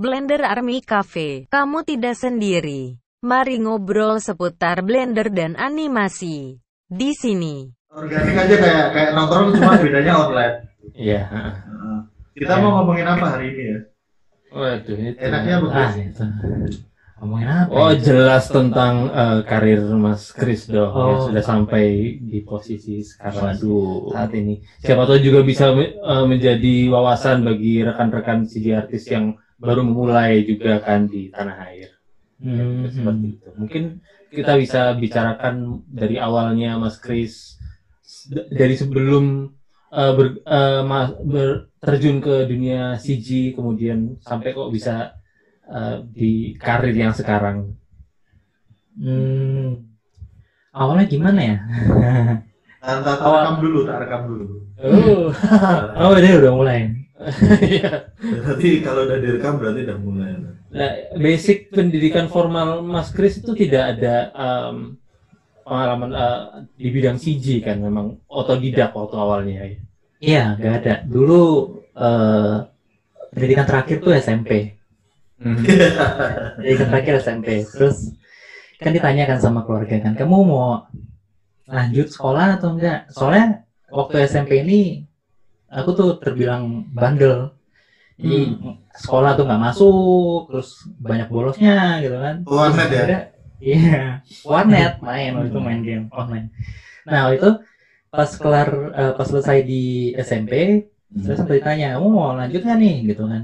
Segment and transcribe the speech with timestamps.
[0.00, 1.44] Blender Army Cafe.
[1.52, 2.96] Kamu tidak sendiri.
[3.20, 6.56] Mari ngobrol seputar Blender dan animasi.
[6.88, 7.68] Di sini.
[7.92, 10.56] Organik aja kayak kayak nongkrong cuma bedanya online.
[10.96, 11.20] Iya.
[11.28, 11.52] Heeh.
[12.32, 13.78] Kita mau ngomongin apa hari ini ya?
[14.50, 15.20] Waduh, itu.
[15.20, 16.24] Enaknya apa, Ah, itu.
[17.20, 17.68] Ngomongin apa?
[17.76, 18.00] Oh, ya?
[18.00, 20.96] jelas tentang eh, karir Mas Kris dong.
[20.96, 21.28] yang Oh.
[21.28, 21.84] sudah sampai
[22.16, 24.16] di posisi sekarang Waduh.
[24.16, 24.64] saat ini.
[24.80, 30.80] Siapa tahu juga bisa eh, menjadi wawasan bagi rekan-rekan CG artis yang baru memulai juga
[30.80, 31.88] kan di tanah air.
[32.40, 33.48] Hmm, Seperti itu.
[33.60, 33.82] Mungkin
[34.32, 37.60] kita bisa bicarakan dari awalnya Mas Kris
[38.32, 39.52] dari sebelum
[39.92, 45.12] eh, ber- eh, ma- ber- terjun ke dunia CG kemudian sampai kok bisa
[45.68, 47.76] eh, di karir yang sekarang.
[49.00, 49.80] Hmm.
[50.70, 51.56] Awalnya gimana ya?
[52.80, 54.44] Awal- rekam dulu, tak rekam dulu.
[54.80, 55.28] Oh,
[56.00, 56.99] oh, ini udah mulai.
[57.64, 58.08] Iya.
[58.16, 60.30] Berarti kalau udah direkam berarti udah mulai.
[60.70, 64.96] Nah, basic pendidikan formal Mas Kris itu tidak ada em,
[65.66, 66.40] pengalaman eh,
[66.78, 69.58] di bidang CG kan, memang otodidak waktu awalnya.
[69.66, 69.78] ya.
[70.20, 70.94] Iya, nggak ada.
[71.04, 71.42] Dulu
[71.92, 72.56] eh,
[73.34, 74.78] pendidikan terakhir tuh SMP.
[75.36, 77.66] Pendidikan terakhir SMP.
[77.68, 78.14] Terus
[78.80, 80.88] kan ditanyakan sama keluarga kan, kamu mau
[81.68, 83.12] lanjut sekolah atau enggak?
[83.12, 85.09] Soalnya waktu SMP ini
[85.78, 86.62] aku tuh terbilang
[86.96, 87.50] bandel.
[88.20, 88.52] Jadi
[89.02, 90.68] sekolah tuh nggak masuk, terus
[91.00, 92.36] banyak bolosnya gitu kan.
[92.44, 93.06] Warnet ya?
[93.60, 94.00] Iya,
[94.48, 96.46] warnet main waktu itu main game online.
[97.08, 97.50] Nah waktu itu
[98.14, 98.68] pas kelar
[99.00, 99.82] eh, pas selesai di
[100.16, 100.52] SMP,
[101.24, 103.42] saya sempat ditanya, kamu mau lanjut nggak nih gitu kan?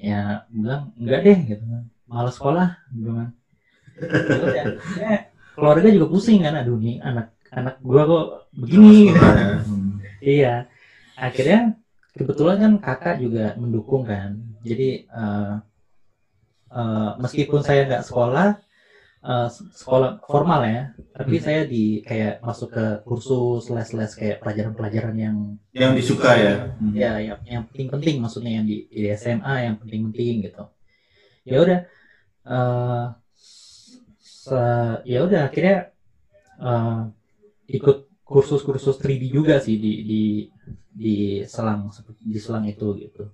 [0.00, 3.28] Ya bilang enggak deh gitu kan, malas sekolah gitu kan.
[4.56, 5.16] Ya akhirnya
[5.56, 8.24] keluarga juga pusing kan, aduh nih anak anak gua kok
[8.56, 9.22] begini gitu.
[9.22, 9.46] Ya.
[9.64, 9.92] Hmm.
[10.24, 10.52] Iya,
[11.16, 11.58] akhirnya
[12.16, 14.30] kebetulan kan kakak juga mendukung kan.
[14.64, 15.54] Jadi eh,
[16.72, 18.48] eh, meskipun saya nggak sekolah
[19.26, 19.48] eh,
[19.80, 20.82] sekolah formal ya,
[21.16, 21.44] tapi Hmm.
[21.46, 25.36] saya di kayak masuk ke kursus les-les kayak pelajaran-pelajaran yang
[25.76, 26.54] Yang disuka ya.
[26.80, 26.92] Hmm.
[26.96, 30.62] ya yang yang penting-penting maksudnya yang di, di SMA yang penting-penting gitu.
[31.46, 31.80] Ya udah
[34.20, 35.76] se- ya udah akhirnya
[36.62, 37.00] eh,
[37.76, 37.96] ikut
[38.26, 40.22] kursus-kursus 3D juga sih di di
[40.96, 43.28] di selang di selang itu gitu.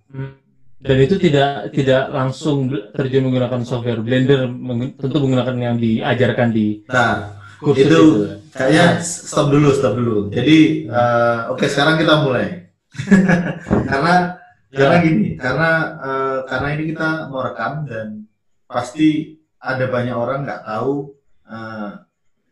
[0.83, 6.83] Dan itu tidak tidak langsung terjun menggunakan software Blender, meng- tentu menggunakan yang diajarkan di
[6.91, 8.50] Nah, kursus Itu- itu.
[8.50, 10.17] kayaknya stop dulu, stop dulu.
[10.28, 12.67] Jadi, eh, oke sekarang kita mulai.
[13.89, 14.37] karena
[14.69, 15.71] karena gini, karena
[16.03, 18.27] eh, karena ini kita mau rekam dan
[18.67, 21.15] pasti ada banyak orang nggak tahu
[21.47, 21.91] eh,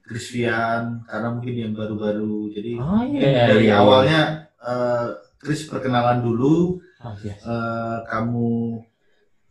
[0.06, 2.50] Christian karena mungkin yang baru-baru.
[2.50, 3.78] Jadi Oh mungkin iya, dari iya, iya.
[3.78, 4.20] awalnya
[4.64, 5.06] eh,
[5.40, 6.80] Chris perkenalan dulu.
[7.00, 7.34] Oh, iya.
[7.36, 8.80] eh, kamu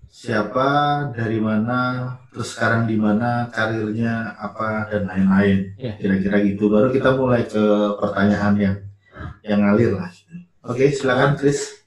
[0.09, 0.69] siapa
[1.13, 5.73] dari mana terus sekarang di mana karirnya apa dan lain-lain.
[5.77, 5.93] Iya.
[5.97, 6.69] kira-kira gitu.
[6.69, 7.63] Baru kita mulai ke
[7.97, 8.77] pertanyaan yang
[9.45, 10.09] yang ngalir lah.
[10.65, 11.77] Oke silakan Chris.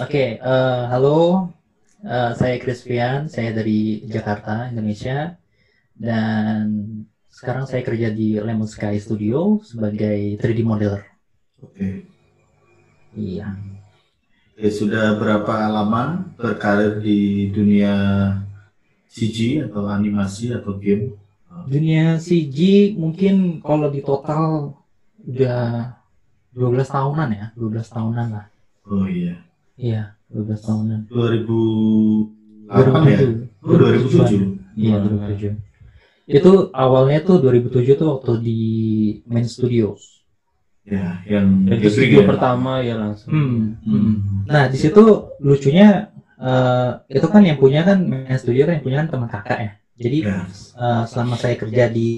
[0.00, 1.52] Oke, eh, halo,
[1.98, 5.34] Eh, saya Crispian, saya dari Jakarta, Indonesia,
[5.98, 6.94] dan
[7.26, 11.02] sekarang saya kerja di Lemon Sky Studio sebagai 3D modeler.
[11.58, 12.06] oke
[13.18, 13.58] Iya.
[14.54, 17.90] Oke, sudah berapa lama berkarir di dunia
[19.10, 21.18] CG atau animasi atau game
[21.66, 24.78] Dunia CG mungkin kalau di total
[25.26, 25.98] udah
[26.54, 28.46] 12 tahunan ya, 12 tahunan lah.
[28.86, 29.42] oh iya
[29.74, 31.00] Iya, 12 tahunan.
[31.10, 33.18] 2008 ya
[33.62, 35.58] oh 2007 Iya, 2007.
[36.28, 38.60] Itu awalnya tuh 2007 tuh waktu di
[39.26, 40.17] Main Studios.
[40.88, 42.28] Ya yang itu video ya?
[42.30, 43.30] pertama ya langsung.
[43.32, 43.60] Hmm.
[43.84, 44.12] Hmm.
[44.48, 45.04] Nah, di situ
[45.44, 46.08] lucunya
[46.40, 49.70] eh, itu kan yang punya kan Main Studio kan yang punya kan teman kakak ya.
[49.98, 50.38] Jadi Ya.
[50.84, 52.08] eh, selama saya kerja di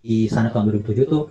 [0.00, 1.22] di sana tahun 2007 tuh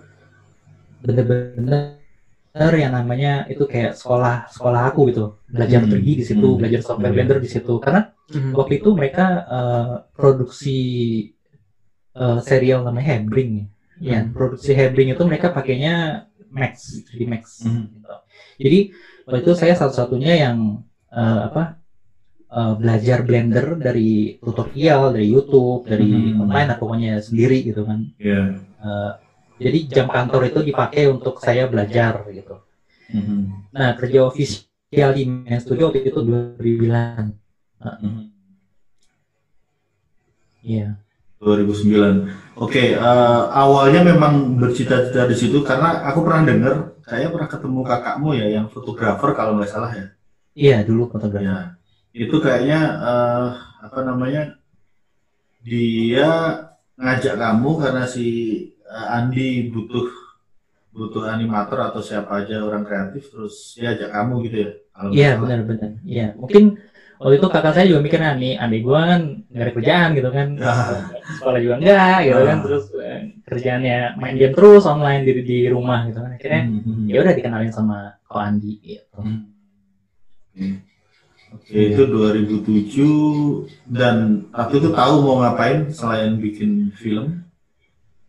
[1.02, 5.90] bener-bener yang namanya itu kayak sekolah sekolah aku gitu belajar Hmm.
[5.90, 6.58] 3D di situ Hmm.
[6.60, 7.18] belajar software Hmm.
[7.18, 8.00] Blender di situ karena
[8.30, 8.52] Mhm.
[8.58, 10.78] waktu itu mereka eh, produksi
[12.16, 13.52] eh, serial namanya Hebring
[14.00, 14.32] ya Hmm.
[14.32, 16.72] produksi Hebring itu mereka pakainya Max
[17.06, 17.86] 3D Max Hmm.
[17.88, 18.14] gitu.
[18.60, 18.78] jadi
[19.26, 20.56] waktu itu saya satu-satunya yang
[21.10, 21.62] eh, apa
[22.50, 26.42] eh, belajar Blender dari tutorial dari YouTube dari Hmm.
[26.46, 28.42] online lah pokoknya sendiri gitu kan ya
[28.80, 29.10] Eh,
[29.60, 32.56] jadi jam kantor itu dipakai untuk saya belajar gitu
[33.12, 33.68] Mhm.
[33.76, 37.28] nah kerja official di Main Studio waktu itu 2009
[37.80, 38.24] Mhm.
[40.64, 40.96] iya
[41.40, 42.28] 2009.
[42.60, 46.74] Oke, eh, awalnya memang bercita-cita di situ karena aku pernah dengar,
[47.08, 50.06] saya pernah ketemu kakakmu ya yang fotografer kalau nggak salah ya.
[50.52, 51.48] Iya dulu fotografer.
[51.48, 51.58] Ya.
[52.10, 53.48] itu kayaknya eh,
[53.86, 54.58] apa namanya
[55.62, 56.28] dia
[56.98, 58.26] ngajak kamu karena si
[58.82, 60.10] eh, Andi butuh
[60.90, 64.70] butuh animator atau siapa aja orang kreatif terus dia ajak kamu gitu ya
[65.00, 65.90] Iya benar-benar.
[66.04, 66.76] Iya mungkin
[67.20, 70.28] waktu itu kakak saya juga mikir nah nih adik gua kan nggak ada kerjaan gitu
[70.32, 70.74] kan Ya.
[71.36, 72.64] sekolah juga enggak gitu kan Ah.
[72.64, 77.04] terus eh, kerjaannya main game terus online di di rumah gitu kan akhirnya Hmm, hmm,
[77.06, 79.20] ya udah dikenalin sama Ko Andi gitu.
[79.20, 79.44] hmm.
[80.50, 80.66] Oke.
[81.50, 87.42] Oke, itu 2007 dan waktu itu tahu mau ngapain selain bikin film.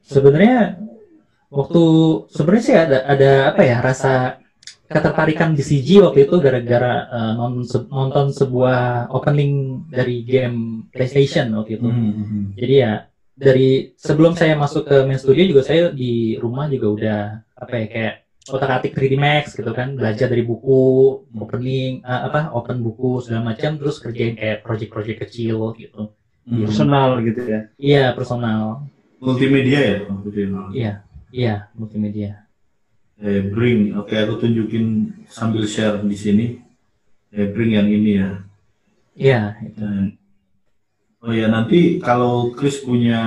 [0.02, 0.82] Sebenarnya
[1.48, 1.84] waktu
[2.28, 4.41] sebenarnya sih ada ada apa ya rasa
[4.92, 6.94] ketertarikan di CG waktu itu gara-gara
[7.72, 9.52] se- nonton sebuah opening
[9.90, 10.58] dari game
[10.92, 11.88] PlayStation waktu itu.
[11.88, 12.92] Hmm, Jadi ya
[13.34, 17.20] dari sebelum saya masuk ke main studio juga saya di rumah juga udah
[17.58, 18.14] apa ya kayak
[18.52, 20.82] otak-atik 3D Max gitu kan belajar dari buku
[21.38, 26.12] opening eh, apa open buku segala macam terus kerjain kayak project-project kecil gitu
[26.42, 26.66] Hmm.
[26.66, 27.60] Personal gitu ya.
[27.78, 28.82] iya personal
[29.22, 29.98] Multimedia ya?
[30.02, 30.66] ya?
[30.74, 30.92] iya
[31.30, 32.41] iya multimedia
[33.22, 34.86] Eh, bring, oke aku tunjukin
[35.30, 36.46] sambil share di sini.
[37.36, 38.32] Eh, bring yang ini ya.
[39.16, 40.06] iya itu Eh,
[41.22, 43.22] Oh ya nanti kalau Chris punya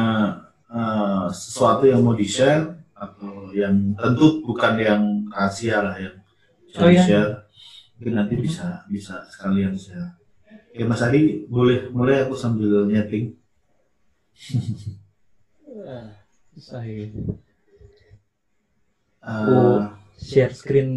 [0.78, 2.64] eh, sesuatu yang mau di share
[3.04, 6.14] atau yang tentu bukan yang rahasia lah yang
[6.66, 7.04] bisa Oh, di iya.
[7.06, 7.32] share,
[7.96, 10.10] mungkin nanti bisa bisa sekalian share.
[10.74, 13.26] Oke Mas Adi boleh mulai aku sambil nyeting.
[16.56, 17.10] Saya.
[19.24, 19.88] Oh.
[20.14, 20.90] share screen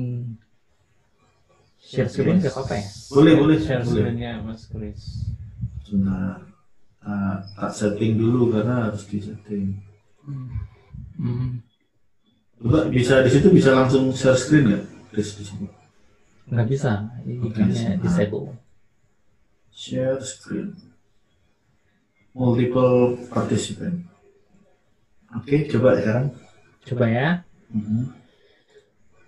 [1.80, 4.04] share screen nggak apa-apa ya Boleh, boleh, Share boleh.
[4.04, 5.32] screen-nya Mas Chris.
[5.82, 6.44] Sebentar.
[7.00, 9.80] Tak, tak setting dulu karena harus di setting.
[11.16, 11.64] Hmm,
[12.60, 14.84] Coba bisa di situ bisa langsung share screen nggak?
[15.08, 15.68] Chris di sini.
[16.48, 16.92] nggak bisa
[17.24, 17.56] bisa.
[17.64, 18.52] hanya disable
[19.72, 20.76] Share screen.
[22.34, 24.04] Multiple participant.
[25.32, 26.28] Oke, coba sekarang.
[26.84, 27.30] coba ya
[27.68, 27.80] Mhm.
[27.84, 28.06] hmm.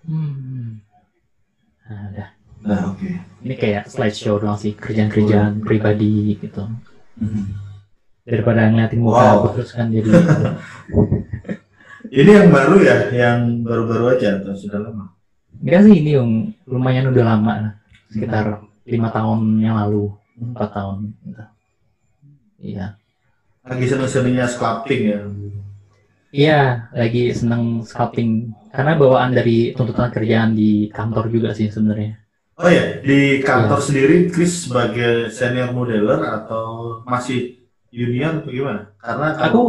[0.06, 2.30] Nah udah
[2.60, 3.08] Nah, oke.
[3.40, 6.68] ini kayak slideshow doang sih kerjaan-kerjaan pribadi gitu
[7.16, 7.56] Mhm.
[8.22, 9.36] daripada ngeliatin muka Wow.
[9.40, 10.12] aku terus kan jadi
[12.10, 15.14] Ini yang baru ya, yang baru-baru aja atau sudah lama?
[15.56, 16.30] enggak sih ini yang
[16.66, 17.74] lumayan udah lama lah
[18.08, 21.44] sekitar lima tahun yang lalu empat tahun gitu.
[22.60, 22.96] iya
[23.64, 25.20] Lagi seneng-senengnya sculpting ya.
[26.32, 26.60] iya
[26.92, 32.18] lagi seneng sculpting karena bawaan dari tuntutan kerjaan di kantor juga sih sebenarnya
[32.60, 37.56] Oh ya, di kantor sendiri Chris sebagai senior modeler atau masih
[37.88, 38.92] junior atau gimana?
[39.00, 39.62] Karena kalau- aku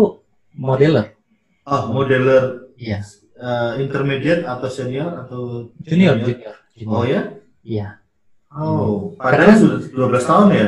[0.58, 1.06] modeler
[1.64, 2.98] oh modeler iya
[3.38, 6.90] eh, intermediate atau senior atau junior junior, junior.
[6.90, 7.22] Oh ya?
[7.62, 7.88] iya
[8.50, 9.78] Oh, Karena- padahal sudah
[10.10, 10.66] 12 tahun ya?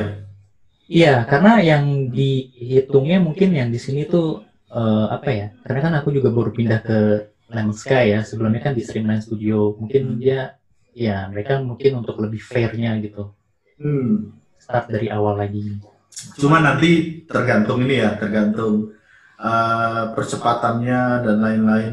[0.86, 5.46] Iya, karena yang dihitungnya mungkin yang di sini tuh eh, apa ya?
[5.66, 6.98] Karena kan aku juga baru pindah ke
[7.52, 8.20] Lemon Sky ya.
[8.24, 9.76] Sebelumnya kan di Streamline Studio.
[9.76, 10.56] Mungkin dia
[10.92, 13.32] ya mereka mungkin untuk lebih fairnya gitu.
[13.76, 14.36] Hmm.
[14.56, 15.80] Start dari awal lagi.
[16.38, 18.94] Cuma nanti tergantung ini ya, tergantung
[19.40, 21.92] eh, percepatannya dan lain-lain.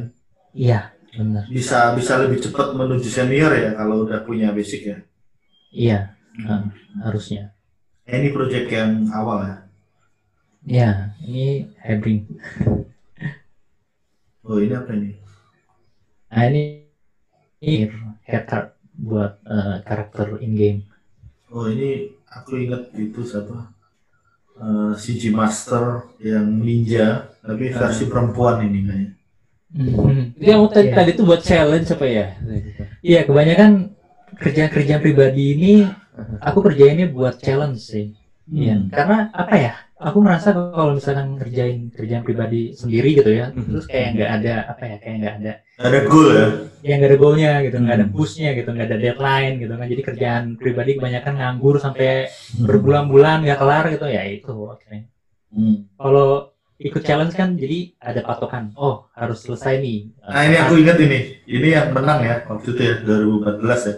[0.53, 1.49] Iya, benar.
[1.49, 4.97] Bisa bisa lebih cepat menuju senior ya kalau udah punya basic ya.
[5.73, 5.99] Iya,
[6.45, 6.63] eh,
[7.01, 7.55] harusnya.
[8.05, 9.57] Ini project yang awal ya.
[10.69, 10.91] Iya,
[11.25, 12.21] ini Hebring.
[14.49, 15.28] Oh ini apa ini?
[16.29, 16.63] Nah, ini
[17.63, 17.89] ini
[18.29, 20.79] haircut buat eh, karakter in game.
[21.55, 23.57] Oh ini aku ingat itu siapa?
[24.59, 25.83] Eh, CG Master
[26.19, 29.09] yang ninja, tapi versi perempuan ini kayaknya.
[30.41, 30.95] Dia mau tadi, Iya.
[30.97, 32.25] tadi tuh buat challenge apa ya?
[33.05, 33.71] Iya, kebanyakan
[34.41, 35.73] kerjaan-kerjaan pribadi ini
[36.41, 38.07] aku kerjainnya buat challenge sih.
[38.49, 38.89] Iya, Hmm.
[38.91, 39.73] karena apa ya?
[39.99, 43.67] Aku merasa kalau misalkan kerjain kerjaan pribadi sendiri gitu ya, Mhm.
[43.67, 46.45] terus kayak nggak ada apa ya, kayak nggak ada, Ada goal ya.
[46.79, 48.15] ya nggak ada goalnya gitu, nggak ada Hmm.
[48.15, 49.87] pushnya gitu, nggak ada deadline gitu kan.
[49.91, 52.31] Jadi kerjaan pribadi kebanyakan nganggur sampai
[52.63, 55.03] berbulan-bulan nggak kelar gitu ya itu akhirnya.
[55.51, 55.75] Hmm.
[55.99, 56.47] Kalau
[56.79, 58.71] ikut challenge kan jadi ada patokan.
[58.79, 60.15] Oh harus selesai nih.
[60.23, 63.95] Nah ini aku ingat ini, ini yang menang ya waktu itu ya 2014 ya.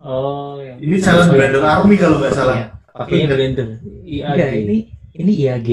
[0.00, 2.56] Oh, yang Ini challenge Blender Army kalau nggak salah.
[2.56, 2.66] Iya.
[2.92, 3.68] Pakai blender.
[4.02, 4.76] Iya, Enggak, ini
[5.14, 5.68] ini IAG.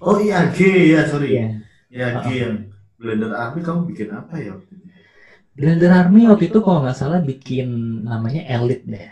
[0.00, 1.28] Oh IAG ya sorry.
[1.36, 1.46] Iya.
[1.90, 2.54] IAG yang
[3.00, 4.52] Blender Army kamu bikin apa ya?
[4.52, 4.86] waktu itu?
[5.56, 7.68] Blender Army waktu itu kalau nggak salah bikin
[8.04, 9.08] namanya Elite deh.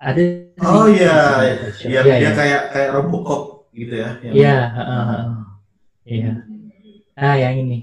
[0.00, 0.22] Ada
[0.60, 1.56] Oh sih- iya, Iya,
[1.88, 2.30] iya, dia iya.
[2.32, 4.08] kayak kayak Robocop gitu ya.
[4.20, 4.56] yang- Iya.
[6.04, 6.32] Iya.
[7.16, 7.78] Ah, yang ini.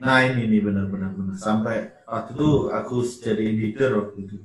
[0.00, 1.34] Nah ini nih benar-benar benar.
[1.36, 4.36] Sampai waktu itu aku jadi editor waktu itu.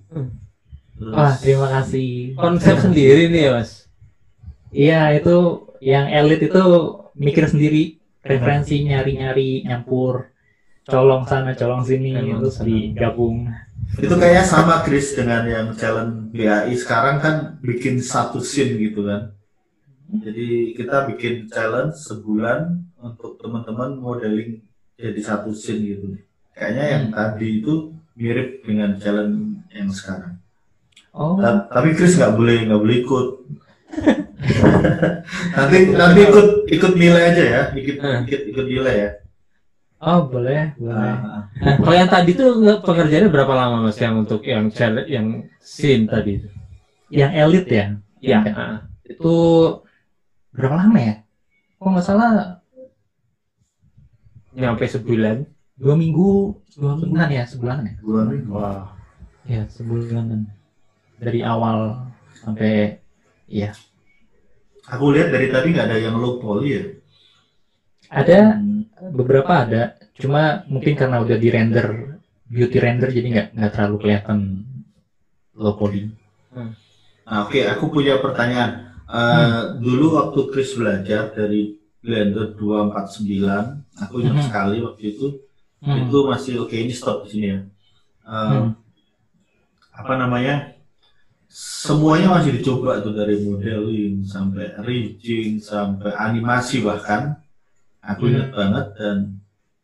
[0.95, 2.09] Terus, Wah, terima kasih.
[2.39, 3.71] Konsep sendiri nih ya mas.
[4.71, 5.35] Iya, itu
[5.83, 6.63] yang elit itu
[7.15, 10.31] mikir sendiri, referensi nyari-nyari, nyampur,
[10.83, 12.67] colong sana, colong sini, Emang terus senang.
[12.91, 13.37] digabung.
[13.95, 19.31] itu kayaknya sama Chris dengan yang challenge BAI sekarang kan bikin satu scene gitu kan.
[20.11, 24.59] Jadi kita bikin challenge sebulan untuk teman-teman modeling
[24.95, 26.05] jadi satu scene gitu.
[26.51, 27.15] Kayaknya yang Hmm.
[27.15, 27.73] tadi itu
[28.15, 30.34] mirip dengan challenge yang sekarang.
[31.15, 33.27] Oh, Ta- tapi Chris nggak boleh nggak boleh ikut.
[35.57, 38.22] nanti nanti ikut ikut nilai aja ya, ikut Hmm.
[38.27, 39.10] ikut, ikut nilai ya.
[39.98, 40.93] oh boleh, boleh.
[40.93, 45.07] Ah, Nah, kalau yang tadi tuh nge- pengerjaannya berapa lama mas yang untuk yang challenge
[45.07, 46.50] yang scene tadi itu?
[47.10, 47.86] Yang elit ya,
[48.19, 48.39] Iya.
[48.51, 48.77] Ah.
[49.01, 49.36] itu
[50.51, 51.15] berapa lama ya?
[51.75, 52.60] Kalau nggak salah
[54.51, 55.48] Nyampe sebulan.
[55.75, 57.95] dua minggu, dua mingguan ya, sebulanan ya.
[58.00, 58.51] dua minggu.
[58.51, 58.88] Wah.
[59.43, 60.48] Ya, sebulanan.
[61.15, 63.00] Dari awal sampai,
[63.48, 63.72] iya.
[64.86, 66.84] Aku lihat dari tadi nggak ada yang low poly ya.
[68.12, 68.86] Ada Hmm.
[69.17, 74.39] beberapa ada, cuma mungkin karena udah di render beauty render jadi nggak nggak terlalu kelihatan
[75.57, 76.13] low poly.
[77.25, 78.93] Nah, oke, aku punya pertanyaan.
[79.05, 81.74] Eh, Dulu waktu Chris belajar dari
[82.05, 84.45] Blender 249, aku ingat Mhm.
[84.45, 85.25] sekali waktu itu,
[85.81, 86.05] Hmm.
[86.05, 87.60] itu masih oke ini stop di sini ya.
[88.29, 88.77] Eh, Hmm.
[89.95, 90.75] Apa namanya?
[91.55, 97.39] Semuanya masih dicoba tuh dari modeling sampai rigging sampai animasi bahkan.
[98.03, 99.17] Aku ingat banget dan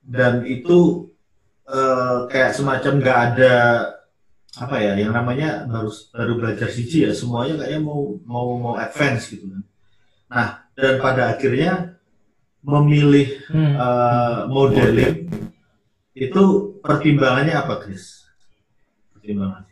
[0.04, 1.08] dan itu
[1.64, 3.56] eh, kayak semacam nggak ada
[4.60, 9.32] apa ya yang namanya baru baru belajar CG ya semuanya kayaknya mau mau mau advance
[9.32, 9.64] gitu kan.
[10.28, 11.96] Nah dan pada akhirnya
[12.68, 13.80] memilih Hmm.
[13.80, 15.32] eh, modeling
[16.20, 16.44] itu
[16.84, 18.28] pertimbangannya apa Chris?
[19.16, 19.71] Pertimbangannya.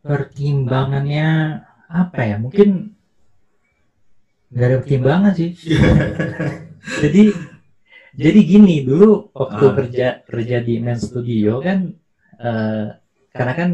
[0.00, 1.28] Pertimbangannya
[1.86, 2.36] apa ya?
[2.40, 2.96] Mungkin
[4.50, 5.54] nggak ada pertimbangan sih.
[7.04, 7.22] jadi
[8.16, 9.74] jadi gini dulu waktu Ah.
[9.76, 11.94] kerja kerja di Men Studio kan
[12.40, 12.86] eh,
[13.30, 13.70] karena kan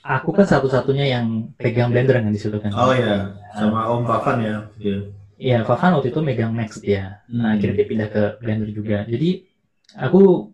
[0.00, 2.72] aku kan satu-satunya yang pegang blender kan di situ kan.
[2.72, 4.56] Oh ya sama Om Pavan ya.
[4.80, 4.98] Iya.
[5.38, 7.22] Iya, Fafan waktu itu megang Max dia.
[7.30, 7.54] Nah, Hmm.
[7.54, 9.06] akhirnya dia pindah ke Blender juga.
[9.06, 9.46] Jadi
[9.94, 10.50] aku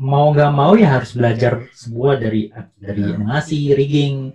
[0.00, 2.48] mau nggak mau ya harus belajar semua dari
[2.80, 3.14] dari Ya.
[3.20, 4.32] animasi, rigging,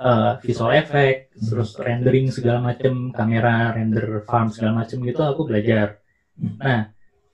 [0.00, 1.46] eh, visual effect, Hmm.
[1.48, 6.04] terus rendering segala macam, kamera, render farm segala macam gitu aku belajar.
[6.36, 6.56] Hmm.
[6.60, 6.80] Nah,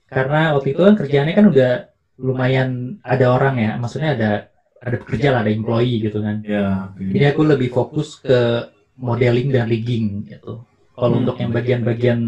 [0.07, 1.71] karena waktu itu kan kerjaannya kan udah
[2.17, 4.31] lumayan ada orang ya, maksudnya ada
[4.77, 6.39] ada pekerja lah, ada employee gitu kan.
[6.45, 6.93] Ya.
[6.95, 10.63] Jadi aku lebih fokus ke modeling dan rigging gitu.
[10.95, 11.21] Kalau Hmm.
[11.25, 12.19] untuk yang bagian-bagian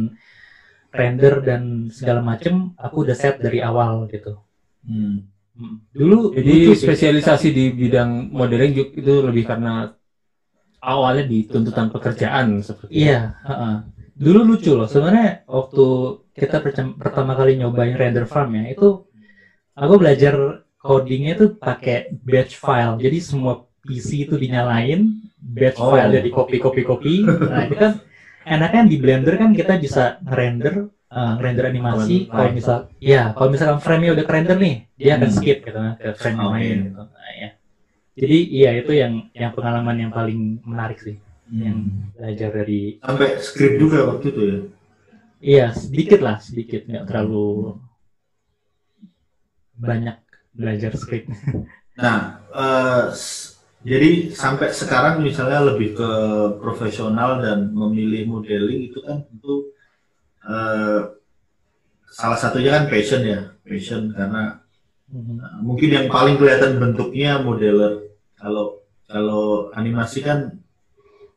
[0.90, 4.42] render dan segala macem, aku udah set dari awal gitu.
[4.90, 5.30] Hmm.
[5.92, 9.92] Dulu Jadi spesialisasi di bidang modeling juga itu lebih karena
[10.80, 13.12] awalnya di tuntutan pekerjaan seperti itu.
[13.12, 13.76] Iya, heeh.
[14.16, 14.88] Dulu lucu loh.
[14.88, 15.86] Sebenarnya waktu
[16.36, 16.64] kita
[16.96, 19.04] pertama kali nyobain render farm ya, itu
[19.76, 22.96] aku belajar codingnya tuh pakai batch file.
[23.00, 25.08] Jadi semua PC itu dinyalain,
[25.40, 25.92] batch Oh.
[25.92, 27.14] file jadi copy copy copy.
[27.52, 27.92] Nah, itu kan
[28.48, 34.12] enaknya di Blender kan kita bisa render render animasi kalau misal ya kalau misalkan frame-nya
[34.14, 35.38] udah render nih dia akan Hmm.
[35.38, 36.56] skip gitu kan, ke frame yang Oke.
[36.58, 37.02] lain gitu.
[37.02, 37.50] Nah, ya.
[38.20, 41.18] Jadi iya itu yang yang pengalaman yang paling menarik sih
[41.50, 42.14] yang Hmm.
[42.14, 44.58] belajar dari Sampai script juga waktu itu ya.
[45.40, 47.80] Iya, sedikit lah, sedikit, nggak terlalu
[49.80, 50.18] banyak
[50.54, 51.30] belajar script.
[52.00, 56.10] Nah, eh, s- jadi sampai sekarang misalnya lebih ke
[56.60, 59.72] profesional dan memilih modeling itu kan tentu
[60.44, 61.00] eh,
[62.10, 64.60] salah satunya kan passion ya, passion karena
[65.12, 68.08] eh, mungkin yang paling kelihatan bentuknya modeler.
[68.36, 70.60] Kalau kalau animasi kan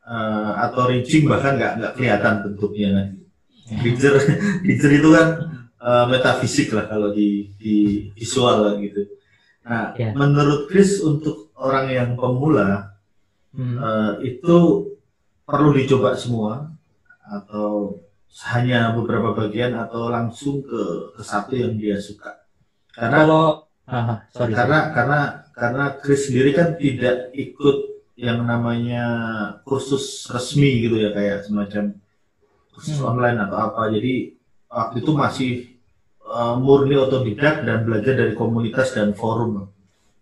[0.03, 3.07] eh, atau rigging bahkan nggak nggak kelihatan bentuknya kan.
[3.79, 4.13] Rigger,
[4.61, 5.27] rigger itu kan
[5.79, 7.75] eh, metafisik lah kalau di, di
[8.13, 9.07] visual lah gitu.
[9.63, 10.11] Nah, Ya.
[10.11, 12.91] menurut Chris untuk orang yang pemula
[13.53, 13.77] Hmm.
[13.77, 14.57] eh, itu
[15.45, 16.73] perlu dicoba semua
[17.21, 18.01] atau
[18.49, 22.43] hanya beberapa bagian atau langsung ke, ke satu yang dia suka.
[22.89, 23.45] Karena Kalau,
[23.85, 24.53] ah, sorry, sorry.
[24.57, 25.19] karena karena
[25.53, 27.77] karena Chris sendiri kan tidak ikut
[28.17, 29.05] yang namanya
[29.65, 31.97] kursus resmi gitu ya kayak semacam
[32.73, 33.17] kursus Hmm.
[33.17, 33.89] online atau apa.
[33.93, 34.33] Jadi
[34.69, 35.51] waktu itu masih
[36.25, 39.69] uh, murni otodidak dan belajar dari komunitas dan forum.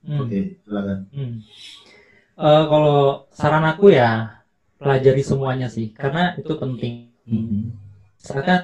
[0.03, 0.19] Hmm.
[0.27, 1.07] Oke, silakan.
[1.15, 1.35] Hmm.
[2.41, 4.41] Eh, kalau saran aku ya
[4.81, 7.11] pelajari semuanya sih, karena itu penting.
[8.21, 8.59] Misalkan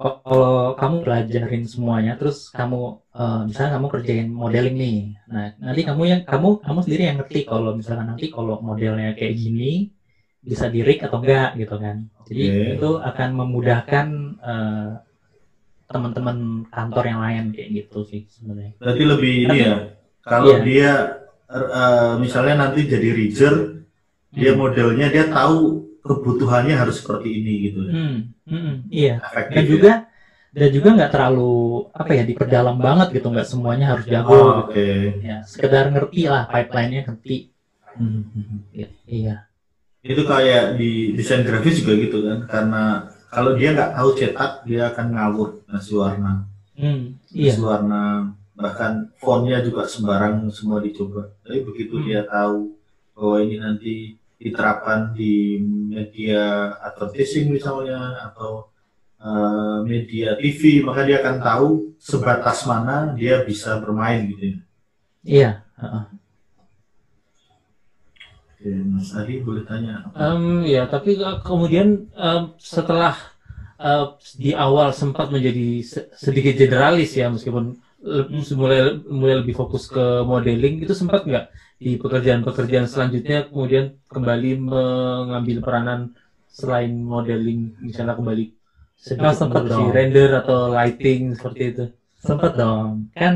[0.00, 2.78] kalau kamu pelajarin semuanya terus kamu
[3.20, 4.96] eh, misalnya kamu kerjain modeling nih
[5.32, 9.34] nah nanti kamu yang kamu kamu sendiri yang ngerti kalau misalkan nanti kalau modelnya kayak
[9.42, 9.64] gini
[10.50, 11.96] bisa di rig atau enggak gitu kan
[12.28, 12.72] jadi Oke.
[12.76, 14.06] itu akan memudahkan
[14.50, 14.88] eh,
[15.92, 19.74] teman-teman kantor yang lain kayak gitu sih sebenarnya Berarti lebih ini ya.
[20.22, 20.58] Kalau Iya.
[20.64, 20.90] dia
[21.52, 23.54] eh, misalnya nanti jadi rigger,
[24.32, 24.60] dia Hmm.
[24.62, 25.60] modelnya dia tahu
[26.02, 27.78] kebutuhannya harus seperti ini gitu.
[27.86, 28.16] Hmm,
[28.50, 29.54] hmm, iya Efektif.
[29.54, 29.70] dan ya.
[29.72, 29.92] juga
[30.52, 31.52] dan juga nggak terlalu
[31.96, 34.70] apa ya diperdalam banget gitu nggak semuanya harus jago Oh, gitu.
[34.74, 34.88] Oke.
[35.24, 37.36] ya sekedar ngerti lah pipeline-nya ngerti
[37.92, 38.60] Hmm, hmm, hmm.
[38.72, 39.36] I- iya
[40.02, 42.38] Itu kayak di desain grafis juga gitu kan.
[42.50, 42.82] Karena
[43.30, 46.32] kalau dia nggak tahu cetak, dia akan ngawur ngasih warna.
[46.74, 48.02] hmm, iya Ngasih warna
[48.58, 51.32] bahkan fontnya juga sembarang semua dicoba.
[51.44, 52.04] Tapi begitu Hmm.
[52.08, 52.74] dia tahu
[53.16, 53.94] bahwa ini nanti
[54.42, 55.62] diterapkan di
[55.94, 56.42] media
[56.82, 58.68] advertising misalnya atau
[59.22, 61.68] eh, media TV, maka dia akan tahu
[62.02, 64.56] sebatas mana dia bisa bermain gitu ya.
[65.22, 66.04] iya heeh.
[68.52, 70.06] Oke, Mas Adi boleh tanya.
[70.06, 70.14] apa?
[70.14, 73.14] Em, ya, tapi ke- kemudian em, setelah
[73.82, 74.06] eh,
[74.38, 77.74] di awal sempat menjadi se- sedikit generalis ya, meskipun
[78.54, 81.46] mulai mulai lebih fokus ke modeling, itu sempat nggak
[81.78, 86.00] di pekerjaan-pekerjaan selanjutnya kemudian kembali mengambil peranan
[86.50, 88.44] selain modeling, misalnya kembali
[89.18, 89.90] Oh, sempat produksi dong.
[89.90, 91.84] render atau lighting seperti itu.
[92.22, 93.34] sempet dong kan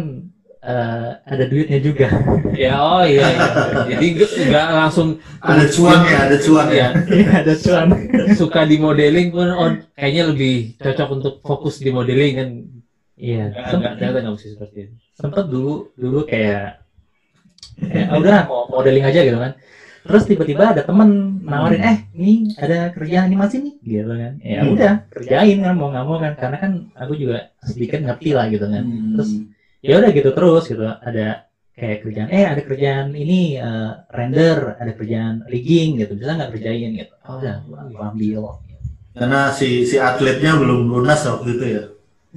[0.62, 2.06] eh, ada duitnya juga
[2.56, 3.48] Ya, oh iya, iya.
[3.90, 4.06] jadi
[4.48, 6.88] nggak langsung Ada cuan ya, ada cuan ya.
[7.04, 7.28] ya.
[7.42, 7.88] Ada cuan
[8.32, 12.48] suka di modeling pun oh, kayaknya lebih cocok untuk fokus di modeling kan
[13.16, 14.94] iya nggak sempet, nggak ternyata nggak mesti seperti itu.
[15.16, 16.84] sempet dulu dulu kayak
[17.76, 19.52] kayak "Ah, udah mau modeling aja gitu kan.
[20.06, 24.32] Terus tiba-tiba ada temen nawarin eh ini ada kerjaan animasi nih gitu kan.
[24.38, 24.72] Ya Hmm.
[24.74, 26.32] udah kerjain kan mau nggak mau kan.
[26.38, 28.82] Karena kan aku juga sedikit ngerti lah gitu kan.
[29.18, 29.50] Terus Hmm.
[29.82, 30.84] ya udah gitu terus gitu.
[30.86, 31.42] Ada
[31.76, 36.14] kayak kerjaan eh ada kerjaan ini eh, render ada kerjaan rigging gitu.
[36.14, 36.90] Bisa nggak kerjain?
[36.94, 37.12] gitu.
[37.26, 38.42] Oh, udah gua gua ambil.
[39.16, 41.82] Karena si si atletnya belum lunas waktu itu ya.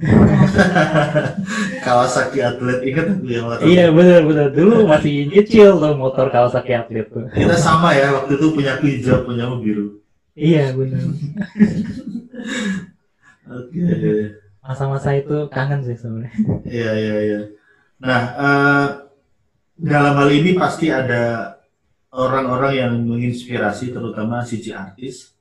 [1.84, 7.06] Kawasaki atlet ingat yang waktu iya benar benar dulu masih kecil tuh motor Kawasaki atlet
[7.08, 10.00] tuh Kita sama ya waktu itu punya hijau, punya biru.
[10.32, 11.00] iya benar
[13.50, 13.82] Oke.
[14.62, 16.32] masa-masa itu kangen sih sebenarnya
[16.64, 17.40] Iya iya iya.
[17.98, 18.86] Nah eh,
[19.74, 21.56] dalam hal ini pasti ada
[22.12, 25.34] orang-orang yang menginspirasi, terutama CG artis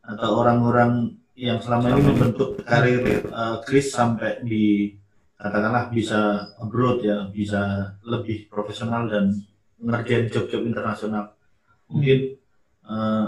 [0.00, 4.92] atau orang-orang yang selama ini membentuk karir eh, Chris sampai di
[5.40, 9.40] katakanlah bisa abroad ya, bisa lebih profesional dan
[9.80, 11.32] ngerjain job-job internasional.
[11.88, 12.36] Mungkin
[12.84, 13.26] eh,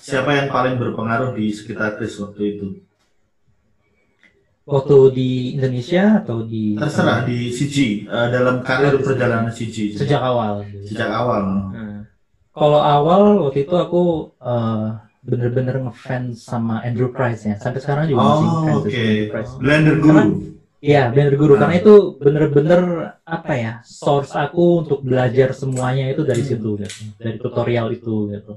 [0.00, 2.68] siapa yang paling berpengaruh di sekitar Chris waktu itu?
[4.64, 10.64] waktu di Indonesia atau di Terserah di CG eh, dalam karir perjalanan CG sejak awal
[10.88, 11.68] sejak awal.
[11.68, 12.08] Nah,
[12.56, 18.20] kalau awal waktu itu aku eh, bener-bener ngefans sama Andrew Price ya sampai sekarang juga
[18.22, 18.90] masih Oh ngefans oke.
[18.92, 20.18] sama Andrew Price Blender Guru.
[20.20, 20.52] Karena-
[20.84, 21.64] Iya, bener guru Ah.
[21.64, 22.80] karena itu bener-bener
[23.24, 26.50] apa ya source aku untuk belajar semuanya itu dari Hmm.
[26.52, 28.52] situ gitu, dari tutorial itu gitu.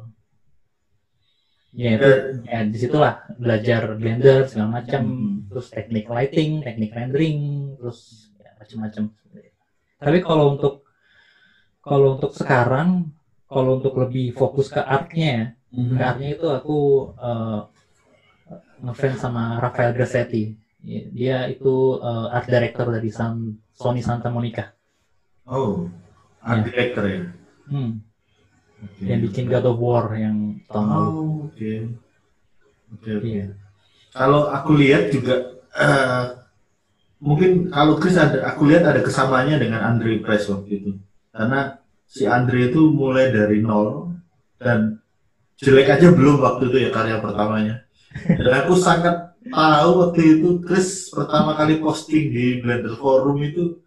[1.72, 5.36] Ya itu Eh, ya di situlah belajar blender segala macam, Hmm.
[5.48, 7.40] terus teknik lighting, teknik rendering,
[7.80, 9.04] terus ya, macam-macam.
[9.98, 10.84] Tapi kalau untuk
[11.80, 13.16] kalau untuk sekarang,
[13.48, 15.98] kalau untuk lebih fokus ke artnya, mhm.
[16.00, 16.80] artnya itu aku
[17.18, 17.60] eh,
[18.84, 20.56] ngefans sama Rafael Grassetti.
[20.88, 24.72] Dia itu eh, art director dari San- Sony Santa Monica.
[25.48, 25.90] Oh,
[26.44, 27.22] art director ya.
[27.68, 28.00] Hmm.
[28.78, 29.04] Oke.
[29.04, 31.10] Yang bikin God of War yang tahun lalu.
[31.10, 31.72] Oh, oke.
[32.94, 33.12] Oke.
[33.26, 33.46] Iya.
[34.14, 36.26] Kalau aku lihat juga eh,
[37.18, 40.92] mungkin kalau Chris ada aku lihat ada kesamaannya dengan Andre Price waktu itu.
[41.34, 41.78] Karena
[42.08, 44.16] si Andre itu mulai dari nol
[44.62, 45.02] dan
[45.58, 47.86] jelek aja belum waktu itu ya karya pertamanya.
[48.26, 53.82] Dan aku sangat tahu waktu itu Chris pertama kali posting di Blender Forum itu.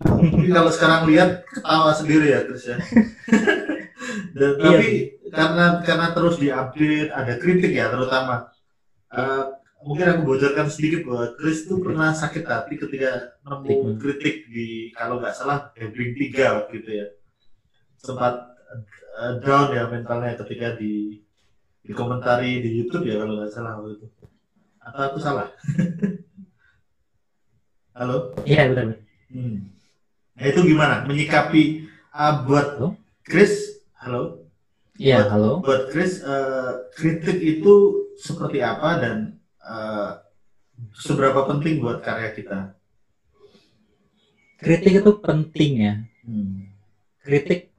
[0.00, 2.76] Tapi kalau sekarang lihat ketawa sendiri ya Chris ya.
[4.36, 4.90] Dan Iya tapi
[5.28, 8.48] karena karena terus diupdate ada kritik ya terutama.
[9.12, 9.44] Eh,
[9.84, 14.48] mungkin aku bocorkan sedikit bahwa Chris itu pernah sakit hati ketika nemu kritik.
[14.48, 17.06] di kalau nggak salah Blink 3 waktu itu ya.
[18.00, 21.18] Sempat eh, down ya mentalnya ketika di
[21.80, 24.06] dikomentari di YouTube ya kalau nggak salah waktu itu
[24.80, 25.48] atau aku salah
[27.98, 28.86] halo Iya benar.
[29.28, 29.56] hmm.
[30.36, 32.86] nah itu gimana menyikapi ah, buat Halo?
[33.24, 34.36] Chris halo
[34.96, 35.64] Iya halo.
[35.64, 37.72] buat Chris eh, kritik itu
[38.16, 39.16] seperti apa dan
[39.60, 40.10] eh,
[40.94, 42.72] seberapa penting buat karya kita?
[44.56, 46.68] kritik itu penting ya Hmm.
[47.24, 47.69] kritik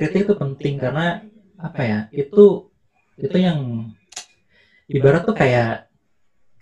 [0.00, 1.20] kritik itu penting karena
[1.60, 2.72] apa ya itu
[3.20, 3.92] itu yang
[4.88, 5.92] ibarat tuh kayak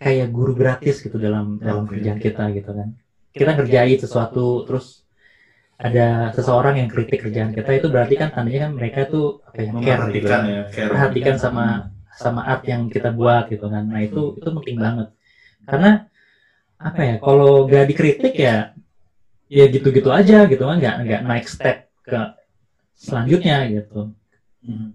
[0.03, 2.99] kayak guru gratis gitu dalam dalam kerjaan kita gitu kan.
[3.31, 4.67] Kita ngerjain sesuatu.
[4.67, 5.07] terus
[5.79, 9.71] ada seseorang yang kritik kerjaan kita itu berarti kan tandanya kan mereka tuh apa ya
[9.71, 9.79] care
[10.11, 10.91] gitu Memperhatikan ya, care.
[10.91, 11.67] perhatikan sama
[12.19, 13.87] sama art yang kita buat gitu kan.
[13.87, 15.15] Nah itu itu penting banget.
[15.63, 16.11] Karena
[16.79, 18.75] apa ya kalau gak dikritik ya
[19.47, 22.38] ya gitu-gitu aja gitu kan nggak nggak naik step ke
[22.99, 24.11] selanjutnya gitu
[24.59, 24.91] Hmm.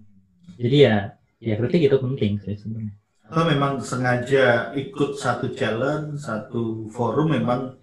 [0.60, 0.96] jadi ya
[1.40, 7.80] ya kritik itu penting sih sebenarnya Atau memang sengaja ikut satu challenge, satu forum memang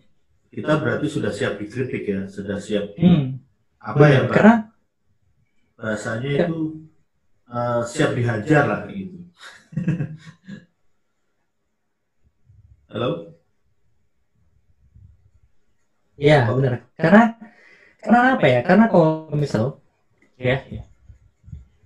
[0.53, 3.25] kita berarti sudah siap dikritik ya, sudah siap di- hmm,
[3.81, 4.33] apa ya Pak?
[4.37, 4.55] karena
[5.79, 6.45] bahasanya Ya.
[6.45, 6.57] itu
[7.51, 9.17] eh, siap dihajar lah gitu.
[12.91, 13.33] Halo?
[16.21, 17.21] ya benar karena
[18.03, 19.80] karena apa ya karena kalau misal
[20.41, 20.81] ya ya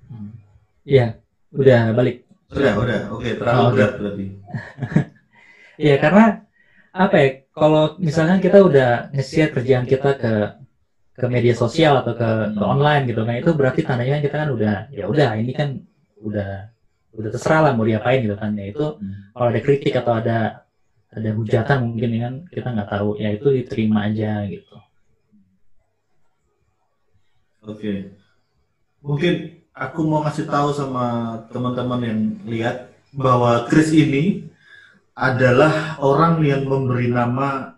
[0.09, 0.29] Hmm.
[0.85, 1.05] ya
[1.55, 2.15] udah balik
[2.55, 2.99] Udah, udah.
[3.09, 4.25] Oke, terlalu Oh, berat berarti.
[5.87, 6.23] ya karena
[6.95, 10.33] apa ya kalau misalkan kita udah nge-share kerjaan kita ke
[11.19, 14.75] ke media sosial atau ke, ke online gitu nah itu berarti tandanya kita kan udah
[14.91, 15.67] ya udah ini kan
[16.27, 16.51] udah
[17.15, 19.15] udah terserah lah mau diapain gitu kan ya itu Hmm.
[19.35, 20.37] kalau ada kritik atau ada
[21.15, 24.75] ada hujatan mungkin ya kan kita nggak tahu ya itu diterima aja gitu
[27.65, 28.15] Oke.
[29.05, 29.33] Mungkin
[29.69, 34.49] aku mau ngasih tahu sama teman-teman yang lihat bahwa Chris ini
[35.13, 37.77] adalah orang yang memberi nama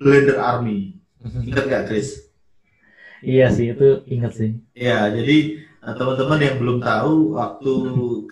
[0.00, 0.96] Blender Army.
[1.20, 2.30] Ingat nggak Chris?
[3.20, 7.72] iya sih itu ingat sih Ya, jadi eh, teman-teman yang belum tahu, waktu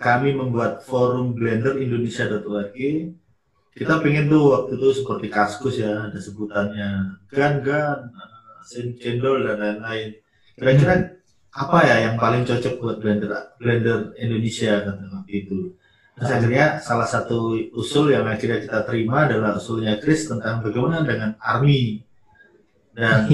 [0.01, 2.77] kami membuat forum Blender Indonesia.org,
[3.77, 8.09] kita pengen tuh waktu itu seperti kaskus ya, ada sebutannya gan gan,
[8.73, 10.09] eh, cendol dan lain-lain.
[10.57, 11.18] Kira-kira
[11.49, 15.73] apa ya yang paling cocok buat Blender Blender Indonesia kata waktu itu.
[16.19, 21.33] Terus akhirnya salah satu usul yang akhirnya kita terima adalah usulnya Chris tentang bagaimana dengan
[21.39, 22.03] Army.
[22.93, 23.27] Dan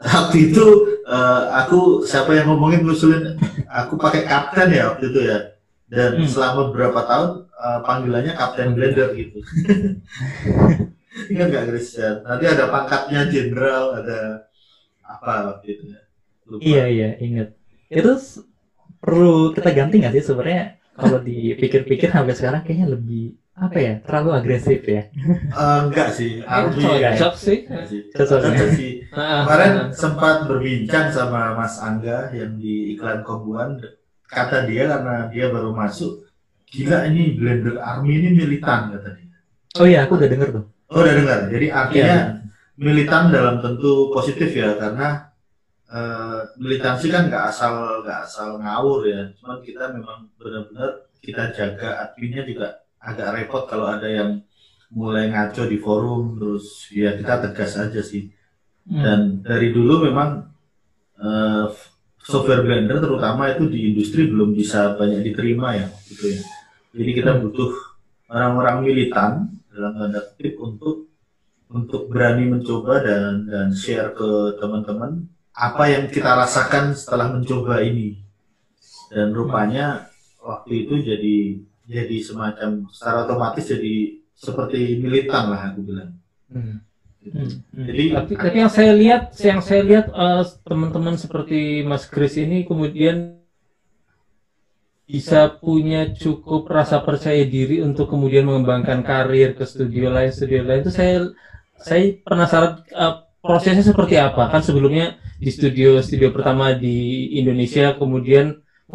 [0.00, 0.64] waktu itu
[1.04, 3.36] eh, aku siapa yang ngomongin ngusulin
[3.68, 5.38] aku pakai kapten ya waktu itu ya
[5.90, 6.24] dan Hmm.
[6.28, 9.38] selama beberapa tahun eh, panggilannya kapten blender gitu
[11.30, 14.48] ingat nggak Christian nanti ada pangkatnya jenderal ada
[15.04, 16.00] apa waktu itu ya
[16.50, 16.62] Lupa.
[16.62, 17.48] iya iya ingat
[17.88, 18.10] itu
[19.00, 23.24] perlu kita ganti nggak sih sebenarnya kalau dipikir-pikir sampai sekarang kayaknya lebih
[23.56, 25.02] apa ya terlalu agresif ya
[25.52, 26.40] Eh, enggak sih
[27.04, 27.12] ya?
[27.16, 27.58] Cocok sih.
[27.68, 28.44] enggak sih Cocok ya?
[28.50, 33.76] Cocok sih Ah, Kemarin sempat berbincang sama Mas Angga yang di iklan Kombuan.
[34.24, 36.22] Kata dia karena dia baru masuk,
[36.64, 39.34] gila ini Blender Army ini militan kata dia.
[39.76, 41.38] oh iya aku udah denger tuh Oh udah dengar.
[41.50, 42.22] Jadi artinya Iya.
[42.78, 45.29] militan dalam tentu positif ya karena
[45.90, 47.74] eh, militansi kan nggak asal
[48.04, 49.22] nggak asal ngawur ya.
[49.38, 52.66] Cuman kita memang benar-benar kita jaga adminnya juga
[53.00, 54.40] agak repot kalau ada yang
[54.90, 58.26] mulai ngaco di forum terus ya kita tegas aja sih
[58.80, 59.04] Hmm.
[59.04, 60.50] dan dari dulu memang
[61.20, 61.66] eh,
[62.18, 66.40] software blender terutama itu di industri belum bisa banyak diterima ya gitu ya
[66.96, 67.40] jadi kita Hmm.
[67.46, 67.70] butuh
[68.26, 69.32] orang-orang militan
[69.70, 70.96] dalam tanda kutip untuk
[71.70, 78.22] untuk berani mencoba dan dan share ke teman-teman apa yang kita rasakan setelah mencoba ini
[79.10, 80.08] dan rupanya
[80.40, 81.38] waktu itu jadi
[81.90, 86.82] jadi semacam secara otomatis jadi seperti militan lah aku bilang Hmm.
[87.22, 87.36] Gitu.
[87.36, 87.52] Hmm.
[87.70, 87.86] Hmm.
[87.86, 92.66] jadi Tapi, tapi yang saya lihat, yang saya lihat eh, teman-teman seperti Mas Chris ini
[92.66, 93.38] kemudian
[95.10, 100.86] bisa punya cukup rasa percaya diri untuk kemudian mengembangkan karir ke studio lain, studio lain
[100.86, 101.30] itu saya
[101.78, 106.96] saya penasaran eh, prosesnya seperti apa kan sebelumnya di studio studio pertama di
[107.40, 108.46] Indonesia kemudian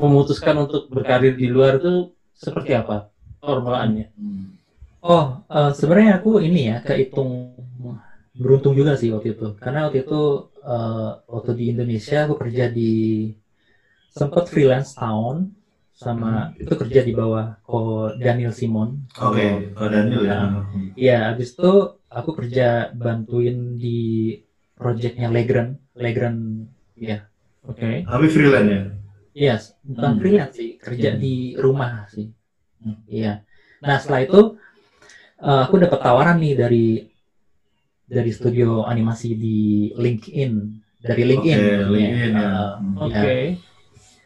[0.02, 1.94] memutuskan untuk berkarir di luar itu
[2.44, 2.96] seperti apa
[3.42, 4.06] formulaannya?
[4.18, 4.44] hmm.
[5.06, 7.30] Oh, eh, sebenarnya aku ini ya kehitung
[8.36, 9.46] beruntung juga sih waktu itu.
[9.62, 10.20] Karena waktu itu
[10.66, 12.90] eh, waktu di Indonesia aku kerja di
[14.10, 15.52] sempat freelance tahun
[15.96, 18.90] sama itu kerja di bawah ko Daniel Simon.
[19.16, 20.40] Oke, kalau Daniel ya.
[21.00, 21.72] Iya, habis itu
[22.12, 23.98] aku kerja bantuin di
[24.76, 27.24] projectnya Legrand, Legrand, ya,
[27.66, 28.06] Oke.
[28.06, 28.82] Tapi freelance ya.
[29.34, 30.20] iya, bukan Hmm.
[30.22, 31.20] freelance sih, kerja Hmm.
[31.20, 32.28] di rumah sih.
[32.84, 32.98] Hmm.
[33.10, 33.42] Iya.
[33.84, 34.42] Nah setelah itu
[35.42, 36.86] eh, aku dapat tawaran nih dari
[38.06, 40.52] dari studio animasi di LinkedIn,
[41.02, 41.58] dari LinkedIn.
[41.60, 41.86] Oke, Iya.
[41.90, 42.48] LinkedIn ya.
[42.48, 42.96] Eh, Hmm.
[43.02, 43.36] Oke.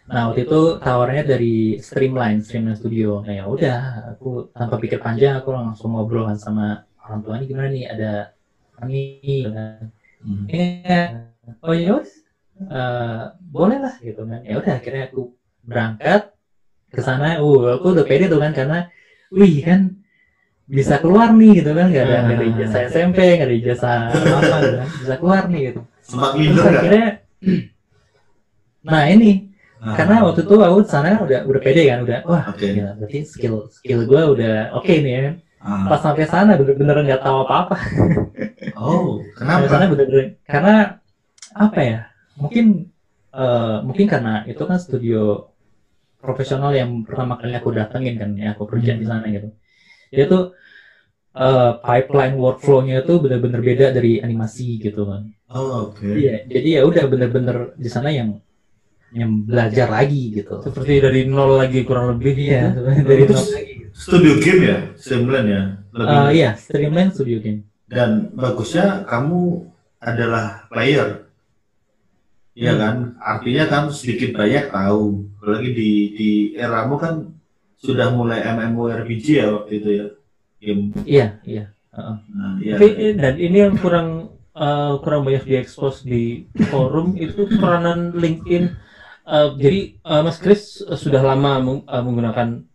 [0.09, 3.21] Nah waktu itu tawarannya dari Streamline, Streamline Studio.
[3.21, 3.79] Nah ya udah,
[4.17, 8.12] aku tanpa pikir panjang aku langsung ngobrol kan sama orang tuanya gimana nih ada
[8.83, 9.89] ini kan.
[10.19, 10.45] Hmm.
[10.51, 11.01] Iya,
[11.63, 12.12] oh ya wes,
[12.60, 14.43] Eh, boleh lah gitu kan.
[14.43, 15.32] Ya udah akhirnya aku
[15.63, 16.21] berangkat
[16.91, 17.39] ke sana.
[17.39, 18.79] Uh, aku udah pede tuh kan karena,
[19.32, 19.79] wih kan
[20.69, 23.97] bisa keluar nih gitu kan, nggak ada nggak ada ijazah SMP, nggak ada ijazah
[24.41, 25.82] apa gitu kan, bisa keluar nih gitu.
[26.05, 27.08] Sempat Terus minder akhirnya,
[28.89, 29.32] nah ini
[29.79, 32.67] Ah, karena waktu itu aku sana kan udah udah pede kan udah wah Oke.
[32.67, 35.27] gila, berarti skill skill gue udah oke nih ya
[35.61, 35.87] ah.
[35.87, 37.75] pas sampai sana bener-bener nggak tahu apa-apa
[38.79, 39.91] Oh, sampai sana kenapa?
[39.95, 40.75] bener-bener karena
[41.51, 41.99] apa ya
[42.35, 42.65] mungkin
[43.33, 45.51] eh, mungkin karena itu kan studio
[46.19, 49.51] profesional yang pertama kali aku datengin kan ya aku kerja di sana gitu
[50.09, 50.55] dia tuh
[51.35, 56.05] eh, pipeline workflow-nya itu bener-bener beda dari animasi gitu kan Oh, oke.
[56.05, 58.37] iya jadi ya udah bener-bener di sana yang
[59.09, 62.29] yang belajar lagi gitu Seperti dari nol lagi kurang lebih.
[62.37, 62.81] Iya, gitu.
[63.09, 63.73] dari Terus- nol lagi.
[63.99, 65.63] Studio game ya, Streamline ya.
[65.91, 66.15] Lebih.
[66.15, 67.67] Eh, iya, Streamline Studio Game.
[67.83, 69.67] Dan bagusnya kamu
[69.99, 71.27] adalah player.
[72.53, 72.79] Iya Hmm.
[72.79, 72.95] kan?
[73.19, 75.27] Artinya kan sedikit banyak tahu.
[75.38, 77.35] Apalagi di di eramu kan
[77.75, 80.05] sudah mulai MMORPG ya waktu itu ya.
[80.59, 80.91] Game.
[81.03, 81.65] Iya, iya.
[81.89, 82.75] Nah, iya.
[82.75, 88.63] Tapi dan ini yang kurang eh, kurang banyak diekspos di forum itu peranan LinkedIn.
[89.25, 92.68] Eh, jadi eh, Mas Kris eh, sudah lama meng- eh, menggunakan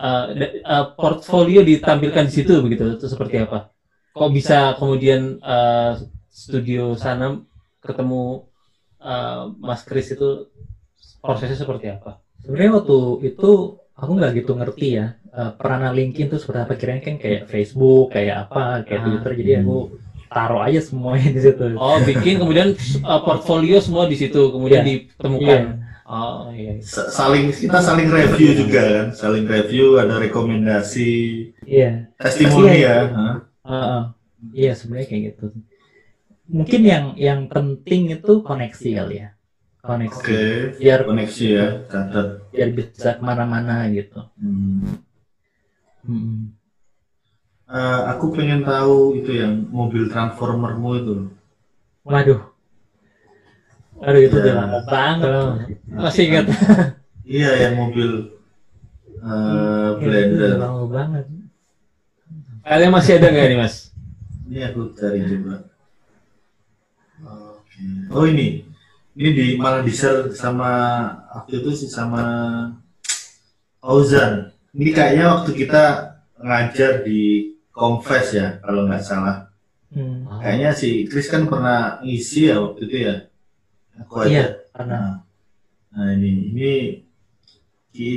[0.00, 2.96] eh, da- eh, portfolio ditampilkan di situ begitu.
[2.96, 3.68] Itu seperti apa?
[4.10, 5.92] Kok bisa kemudian eh,
[6.32, 7.36] studio sana
[7.78, 8.48] ketemu
[9.00, 10.48] eh, Mas Kris itu
[11.20, 12.20] prosesnya seperti apa?
[12.40, 13.50] Sebenarnya waktu itu
[13.94, 18.10] aku nggak gitu ngerti ya eh, peranan LinkedIn tuh seperti apa kirain kan kayak Facebook,
[18.10, 19.04] kayak apa, kayak Ah.
[19.06, 19.32] Twitter.
[19.36, 19.76] Jadi aku
[20.30, 21.64] taruh aja semuanya di situ.
[21.74, 24.90] Oh, bikin kemudian eh, portfolio semua di situ kemudian Iya.
[25.12, 25.60] ditemukan.
[25.62, 25.89] Iya.
[26.10, 26.82] Oh iya.
[26.82, 31.10] Sa- saling kita saling review juga kan, saling review ada rekomendasi,
[31.62, 32.10] Iya.
[32.18, 32.90] testimoni Iya.
[32.90, 32.96] ya.
[33.14, 33.36] Hah?
[33.70, 34.02] Heeh.
[34.50, 35.44] Iya sebenarnya kayak gitu.
[36.50, 39.28] Mungkin yang yang penting itu koneksi kali ya.
[39.80, 40.18] Koneksi.
[40.18, 40.44] Oke,
[40.82, 42.50] Biar koneksi ya, catat.
[42.50, 44.18] biar bisa ke mana-mana gitu.
[44.34, 44.98] Hmm.
[46.04, 46.58] Mm-mm.
[47.70, 51.16] Eh, aku pengen tahu itu yang mobil transformermu itu.
[52.02, 52.49] Waduh.
[54.00, 54.42] Aduh itu Ya.
[54.42, 55.28] udah lama banget.
[55.30, 56.46] Oh, Masih ingat?
[57.30, 58.10] Iya, yang mobil
[59.20, 59.36] Ya,
[59.94, 60.50] itu blender.
[60.50, 61.24] udah lama banget.
[62.66, 63.74] Kalian masih ada nggak nih mas?
[64.50, 65.56] Ini aku cari juga.
[67.22, 67.78] Oke.
[68.10, 68.66] Oh ini,
[69.14, 70.72] ini di malah di share sama
[71.30, 72.22] waktu itu sih sama
[73.78, 74.50] Ozan.
[74.74, 75.84] Ini kayaknya waktu kita
[76.36, 79.48] ngajar di Confess ya, kalau nggak salah.
[79.94, 80.26] Hmm.
[80.42, 83.14] Kayaknya si Chris kan pernah ngisi ya waktu itu ya.
[84.06, 84.28] Aku aja.
[84.28, 85.16] Iya, karena Nah,
[85.90, 86.70] nah ini ini
[87.90, 88.10] di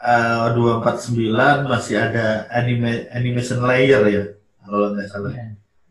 [0.00, 4.24] eh, 249 masih ada anime animation layer ya,
[4.64, 5.32] kalau nggak salah.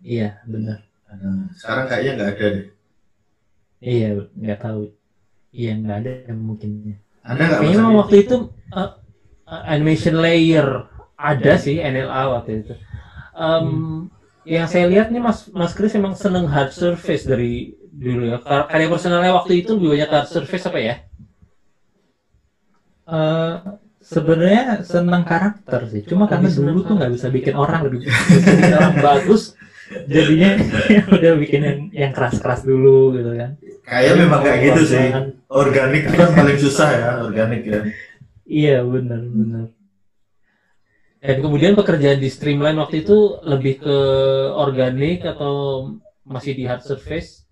[0.03, 0.83] iya benar.
[1.09, 2.67] Nah, sekarang kayaknya nggak ada deh.
[3.79, 4.81] Iya nggak tahu.
[5.55, 6.69] Iya nggak ada mungkin.
[7.23, 8.35] Ada nggak Kayaknya memang waktu itu
[8.75, 8.91] uh,
[9.47, 10.67] uh, animation layer
[11.19, 12.73] ada sih NLA waktu itu.
[13.35, 14.07] Um,
[14.47, 18.38] Yang saya lihat nih Mas Mas Kris emang seneng hard surface dari dulu ya.
[18.39, 20.95] Kar- Karya personalnya waktu itu lebih banyak hard surface apa ya?
[23.10, 23.56] Eh
[23.99, 26.02] sebenarnya senang karakter sih.
[26.08, 29.43] Cuma karena dulu tuh nggak bisa bikin orang lebih bisa bikin orang bagus.
[30.06, 30.49] Jadinya
[31.17, 33.58] udah bikin yang yang keras-keras dulu gitu kan.
[33.89, 35.06] Kayaknya memang kayak gitu sih.
[35.49, 37.82] Organik itu kan paling susah ya, organik ya.
[38.45, 39.65] Iya benar benar.
[41.19, 43.97] Dan kemudian pekerjaan di Streamline waktu itu lebih ke
[44.55, 45.84] organik atau
[46.23, 47.43] masih di hard surface?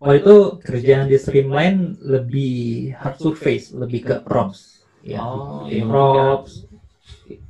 [0.00, 4.80] Waktu itu kerjaan di Streamline lebih hard surface, lebih ke props.
[5.04, 5.84] Ya, Oh, iya.
[5.84, 6.64] props.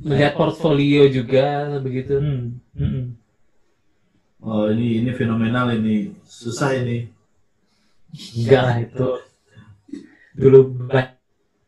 [0.03, 2.19] Melihat portfolio juga begitu.
[2.19, 3.07] Hmm, hmm, hmm.
[4.43, 7.11] Oh ini ini fenomenal ini, susah ini.
[8.39, 9.09] Enggak lah itu.
[10.35, 11.15] Dulu banyak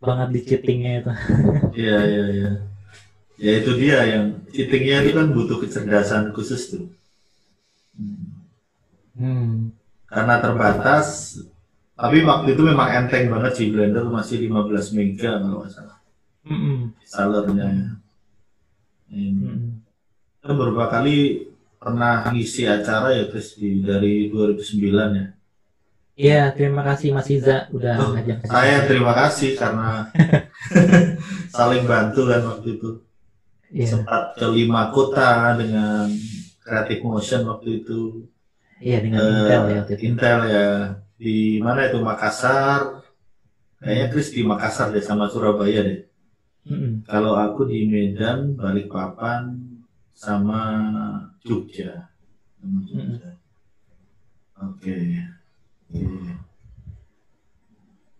[0.02, 1.12] banget di cheatingnya itu.
[1.76, 2.50] Iya iya iya.
[3.40, 6.92] Ya itu dia yang cheatingnya itu kan butuh kecerdasan khusus tuh.
[9.16, 9.72] Hmm.
[10.05, 11.40] Karena terbatas,
[11.96, 15.98] tapi waktu itu memang enteng banget sih Blender masih 15 mega kalau nggak salah.
[16.44, 16.92] Hmm.
[17.00, 17.88] Salernya ya.
[19.09, 19.48] Ini.
[19.48, 19.68] Hmm.
[20.40, 21.48] Kita beberapa kali
[21.81, 25.26] pernah ngisi acara ya terus di dari 2009 ya.
[26.20, 30.05] Iya, terima kasih Mas Iza udah Oh, ngajak Saya terima kasih karena
[31.57, 33.00] saling bantu kan waktu itu.
[33.70, 36.06] Iya, Sempat ke lima kota dengan
[36.64, 38.00] Creative Motion waktu itu.
[38.87, 40.02] iya dengan Eh, Intel ya waktu itu.
[40.09, 40.66] Intel ya
[41.20, 42.80] di mana itu Makassar,
[43.80, 46.00] Kayaknya Chris di Makassar deh sama Surabaya deh.
[46.68, 46.92] Mm-mm.
[47.09, 49.42] Kalau aku di Medan, Balikpapan,
[50.12, 50.61] sama
[51.46, 52.12] Jogja.
[52.61, 53.30] Sama Jogja.
[54.61, 54.96] Oke.
[55.88, 56.04] Oke.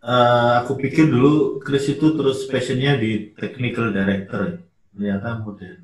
[0.00, 3.10] Eh, aku pikir dulu Chris itu terus passionnya di
[3.40, 4.42] technical director.
[4.92, 5.16] Ya.
[5.16, 5.81] Ternyata modern.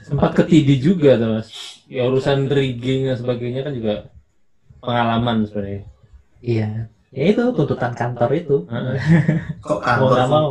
[0.00, 1.48] sempat ke TD juga tuh mas
[1.86, 3.94] ya urusan rigging dan sebagainya kan juga
[4.78, 5.84] pengalaman sebenarnya
[6.38, 6.92] Iya.
[7.08, 8.56] Ya itu tuntutan kantor itu.
[8.66, 8.96] Heeh.
[9.64, 10.32] Kok Mau kantor nggak sih?
[10.34, 10.48] mau.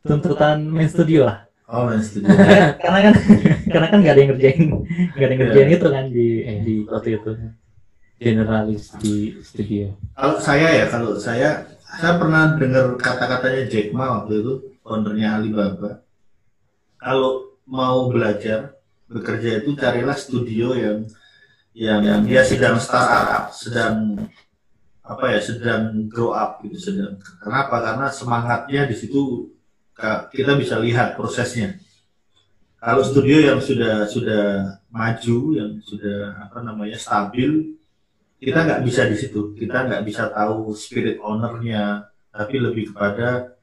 [0.00, 1.46] Tuntutan main studio lah.
[1.64, 2.26] Oh, main studio.
[2.82, 3.14] karena kan
[3.72, 4.62] karena kan nggak ada yang ngerjain
[5.14, 6.54] nggak ada yang ngerjain itu kan di Iya.
[6.60, 7.30] di waktu itu.
[8.18, 14.42] generalis di studio Kalau saya ya, kalau saya saya pernah dengar kata-katanya Jack Ma waktu
[14.42, 14.52] itu,
[14.88, 16.00] foundernya Alibaba.
[16.96, 21.04] Kalau mau belajar bekerja itu carilah studio yang
[21.76, 24.16] yang, yang dia sedang startup, sedang
[25.04, 27.20] apa ya, sedang grow up gitu, sedang.
[27.38, 27.78] Kenapa?
[27.84, 29.52] Karena semangatnya di situ
[30.32, 31.76] kita bisa lihat prosesnya.
[32.80, 34.44] Kalau studio yang sudah sudah
[34.90, 37.78] maju, yang sudah apa namanya stabil,
[38.38, 43.57] kita nggak bisa di situ kita nggak bisa tahu spirit ownernya tapi lebih kepada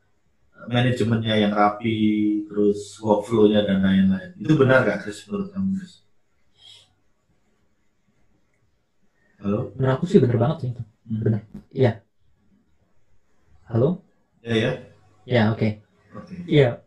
[0.68, 1.98] manajemennya yang rapi
[2.50, 5.94] terus workflow-nya dan lain-lain itu benar nggak Chris menurut kamu Chris?
[9.42, 10.84] halo Menurut aku sih bener banget sih itu.
[11.06, 11.42] Bener.
[11.70, 11.92] Iya.
[13.70, 14.02] Halo?
[14.46, 14.72] ya ya
[15.26, 15.82] Ya oke.
[16.14, 16.82] oke Iya.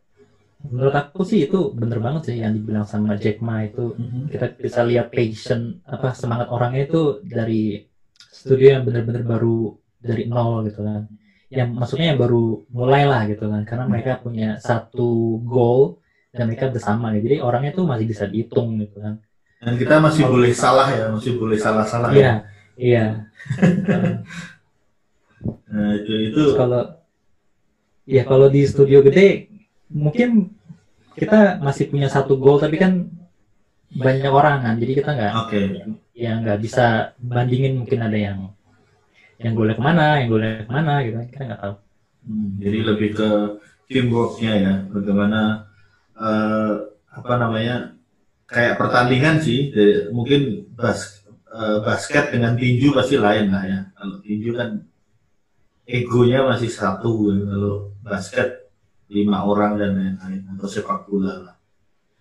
[0.58, 3.94] Menurut aku sih itu bener banget sih yang dibilang sama Jack Ma itu
[4.26, 7.86] kita bisa lihat passion apa semangat orangnya itu dari
[8.18, 11.06] studio yang bener-bener baru dari nol gitu kan
[11.48, 13.62] yang maksudnya yang baru mulai lah gitu kan.
[13.64, 16.00] Karena mereka punya satu goal
[16.32, 17.32] dan mereka bersama gitu.
[17.32, 19.18] jadi orangnya tuh masih bisa dihitung gitu kan.
[19.58, 22.34] Dan kita masih boleh salah ya masih boleh salah-salah iya ya.
[22.78, 23.06] iya.
[25.68, 26.98] Nah, itu itu kalau
[28.02, 29.46] ya kalau di studio gede
[29.86, 30.50] mungkin
[31.14, 33.06] kita masih punya satu goal tapi kan
[33.94, 34.74] banyak orang kan.
[34.82, 35.62] Jadi kita nggak oke.
[36.18, 38.50] ya nggak bisa bandingin mungkin ada yang
[39.44, 41.74] yang boleh ke mana yang boleh ke mana gitu kan kita nggak tahu.
[42.26, 43.28] Hmm, jadi lebih ke
[43.88, 45.40] teamworknya ya bagaimana
[46.18, 46.72] eh,
[47.18, 47.76] apa namanya
[48.52, 49.60] kayak pertandingan sih.
[49.74, 50.40] Dari- mungkin
[50.78, 51.00] bas,
[51.58, 53.80] eh, basket dengan tinju pasti lain lah ya.
[53.98, 54.70] Kalau tinju kan
[55.98, 57.10] egonya masih satu
[57.50, 57.74] kalau
[58.06, 58.48] basket
[59.16, 61.54] lima orang dan lain-lain atau sepak bola lah.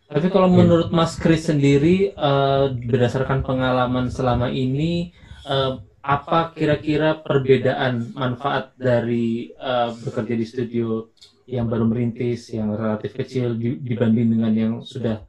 [0.08, 5.12] Tapi kalau menurut Mas Kris sendiri, eh, berdasarkan pengalaman selama ini,
[5.54, 5.72] eh,
[6.08, 11.12] apa kira-kira perbedaan manfaat dari eh, bekerja di studio
[11.44, 15.28] yang baru merintis, yang relatif kecil di- dibanding dengan yang sudah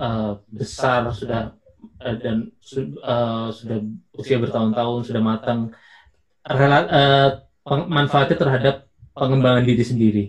[0.00, 1.52] eh, besar, sudah
[2.00, 3.78] eh, dan eh, sudah
[4.16, 5.60] usia bertahun-tahun, sudah matang,
[6.48, 8.74] Rela- peng- manfaatnya terhadap
[9.12, 10.24] pengembangan diri sendiri.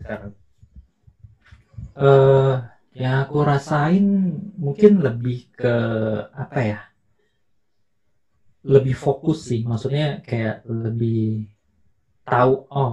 [0.00, 0.32] Sekarang.
[3.02, 4.04] Yang aku rasain
[4.64, 5.74] mungkin lebih ke
[6.42, 6.78] apa ya?
[8.74, 11.46] Lebih fokus sih maksudnya kayak lebih
[12.28, 12.92] tahu oh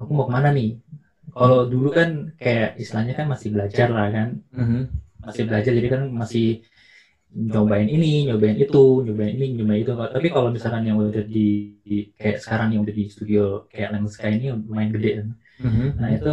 [0.00, 0.70] aku mau ke mana nih?
[1.36, 2.08] Kalau dulu kan
[2.42, 4.28] kayak istilahnya kan masih belajar lah kan.
[4.54, 4.80] Mhm.
[5.20, 6.64] masih belajar jadi kan masih
[7.30, 9.92] nyobain ini nyobain itu nyobain ini nyobain itu.
[9.94, 14.10] Tapi kalau misalkan yang udah di, di- kayak sekarang yang udah di studio kayak Lemon
[14.10, 15.28] Sky ini lumayan gede kan.
[15.62, 15.86] Mhm.
[16.00, 16.32] nah itu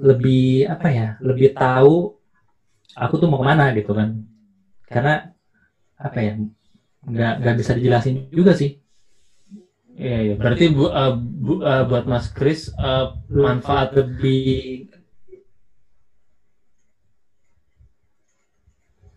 [0.00, 1.08] lebih apa ya?
[1.22, 2.15] Lebih tahu
[3.02, 4.08] aku tuh mau ke mana gitu kan
[4.92, 5.12] karena
[6.06, 6.32] apa ya
[7.12, 8.70] nggak nggak bisa dijelasin juga sih
[9.96, 10.32] Iya, iya.
[10.40, 11.10] Berarti bu, eh,
[11.44, 13.04] bu- eh, buat Mas Kris eh,
[13.44, 14.84] manfaat lebih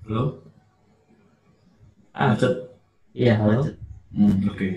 [0.08, 0.42] halo
[2.14, 2.54] ah macet
[3.22, 3.76] iya halo Macet.
[4.16, 4.68] Hmm, oke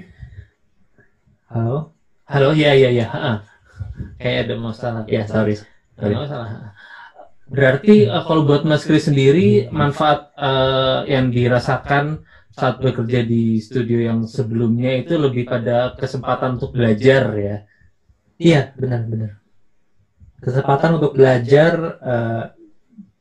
[1.51, 1.77] halo
[2.33, 3.07] Halo, iya iya iya.
[4.17, 5.03] Kayak ada masalah.
[5.05, 5.53] ya sorry
[6.01, 6.49] Ada masalah.
[7.53, 14.01] Berarti eh, kalau buat Mas Kris sendiri manfaat eh, yang dirasakan saat bekerja di studio
[14.01, 17.57] yang sebelumnya itu lebih pada kesempatan untuk belajar ya.
[18.41, 19.41] Iya, benar-benar.
[20.41, 22.45] Kesempatan untuk belajar eh,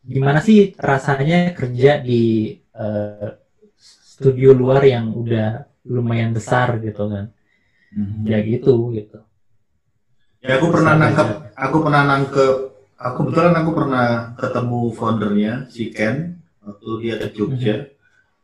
[0.07, 3.29] gimana sih rasanya kerja di eh,
[3.75, 7.35] studio luar yang udah lumayan besar gitu kan.
[7.91, 8.23] Hmm.
[8.23, 9.19] Ya gitu gitu.
[10.41, 12.55] Ya aku pernah nangkep, aku pernah nangkep,
[13.01, 17.75] aku kebetulan aku pernah ketemu foundernya si Ken waktu dia ke Jogja.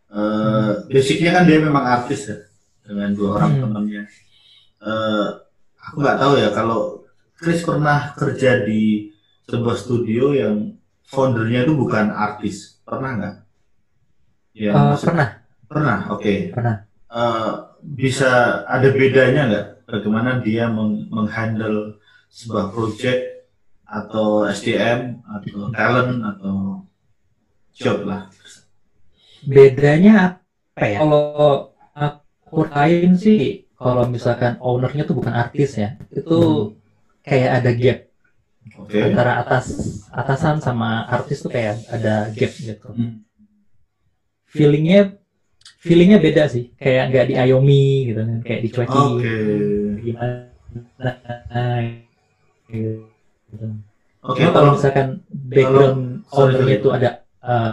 [0.07, 2.37] Eh, basicnya kan dia memang artis ya
[2.81, 3.61] dengan dua orang Hmm.
[3.63, 4.03] temannya.
[4.79, 5.27] Eh,
[5.77, 6.79] aku nggak tahu ya kalau
[7.37, 9.13] Chris pernah kerja di
[9.45, 10.73] sebuah studio yang
[11.05, 13.35] foundernya itu bukan artis, pernah nggak?
[14.57, 15.29] Ya, maksud- pernah,
[15.69, 16.33] pernah, oke.
[16.51, 16.75] pernah.
[17.07, 17.51] eh,
[17.87, 18.31] bisa
[18.67, 21.95] ada bedanya nggak bagaimana dia meng- menghandle
[22.27, 23.36] sebuah project
[23.87, 26.55] atau SDM atau talent atau
[27.71, 28.27] job lah.
[29.47, 30.13] bedanya
[30.75, 36.73] apa ya kalau aku lain sih kalau misalkan ownernya tuh bukan artis ya itu
[37.23, 37.99] kayak ada gap
[38.77, 38.99] Oke.
[38.99, 39.65] antara atas
[40.11, 43.21] atasan sama artis tuh kayak ada gap gitu Hmm.
[44.47, 44.99] feelingnya
[45.83, 49.35] feelingnya beda sih kayak nggak diayomi gitu kan kayak dicuekin Oke.
[50.01, 51.11] gimana
[52.71, 53.16] gitu.
[54.27, 56.83] Oke, Cuma kalau misalkan background sorry, ownernya sorry.
[56.83, 57.09] tuh ada
[57.47, 57.71] eh,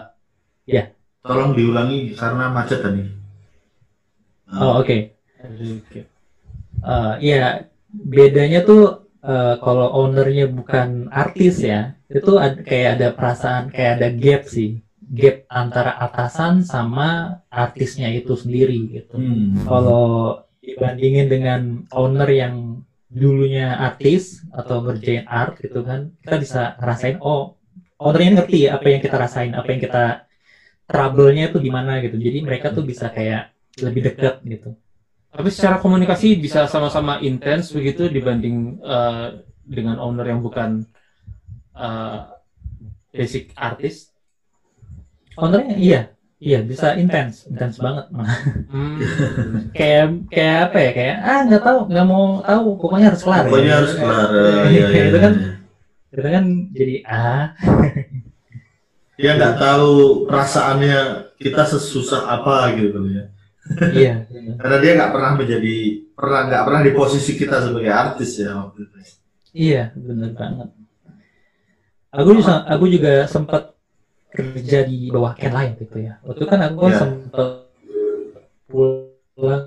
[1.25, 3.03] tolong diulangi karena macet tadi.
[3.03, 4.99] Eh, oh oke
[6.85, 13.73] Eh, iya bedanya tuh eh, kalau ownernya bukan artis ya itu ada, kayak ada perasaan
[13.73, 19.65] kayak ada gap sih gap antara atasan sama artisnya itu sendiri gitu hmm.
[19.65, 21.61] kalau dibandingin dengan
[21.93, 22.85] owner yang
[23.15, 27.55] dulunya artis atau ngerjain art gitu kan kita bisa ngerasain oh
[28.03, 30.05] ownernya ngerti apa yang kita rasain apa yang kita
[30.85, 32.17] trouble-nya itu gimana gitu.
[32.21, 34.77] Jadi mereka tuh bisa kayak lebih dekat gitu.
[35.35, 40.85] Tapi secara komunikasi bisa sama-sama intens begitu dibanding eh, dengan owner yang bukan
[41.75, 42.21] eh,
[43.11, 44.11] basic artis.
[45.35, 46.14] ownernya iya
[46.45, 48.05] iya bisa intens intens banget
[48.75, 48.97] Hmm.
[49.77, 53.73] kayak kayak apa ya kayak ah nggak tahu nggak mau tahu pokoknya harus kelar Pokoknya
[53.73, 53.77] ya.
[53.81, 54.29] harus kelar.
[54.35, 55.53] Eh, iya, iya, itu kan iya.
[56.15, 56.45] itu kan
[56.77, 57.45] jadi ah
[59.15, 59.91] Dia nggak tahu
[60.27, 60.99] perasaannya
[61.39, 63.25] kita sesusah apa gitu ya.
[63.97, 64.13] iya
[64.61, 65.77] Karena dia nggak pernah menjadi
[66.19, 68.97] pernah nggak pernah di posisi kita sebagai artis ya waktu itu.
[69.55, 70.69] Iya, bener banget.
[72.15, 73.74] Aku juga, aku juga sempat
[74.35, 76.19] kerja di bawah Ken Lain gitu ya.
[76.27, 76.99] Waktu itu kan aku Iya.
[76.99, 77.49] sempat
[78.67, 79.65] pulang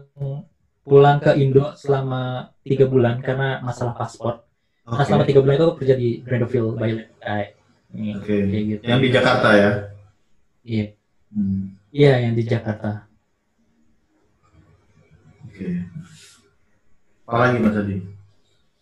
[0.83, 4.43] pulang ke Indo selama tiga bulan karena masalah paspor.
[4.87, 5.07] Nah Oke.
[5.07, 6.91] selama tiga bulan itu aku kerja di Grandville by
[8.19, 8.35] Oke.
[8.47, 8.83] kayak gitu.
[8.83, 9.71] Yang di Jakarta ya.
[10.67, 10.85] Iya,
[11.31, 11.79] Hmm.
[11.91, 13.07] iya yang di Jakarta.
[15.47, 15.67] Oke.
[17.27, 17.97] Apalagi Mas Adi?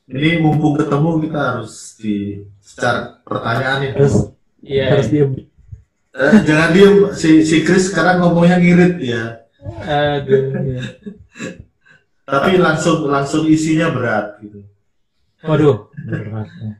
[0.06, 3.94] Ini mumpung ketemu kita harus di secara pertanyaan ini.
[3.98, 4.16] Terus
[4.62, 4.86] Iya.
[4.94, 5.30] harus diem.
[6.16, 9.24] Eh, jangan diem si si Chris sekarang ngomongnya ngirit ya.
[9.84, 10.56] Aduh.
[10.64, 10.84] Iya.
[12.24, 14.64] Tapi langsung langsung isinya berat gitu.
[15.44, 16.48] Waduh, berat.
[16.64, 16.74] ya.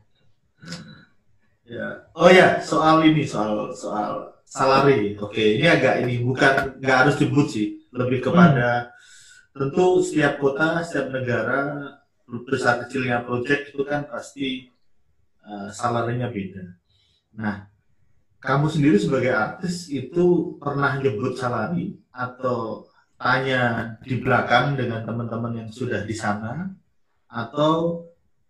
[1.66, 1.88] Ya.
[2.16, 5.20] Oh ya, soal ini soal soal salary.
[5.20, 8.96] Oke, ini agak ini bukan nggak harus disebut sih, lebih kepada
[9.52, 11.92] tentu setiap kota, setiap negara
[12.48, 14.72] besar kecilnya project itu kan pasti
[15.44, 16.64] uh, salarinya beda.
[17.38, 17.75] Nah,
[18.46, 22.86] kamu sendiri sebagai artis itu pernah nyebut salary atau
[23.18, 26.70] tanya di belakang dengan teman-teman yang sudah di sana
[27.26, 28.06] atau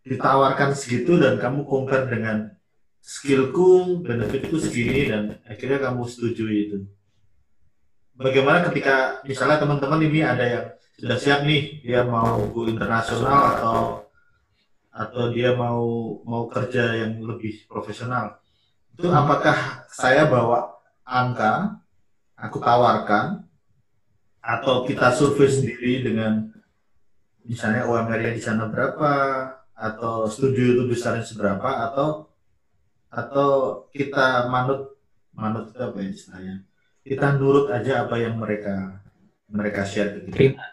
[0.06, 2.54] ditawarkan segitu dan kamu compare dengan
[3.02, 6.78] skillku, benefitku segini dan akhirnya kamu setuju itu.
[8.16, 10.66] Bagaimana ketika misalnya teman-teman ini ada yang
[10.96, 13.80] sudah siap nih dia mau go internasional atau
[14.96, 15.84] atau dia mau
[16.24, 18.40] mau kerja yang lebih profesional.
[18.96, 21.84] Itu apakah saya bawa angka
[22.40, 23.44] aku tawarkan
[24.40, 26.48] atau kita survei sendiri dengan
[27.44, 29.12] misalnya UMR di sana berapa
[29.76, 32.32] atau studio itu besarnya seberapa atau
[33.12, 33.50] atau
[33.92, 34.96] kita manut
[35.36, 36.56] manut itu apa ya istilahnya
[37.04, 39.04] kita nurut aja apa yang mereka
[39.46, 40.34] mereka share ke kita.
[40.34, 40.66] Terima.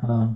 [0.00, 0.34] Uh,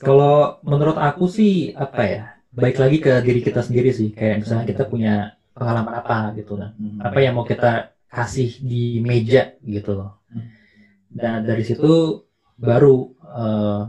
[0.00, 2.24] kalau menurut aku sih apa ya
[2.62, 4.12] baik lagi ke diri kita sendiri sih.
[4.12, 5.14] Kayak misalnya kita punya
[5.56, 7.00] pengalaman apa gitu kan Hmm.
[7.02, 10.22] apa yang mau kita kasih di meja gitu loh.
[11.10, 12.22] Dan dari situ
[12.54, 13.82] baru eh,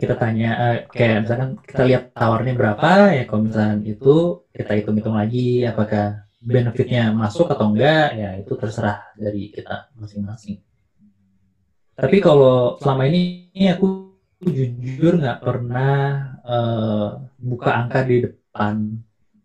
[0.00, 4.14] kita tanya eh, kayak misalkan kita lihat tawarnya berapa ya kalau misalkan itu
[4.54, 10.56] kita hitung-hitung lagi apakah benefitnya masuk atau enggak ya itu terserah dari kita masing-masing.
[12.00, 14.09] Tapi kalau selama ini aku
[14.40, 15.96] jujur nggak pernah
[16.44, 18.76] eh, buka angka di depan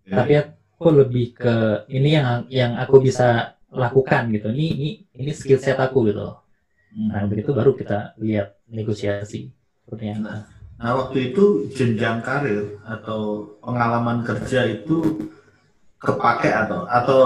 [0.06, 0.22] Ya.
[0.22, 5.58] tapi aku lebih ke ini yang yang aku bisa lakukan gitu ini ini ini skill
[5.58, 6.46] set aku gitu loh.
[6.93, 7.10] Hmm.
[7.10, 9.50] nah begitu baru kita lihat negosiasi
[9.82, 15.26] seperti apa Nah waktu itu jenjang karir atau pengalaman kerja itu
[15.98, 17.22] kepake atau atau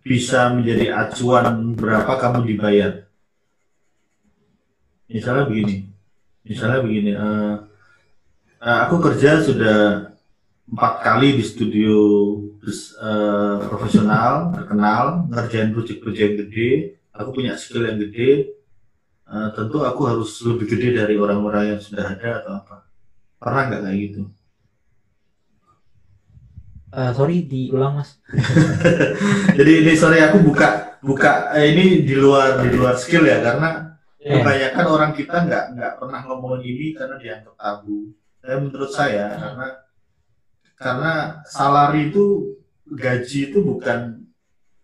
[0.00, 3.04] bisa menjadi acuan berapa kamu dibayar.
[5.08, 5.90] Misalnya begini,
[6.48, 7.54] misalnya begini, eh,
[8.64, 10.10] eh, aku kerja sudah
[10.68, 11.96] empat kali di studio
[12.68, 16.70] eh, profesional terkenal ngerjain proyek-proyek gede,
[17.12, 18.56] aku punya skill yang gede,
[19.28, 22.76] eh, tentu aku harus lebih gede dari orang-orang yang sudah ada atau apa.
[23.38, 24.22] Pernah nggak kayak gitu?
[26.88, 28.16] Eh, sorry diulang mas.
[29.58, 33.87] Jadi ini sorry aku buka buka eh, ini di luar di luar skill ya karena
[34.18, 34.42] Iya.
[34.42, 38.10] kebanyakan orang kita nggak nggak pernah ngomongin ini karena dianggap tabu.
[38.42, 39.68] Saya menurut saya karena
[40.74, 41.12] karena
[41.46, 42.26] salary itu
[42.88, 44.26] gaji itu bukan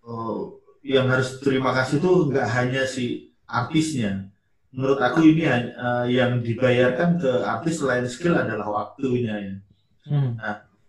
[0.07, 4.31] oh, yang harus terima kasih itu nggak hanya si artisnya.
[4.71, 5.71] Menurut aku ini eh,
[6.15, 9.55] yang dibayarkan ke artis selain skill adalah waktunya ya.
[10.05, 10.39] Hmm.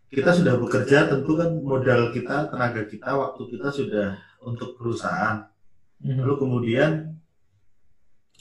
[0.09, 4.07] Kita sudah bekerja tentu kan modal kita, tenaga kita, waktu kita sudah
[4.45, 5.49] untuk perusahaan.
[5.99, 6.21] Mhm.
[6.21, 6.91] Lalu kemudian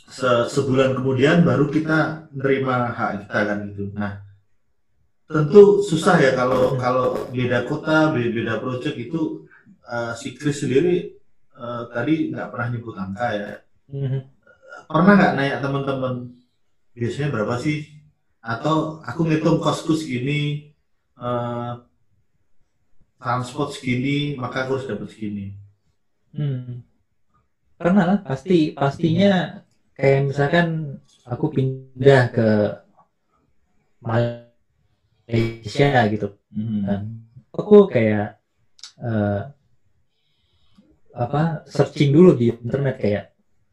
[0.08, 3.90] se- sebulan kemudian baru kita nerima hak kita kan gitu.
[3.96, 4.20] Nah,
[5.24, 9.48] tentu susah ya kalau kalau beda kota, beda, beda project itu
[9.88, 11.16] eh, si Chris sendiri
[11.56, 13.48] eh, tadi nggak pernah nyebut angka ya.
[13.88, 14.20] Mhm.
[14.84, 16.14] Pernah nggak nanya teman-teman
[16.92, 17.88] biasanya berapa sih?
[18.44, 20.70] Atau aku ngitung kosku segini,
[21.16, 21.72] eh,
[23.16, 25.56] transport segini, maka aku harus dapat segini.
[26.36, 26.84] Hmm.
[27.80, 29.63] Karena lah pasti pastinya
[29.94, 32.48] kayak misalkan aku pindah ke
[34.04, 36.26] Malaysia gitu
[36.84, 37.00] kan.
[37.54, 38.42] Aku kayak
[39.00, 39.42] eh,
[41.14, 43.30] apa searching dulu di internet kayak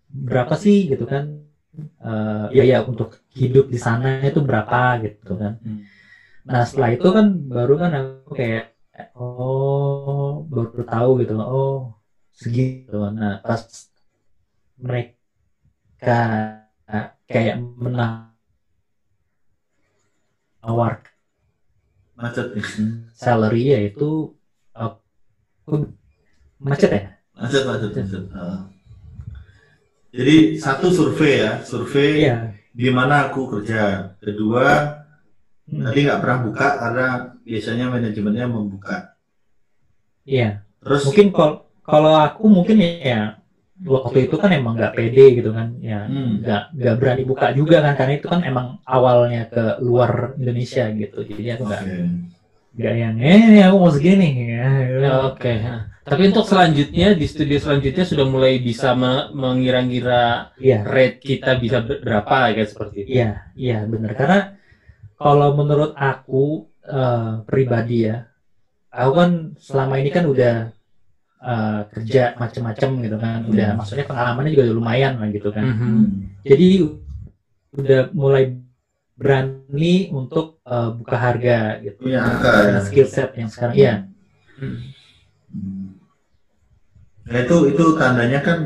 [0.07, 1.41] berapa sih gitu kan.
[1.81, 5.57] Eh, ya ya untuk hidup di sana itu berapa gitu kan.
[5.59, 5.83] Hmm.
[6.45, 8.77] Nah setelah itu kan baru kan aku kayak
[9.17, 11.97] oh baru tahu gitu oh
[12.29, 13.09] segitu.
[13.09, 13.65] Nah pas
[14.81, 15.20] mereka
[16.01, 18.25] kayak menawar
[22.17, 22.65] Macet nih.
[23.13, 24.33] salary yaitu
[24.73, 25.89] aku
[26.57, 28.21] macet ya Macet, macet, macet.
[28.29, 28.59] Heeh.
[30.11, 34.13] Jadi satu survei ya, survei iya di mana aku kerja.
[34.21, 34.97] Kedua,
[35.65, 35.87] Hmm.
[35.87, 37.07] tadi nggak pernah buka karena
[37.41, 39.15] biasanya manajemennya membuka.
[40.21, 43.40] iya Terus mungkin kalau kalau aku mungkin ya
[43.81, 46.41] waktu itu kan emang nggak pede gitu kan ya Hmm.
[46.41, 51.17] nggak nggak berani buka juga kan karena itu kan emang awalnya ke luar Indonesia gitu
[51.25, 51.97] jadi aku nggak Oke.
[52.77, 54.67] nggak yang eh ini aku mau segini ya
[55.01, 55.53] Ya, Oke.
[55.65, 61.51] Nah, Tapi untuk selanjutnya di studio selanjutnya sudah mulai bisa me- mengira-ngira iya rate kita
[61.57, 63.09] bisa ber- berapa kayak seperti itu.
[63.17, 64.11] Iya, iya benar.
[64.17, 64.37] Karena
[65.19, 68.15] kalau menurut aku eh, pribadi ya,
[68.91, 70.53] aku kan selama ini kan udah
[71.41, 73.77] eh, kerja macam-macam gitu kan, udah Hmm.
[73.81, 75.65] maksudnya pengalamannya juga lumayan lah gitu kan.
[75.65, 76.05] Hmm.
[76.45, 76.85] Jadi
[77.73, 78.61] udah mulai
[79.17, 82.13] berani untuk eh, buka harga gitu.
[82.13, 82.77] Angka ya.
[82.85, 83.95] Skill set yang sekarang iya.
[84.61, 84.77] Hmm.
[85.49, 85.89] Hmm.
[87.25, 88.59] Nah itu itu tandanya kan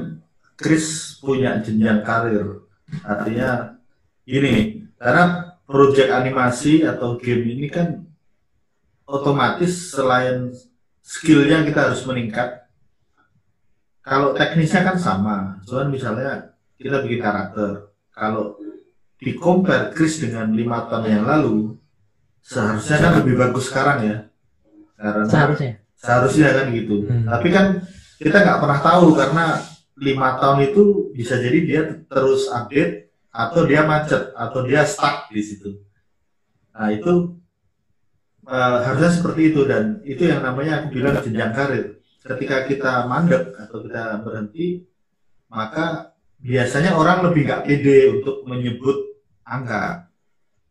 [0.55, 2.63] Chris punya jenjang karir.
[3.03, 3.79] Artinya
[4.23, 8.05] gini, karena proyek animasi atau game ini kan
[9.05, 10.53] otomatis selain
[11.01, 12.64] skillnya kita harus meningkat.
[14.05, 17.89] Kalau teknisnya kan sama, cuman misalnya kita bikin karakter.
[18.13, 18.53] Kalau
[19.17, 21.73] di compare Chris dengan lima tahun yang lalu,
[22.39, 24.17] seharusnya kan lebih bagus sekarang ya.
[24.95, 25.71] Karena Seharusnya.
[25.95, 27.25] seharusnya kan gitu Hmm.
[27.25, 27.81] tapi kan
[28.15, 29.45] kita nggak pernah tahu karena
[29.97, 35.41] lima tahun itu bisa jadi dia terus update atau dia macet atau dia stuck di
[35.41, 35.81] situ
[36.71, 37.35] nah itu
[38.45, 43.53] eh, harusnya seperti itu dan itu yang namanya aku bilang jenjang karir ketika kita mandek
[43.55, 44.83] atau kita berhenti
[45.47, 46.11] maka
[46.41, 48.97] biasanya orang lebih nggak pede untuk menyebut
[49.45, 50.05] angka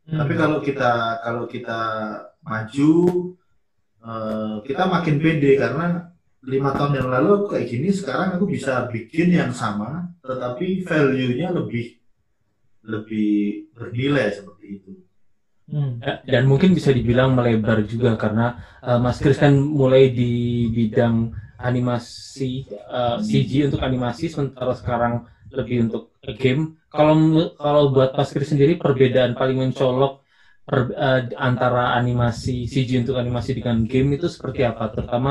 [0.04, 0.20] Hmm.
[0.20, 0.92] tapi kalau kita
[1.24, 1.80] kalau kita
[2.44, 2.92] maju
[4.04, 6.12] eh, kita makin pede karena
[6.44, 11.56] lima tahun yang lalu aku kayak gini sekarang aku bisa bikin yang sama tetapi value-nya
[11.56, 11.96] lebih
[12.84, 14.92] lebih bernilai seperti itu.
[15.72, 15.96] Hmm.
[16.04, 21.32] Ya, Dan mungkin bisa dibilang melebar juga karena eh, Mas Kris kan mulai di bidang
[21.68, 25.14] animasi eh, CG untuk animasi sementara sekarang
[25.56, 26.02] lebih untuk
[26.42, 26.62] game.
[26.92, 27.14] Kalau
[27.58, 30.12] kalau buat Mas Kris sendiri perbedaan paling mencolok
[30.68, 34.84] per- eh, antara animasi CG untuk animasi dengan game itu seperti apa?
[34.94, 35.30] Terutama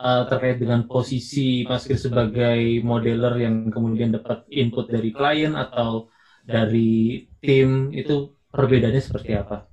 [0.00, 2.60] eh, terkait dengan posisi Mas Kris sebagai
[2.90, 6.08] modeler yang kemudian dapat input dari klien atau
[6.44, 8.12] dari tim itu
[8.54, 9.69] perbedaannya seperti apa?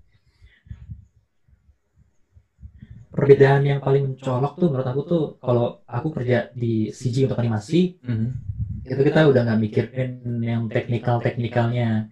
[3.18, 7.98] Perbedaan yang paling mencolok tuh menurut aku tuh kalau aku kerja di CG untuk animasi
[8.06, 8.28] Mhm.
[8.86, 10.10] itu kita udah nggak mikirin
[10.50, 12.08] yang teknikal teknikalnya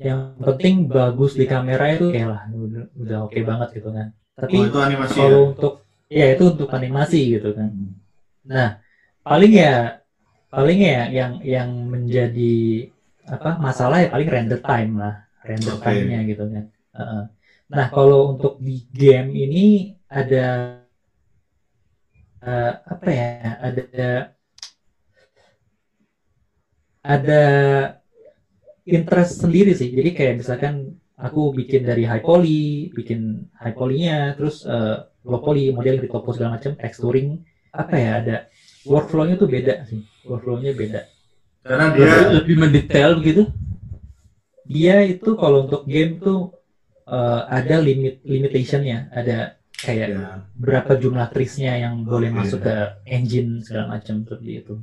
[0.00, 4.06] yang penting bagus di kamera itu ya lah udah, udah oke banget gitu kan
[4.38, 5.20] tapi Oh, itu animasi ya.
[5.20, 5.72] kalau untuk
[6.08, 7.68] ya itu untuk animasi gitu kan
[8.46, 8.68] nah
[9.26, 9.74] paling ya
[10.54, 12.54] paling ya yang yang menjadi
[13.28, 15.14] apa masalah ya paling render time lah
[15.44, 15.84] render Oke.
[15.84, 16.64] time-nya gitu kan
[17.70, 20.46] nah kalau untuk di game ini ada
[22.42, 23.30] eh, apa ya
[23.62, 23.86] ada
[27.00, 27.42] ada
[28.84, 29.94] interest sendiri sih.
[29.94, 35.70] Jadi kayak misalkan aku bikin dari high poly bikin high poly-nya terus eh, low poly
[35.70, 37.40] model retopo segala macam texturing
[37.70, 38.36] apa ya ada
[38.82, 40.02] workflow-nya tuh beda sih.
[40.26, 41.00] Workflow-nya beda.
[41.60, 43.42] Karena lebih, dia lebih mendetail begitu
[44.70, 46.54] dia itu kalau untuk game tuh
[47.10, 49.10] eh, ada limit limitationnya.
[49.10, 52.36] Ada kayak ya, berapa jumlah trisnya yang boleh Oke.
[52.36, 52.76] masuk ke
[53.08, 54.74] engine segala macam seperti itu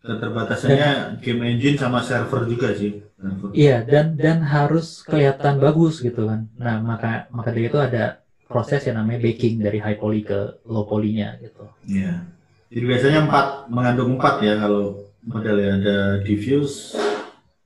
[0.00, 3.02] keterbatasannya game engine sama server juga sih.
[3.18, 3.50] Server.
[3.52, 8.86] iya dan dan harus kelihatan bagus gitu kan nah maka maka dari itu ada proses
[8.86, 12.22] yang namanya baking dari high poly ke low poly-nya gitu Iya.
[12.66, 16.94] Jadi biasanya empat mengandung empat ya kalau modelnya ada diffuse,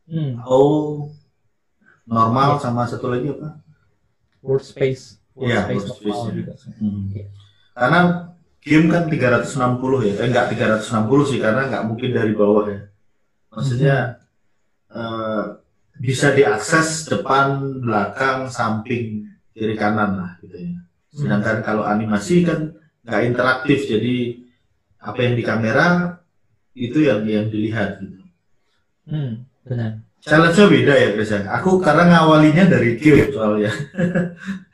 [0.08, 0.60] hmm, O,
[2.04, 3.60] normal sama satu lagi apa?
[4.40, 7.14] world space Iya, juga Hmm.
[7.14, 7.24] Iya.
[7.76, 8.00] Karena
[8.60, 12.80] game kan 360 ya, eh enggak 360 sih karena nggak mungkin dari bawah ya.
[13.54, 13.96] Maksudnya
[14.90, 15.44] eh,
[16.00, 20.72] bisa diakses depan, belakang, samping, kiri kanan lah gitu ya.
[21.10, 22.74] Sedangkan kalau animasi kan
[23.06, 24.40] nggak interaktif, jadi
[25.00, 25.86] apa yang di kamera
[26.76, 28.20] itu yang yang dilihat gitu.
[29.08, 29.32] hmm,
[29.64, 31.40] benar Challenge-nya beda ya Chris ya.
[31.56, 33.72] Aku karena ngawalinya dari game soalnya.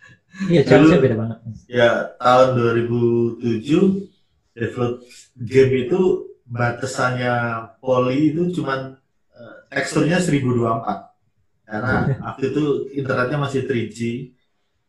[0.53, 1.39] iya challenge-nya beda banget.
[1.67, 4.95] Ya tahun 2007 develop
[5.37, 6.01] game itu
[6.47, 7.35] batasannya
[7.83, 8.97] poly itu cuman
[9.35, 11.95] eh, teksturnya 1024 karena
[12.31, 12.65] waktu itu
[12.95, 14.31] internetnya masih 3G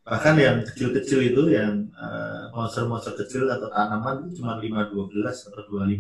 [0.08, 6.00] bahkan yang kecil-kecil itu yang eh, monster-monster kecil atau tanaman itu cuma 512 atau 256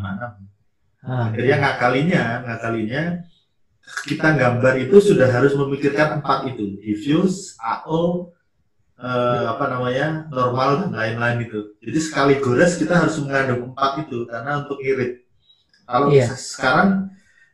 [1.03, 3.03] ah, akhirnya ngakalinya ngakalinya
[3.87, 6.75] kita gambar itu sudah harus memikirkan empat itu.
[6.83, 8.35] Diffuse AO
[8.97, 14.25] eh, apa namanya normal dan lain-lain itu jadi sekali gores kita harus mengandung empat itu
[14.29, 15.11] karena untuk irit
[15.89, 16.89] kalau se- sekarang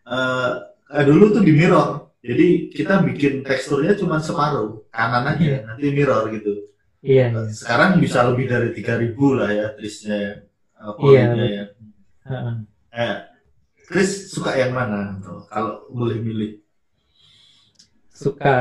[0.08, 1.90] eh, dulu tuh di mirror.
[2.24, 6.72] Jadi kita bikin teksturnya cuma separuh kanan aja nanti mirror gitu.
[7.04, 7.42] Iya iya.
[7.52, 10.40] sekarang bisa lebih dari 3000 lah ya trisnya
[10.80, 11.64] Iya, polynya ya.
[12.96, 13.16] Eh,
[13.88, 16.52] Chris suka yang mana tuh, kalau boleh milih?
[18.14, 18.54] suka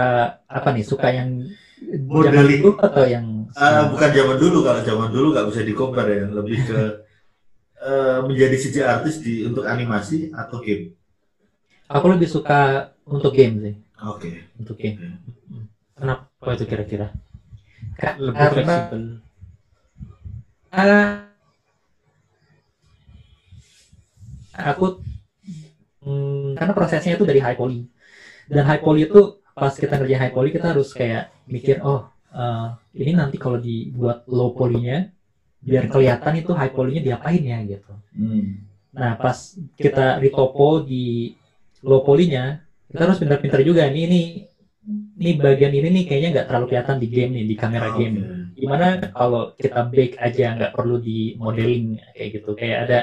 [0.48, 0.84] apa nih?
[0.90, 1.30] Suka yang
[1.90, 6.24] Zaman dulu atau yang Eh, bukan zaman dulu, kalau zaman dulu nggak bisa dikompar ya,
[6.24, 6.80] lebih ke
[7.88, 10.96] eh, menjadi CG artis di untuk animasi atau game.
[11.92, 13.74] aku lebih suka untuk game sih.
[14.08, 14.48] Oke.
[14.56, 15.20] untuk game.
[15.92, 17.12] Kenapa itu kira-kira?
[18.16, 19.02] Lebih karena fleksibel.
[24.52, 24.86] Aku
[26.04, 27.84] hmm, karena prosesnya itu dari high poly.
[28.48, 32.66] Dan high poly itu pas kita kerja high poly kita harus kayak mikir oh eh,
[32.96, 35.12] ini nanti kalau dibuat low polynya
[35.62, 38.68] biar kelihatan itu high polynya diapain ya gitu Hmm.
[38.92, 41.32] Nah, pas kita retopo di
[41.80, 42.60] low poly-nya,
[42.92, 43.88] kita harus pintar-pintar juga.
[43.88, 44.20] Ini, ini,
[45.16, 47.96] ini bagian ini nih kayaknya nggak terlalu kelihatan di game nih, di kamera Oke.
[48.04, 48.16] game.
[48.52, 52.52] Gimana kalau kita bake aja, nggak perlu di modeling kayak gitu.
[52.52, 52.98] Kayak ada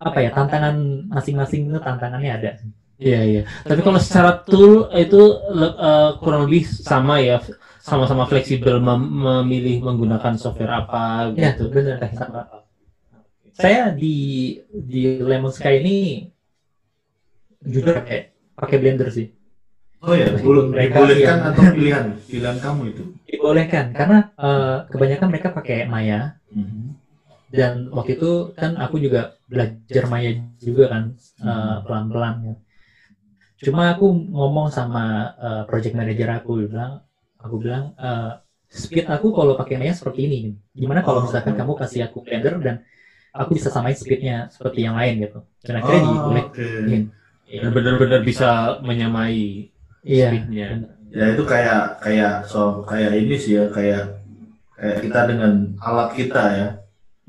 [0.00, 0.74] apa ya tantangan
[1.12, 2.50] masing-masing itu tantangannya ada.
[2.94, 3.42] Iya iya.
[3.66, 7.42] Tapi kalau secara tool itu eh, kurang lebih sama ya,
[7.82, 11.68] sama-sama fleksibel mem- memilih menggunakan software apa Ya, gitu.
[11.74, 11.98] benar.
[12.14, 12.42] Sama.
[13.54, 14.16] Saya di
[14.70, 15.96] di Lemon Sky ini
[17.62, 19.30] jujur pakai pakai Blender sih.
[20.04, 23.02] Oh ya, boleh mereka dibolehkan yang- atau pilihan pilihan kamu itu.
[23.24, 26.94] Dibolehkan karena eh, kebanyakan mereka pakai Maya Hmm.
[27.50, 30.30] dan waktu itu kan aku juga belajar Maya
[30.60, 31.02] juga kan
[31.40, 31.82] eh, Hmm.
[31.88, 32.54] pelan-pelan ya.
[33.64, 35.04] Cuma aku ngomong sama
[35.40, 37.00] eh, project manager aku bilang
[37.40, 38.30] aku bilang eh,
[38.68, 40.38] speed aku kalau pakai Maya seperti ini.
[40.76, 41.24] Gimana kalau Oh.
[41.24, 42.76] misalkan kamu kasih aku Blender dan
[43.32, 45.40] aku bisa samain speednya seperti yang lain gitu.
[45.64, 46.46] Dan akhirnya Oh, dibolehin.
[46.50, 46.68] oke.
[47.54, 49.70] Dan benar-benar bisa menyamai
[50.04, 50.28] Iya.
[50.30, 50.66] speednya.
[51.14, 54.18] Ya itu kayak kayak so kayak ini sih ya kayak
[54.74, 56.68] kayak kita dengan alat kita ya.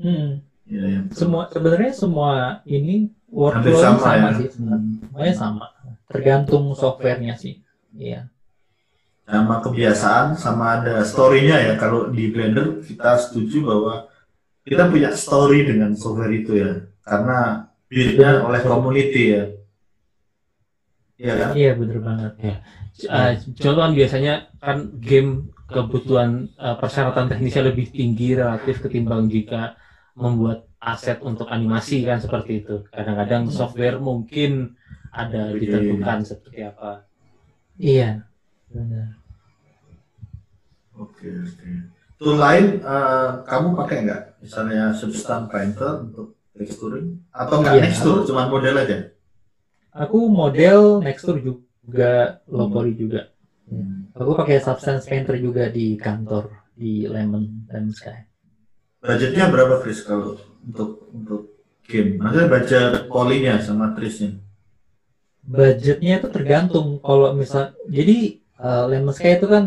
[0.02, 0.42] Hmm.
[0.66, 1.00] Ya, ya.
[1.14, 4.38] Semua sebenarnya semua ini workflow sama, sama, ya.
[4.42, 4.48] sih.
[4.50, 4.90] sebenarnya.
[5.14, 5.34] Hmm.
[5.38, 5.66] Sama.
[6.06, 7.62] Tergantung softwarenya sih.
[7.96, 8.28] Iya.
[9.26, 14.06] sama kebiasaan sama ada story-nya ya kalau di Blender kita setuju bahwa
[14.62, 19.44] kita punya story dengan software itu ya karena build-nya oleh community ya
[21.16, 21.50] Iya kan?
[21.56, 22.32] Iya bener banget.
[23.08, 29.80] Eh, contoh kan biasanya kan game kebutuhan eh, persyaratan teknisnya lebih tinggi relatif ketimbang jika
[30.12, 32.84] membuat aset untuk animasi kan seperti itu.
[32.92, 34.76] Kadang-kadang software mungkin
[35.16, 35.64] ada Oke.
[35.64, 37.08] ditentukan seperti apa.
[37.80, 38.28] Iya.
[38.68, 39.16] Benar.
[40.96, 41.70] Oke oke.
[42.16, 44.22] Tool lain eh, kamu pakai nggak?
[44.44, 48.98] Misalnya Substance Painter untuk texturing atau nggak Iya, texture, cuma model aja?
[49.96, 53.32] Aku model Nextur juga, low poly juga.
[53.68, 54.08] Hmm.
[54.16, 58.28] Aku pakai Substance Painter juga di kantor di Lemon Lemon Sky.
[59.00, 62.16] Budgetnya berapa Chris kalau untuk untuk game?
[62.20, 64.45] Maksudnya budget polinya sama trisnya?
[65.46, 68.16] Budgetnya itu tergantung kalau misal jadi
[68.58, 69.64] eh, Lemon Sky itu kan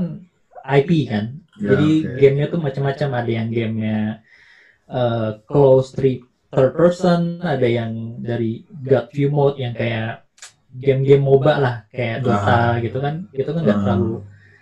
[0.59, 1.25] IP kan.
[1.59, 2.15] Ya, Jadi oke.
[2.19, 3.97] gamenya tuh macam-macam ada yang gamenya
[4.89, 6.19] eh, close three
[6.51, 10.25] third person, ada yang dari God view mode yang kayak
[10.69, 13.15] game-game MOBA lah kayak Dota gitu kan.
[13.33, 13.83] Itu kan nggak Ah.
[13.85, 14.11] terlalu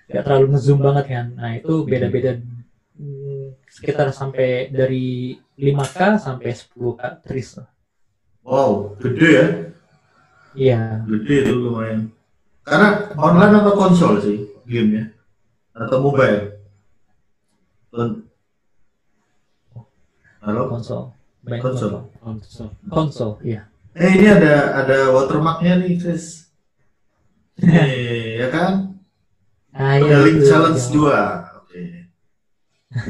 [0.07, 1.25] nggak terlalu ngezoom banget kan.
[1.35, 2.31] Nah itu beda-beda
[2.97, 7.59] hmm, sekitar sampai dari 5K sampai 10K tris.
[8.47, 9.45] Wow, gede ya?
[10.57, 11.05] Iya.
[11.05, 12.09] Gede itu lumayan.
[12.65, 15.13] Karena online atau konsol sih gamenya?
[15.77, 16.57] Atau mobile?
[20.41, 20.61] Halo?
[20.73, 21.13] konsol.
[21.45, 21.91] Banyak Konsol.
[22.19, 22.67] konsol.
[22.89, 23.31] Konsol.
[23.45, 23.69] Iya.
[23.97, 26.51] Eh ini ada ada watermarknya nih Chris.
[27.57, 28.93] Nih, ya kan?
[29.73, 30.49] Ah, link betul.
[30.49, 31.57] challenge 2.
[31.61, 31.81] Oke.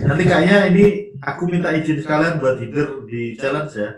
[0.08, 0.86] Nanti kayaknya ini
[1.20, 3.92] aku minta izin sekalian buat hidur di challenge ya.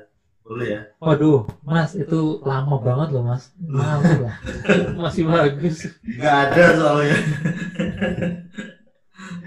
[0.49, 0.81] Boleh ya?
[0.97, 3.53] Waduh, Mas itu lama banget loh Mas.
[3.61, 4.35] Malu lah.
[5.05, 5.93] Masih bagus.
[6.01, 7.17] Nggak ada soalnya.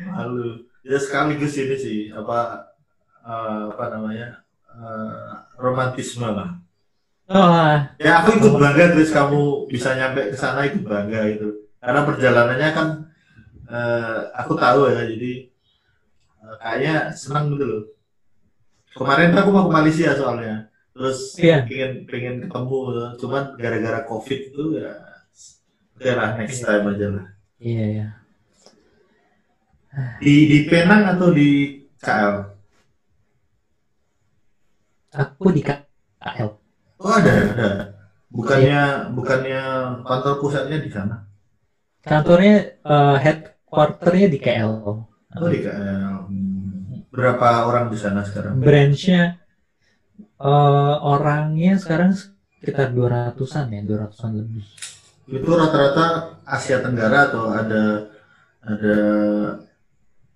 [0.07, 0.63] Malu.
[0.87, 2.71] Ya sekaligus ini sih apa
[3.27, 6.55] eh, apa namanya eh, romantisme lah.
[7.27, 11.67] Oh, Ya aku ikut bangga terus kamu bisa nyampe ke sana ikut bangga gitu.
[11.83, 12.89] Karena perjalanannya kan
[13.67, 15.51] eh, aku tahu ya jadi
[16.47, 17.83] eh, kayaknya senang gitu loh.
[18.95, 20.71] Kemarin aku mau ke Malaysia soalnya.
[20.93, 21.65] Terus Iya.
[21.65, 22.77] pengen pengen ketemu
[23.17, 24.93] cuman gara-gara covid itu ya
[25.97, 27.27] oke lah next time aja lah.
[27.57, 28.07] iya ya.
[30.21, 32.35] Di di Penang atau di KL?
[35.13, 36.49] Aku di KL.
[36.97, 37.69] Oh ada ada.
[38.33, 39.61] Bukannya bukannya
[40.09, 41.29] kantor pusatnya di sana?
[42.01, 44.73] Kantornya eh, headquarternya di KL.
[45.37, 46.29] Oh di KL.
[46.29, 47.05] Hmm.
[47.13, 48.57] Berapa orang di sana sekarang?
[48.65, 49.42] Branchnya
[50.43, 52.13] eh, orangnya sekarang
[52.59, 54.65] sekitar 200-an ya, 200-an lebih.
[55.31, 58.11] Itu rata-rata Asia Tenggara atau ada
[58.63, 58.99] ada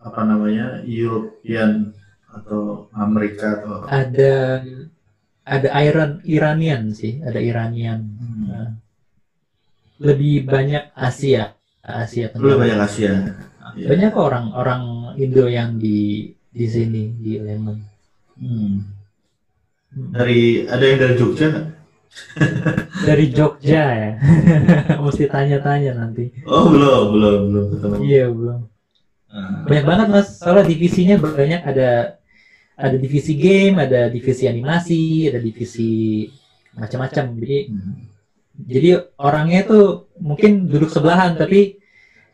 [0.03, 1.95] apa namanya European
[2.31, 4.63] atau Amerika atau Ada
[5.47, 8.03] ada Iran Iranian sih, ada Iranian.
[8.19, 8.45] Hmm.
[8.51, 8.71] Nah,
[10.03, 12.59] lebih banyak Asia, Asia Tenggara.
[12.59, 13.13] banyak Asia.
[13.77, 14.83] Banyak kok orang-orang
[15.19, 17.79] Indo yang di di sini di Lemon.
[18.37, 18.96] Hmm.
[19.97, 21.67] Dari ada yang dari Jogja nggak?
[23.03, 24.11] Dari Jogja ya.
[25.05, 26.33] Mesti tanya-tanya nanti.
[26.45, 27.95] Oh belum belum belum ketemu.
[28.05, 28.61] Iya, belum.
[29.33, 29.65] Ah.
[29.65, 30.29] Banyak banget Mas.
[30.37, 31.91] Soalnya divisinya banyak ada
[32.77, 36.29] ada divisi game, ada divisi animasi, ada divisi
[36.77, 37.25] macam-macam.
[37.41, 37.95] Jadi Hmm.
[38.57, 39.85] jadi orangnya tuh
[40.21, 41.77] mungkin duduk sebelahan tapi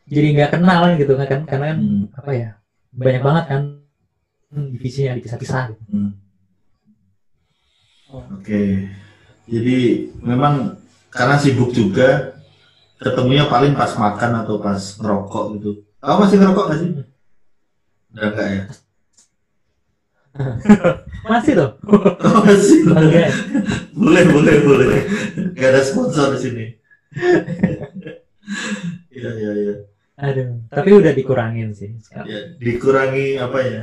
[0.06, 2.04] jadi nggak kenal gitu kan karena kan Hmm.
[2.14, 2.48] apa ya
[2.90, 3.60] banyak banget kan
[4.50, 5.74] divisinya dipisah-pisah.
[5.74, 5.82] gitu.
[5.90, 6.10] Hmm.
[8.12, 8.92] Oke.
[9.48, 9.76] Jadi
[10.20, 10.76] memang
[11.08, 12.36] karena sibuk juga
[13.00, 15.70] ketemunya paling pas makan atau pas ngerokok gitu.
[15.98, 16.90] Kamu masih ngerokok gak sih?
[18.12, 18.62] Udah enggak ya?
[21.28, 21.70] Masih tuh.
[21.84, 22.88] Oh, masih.
[22.96, 23.24] Oke.
[23.92, 25.00] boleh, boleh, boleh.
[25.54, 26.64] Gak ada sponsor di sini.
[29.12, 29.74] Iya, iya, iya.
[30.18, 31.94] Aduh, tapi udah dikurangin sih.
[32.02, 32.26] sekarang.
[32.26, 33.82] Ya, dikurangi apa ya?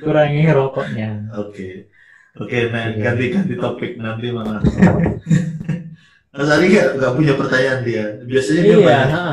[0.00, 1.28] Kurangi rokoknya.
[1.36, 1.90] Oke.
[2.36, 3.00] Oke, nah Iya.
[3.02, 4.60] ganti-ganti topik nanti malah.
[6.36, 8.04] Mas Ari gak, gak punya pertanyaan dia.
[8.22, 9.08] Biasanya dia Iya, banyak.
[9.08, 9.28] ha,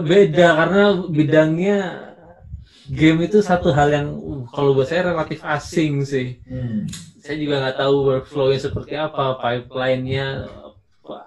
[0.00, 1.76] beda karena bidangnya
[2.88, 6.40] game itu satu hal yang uh, kalau buat saya relatif asing sih.
[6.48, 6.88] Hmm.
[7.20, 10.48] Saya juga nggak tahu workflow-nya seperti apa, pipeline-nya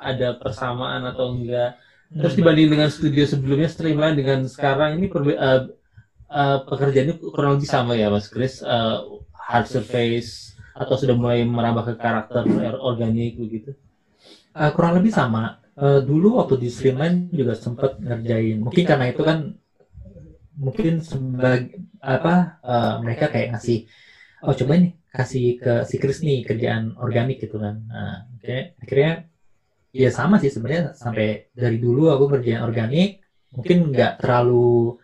[0.01, 1.77] ada persamaan atau enggak.
[2.09, 5.61] Terus dibanding dengan studio sebelumnya streamline dengan sekarang ini perbe- eh,
[6.27, 8.65] eh, pekerjaannya kurang lebih sama ya Mas Chris.
[8.65, 8.97] Eh,
[9.37, 12.43] hard surface atau sudah mulai merambah ke karakter
[12.79, 13.75] organik begitu.
[14.51, 15.55] Eh, kurang lebih sama.
[15.79, 18.59] Eh, dulu waktu di Streamline juga sempat ngerjain.
[18.59, 19.55] Mungkin karena itu kan
[20.59, 23.87] mungkin sebagai apa eh, mereka kayak ngasih
[24.43, 27.79] oh coba nih kasih ke si Chris nih kerjaan organik gitu kan.
[27.87, 29.11] Nah, oke akhirnya
[29.91, 33.19] ya sama sih sebenarnya sampai dari dulu aku kerjaan organik
[33.51, 34.95] mungkin nggak terlalu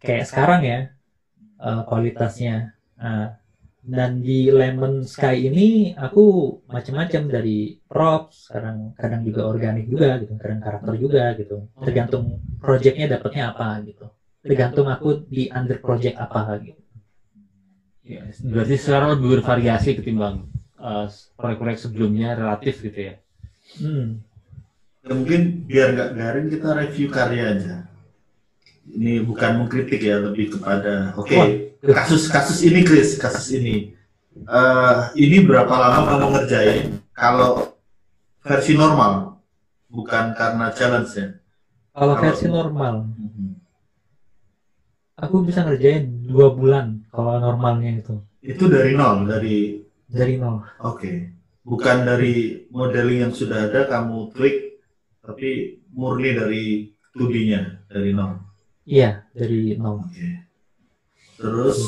[0.00, 0.78] kayak sekarang ya
[1.64, 2.76] eh, kualitasnya.
[2.98, 3.37] Nah,
[3.88, 5.68] dan di Lemon Sky ini
[6.06, 6.24] aku
[6.74, 7.56] macam-macam dari
[7.90, 11.56] props, kadang kadang juga organik juga gitu, kadang karakter juga gitu.
[11.80, 12.24] Tergantung
[12.60, 14.06] projectnya dapatnya apa gitu
[14.48, 16.80] tergantung aku di under project apa gitu
[18.08, 20.48] Ya, berarti sekarang lebih bervariasi ketimbang
[20.80, 23.14] eh, proyek-proyek sebelumnya relatif gitu ya.
[23.76, 24.06] hmm.
[25.04, 27.74] Ya, mungkin biar nggak garing kita review karya aja.
[28.88, 31.48] Ini bukan mengkritik ya, lebih kepada oke Wah.
[31.92, 33.92] kasus kasus ini Chris, kasus ini.
[34.38, 37.02] Eh, ini berapa lama kamu ngerjain?
[37.12, 37.74] Kalau
[38.40, 39.42] versi normal,
[39.88, 41.28] bukan karena challenge ya.
[41.90, 42.94] kalau Kalau- versi normal
[45.18, 51.10] aku bisa ngerjain dua bulan kalau normalnya itu Itu dari nol, dari dari nol oke,
[51.66, 54.78] bukan dari modeling yang sudah ada kamu tweak,
[55.20, 56.64] tapi murni dari
[57.12, 58.38] 2D-nya dari nol.
[58.88, 60.48] Iya dari nol Oke.
[61.36, 61.78] Terus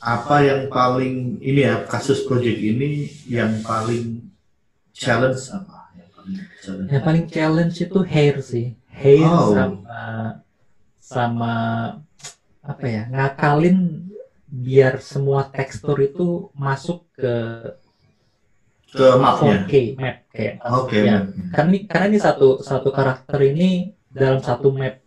[0.00, 4.24] apa yang paling ini ya kasus project ini yang paling
[4.90, 5.92] challenge apa?
[5.94, 6.88] Yang paling challenge.
[6.88, 9.52] yang paling challenge itu hair sih hair Oh.
[9.52, 10.02] sama
[10.98, 11.54] sama
[12.60, 13.78] apa ya ngakalin
[14.46, 17.34] biar semua tekstur itu masuk ke
[18.90, 19.62] Ke mapnya.
[19.70, 20.98] 4K map kayak Oke.
[20.98, 21.22] Ya.
[21.22, 21.44] mapnya.
[21.54, 23.70] karena ini karena ini satu satu karakter ini
[24.10, 24.98] dalam satu map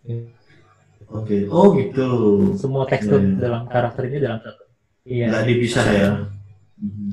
[1.13, 1.45] Oke.
[1.47, 2.09] Oh gitu.
[2.57, 3.37] semua tekstur Hmm.
[3.37, 4.63] dalam karakter ini dalam satu
[5.05, 6.09] iya Nggak dipisah ya.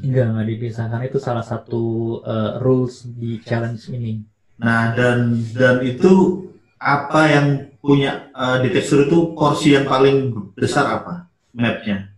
[0.01, 1.83] Enggak nggak dipisahkan itu salah satu
[2.25, 4.25] uh, rules di challenge ini
[4.57, 6.45] Nah dan dan itu
[6.77, 7.47] apa yang
[7.81, 11.29] punya eh, di tekstur itu porsi yang paling besar apa?
[11.53, 12.09] Mapnya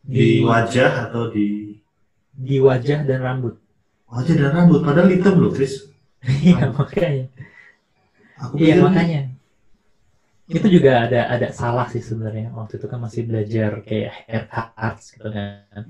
[0.00, 1.76] di wajah atau di
[2.32, 3.60] di wajah dan rambut
[4.08, 5.88] wajah dan rambut padahal hitam loh Chris.
[6.44, 7.28] iya makanya
[8.38, 9.27] Aku iya makanya
[10.48, 12.50] itu juga ada ada salah sih sebenarnya.
[12.56, 14.44] Waktu itu kan masih belajar kayak hair
[14.74, 15.84] arts gitu kan.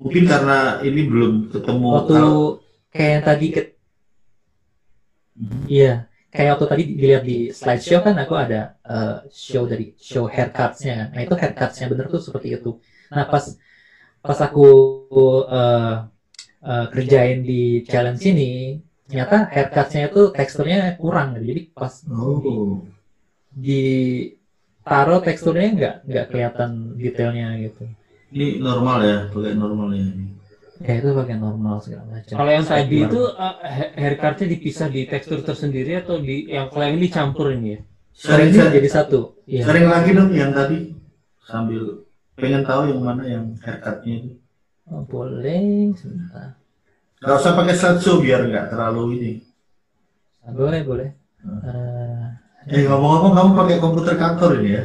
[0.00, 2.38] Mungkin karena ini belum ketemu waktu kalau
[2.94, 3.62] kayak yang tadi ke
[5.40, 5.64] Mhm.
[5.66, 5.94] iya.
[6.30, 11.26] Kayak waktu tadi dilihat di slideshow kan aku ada uh, show dari show haircutsnya nah
[11.26, 12.78] itu haircutsnya bener tuh seperti itu.
[13.10, 13.58] Nah pas
[14.22, 14.66] pas aku
[15.50, 16.06] uh,
[16.62, 18.78] uh, kerjain di challenge ini
[19.10, 21.34] ternyata haircutsnya itu teksturnya kurang.
[21.34, 22.38] Jadi pas oh.
[22.38, 22.54] di
[24.90, 27.84] taruh teksturnya nggak nggak kelihatan detailnya gitu
[28.34, 30.26] ini normal ya pakai normal ya ini.
[30.80, 35.02] ya itu pakai normal segala macam Kalau yang tadi itu uh, ha- haircutnya dipisah di
[35.04, 37.80] tekstur tersendiri atau di yang kalau yang ini dicampur ini ya?
[38.10, 40.78] Sering, sering, jadi satu iya sering lagi dong yang tadi
[41.44, 42.04] sambil
[42.36, 44.30] pengen tahu yang mana yang haircutnya itu.
[44.90, 46.56] Oh, boleh sebentar
[47.20, 49.32] Gak usah pakai slideshow biar nggak terlalu ini.
[50.50, 51.56] Boleh boleh Hmm.
[51.64, 52.19] Eh,
[52.68, 54.84] Eh ngomong-ngomong kamu pakai komputer kantor ini ya?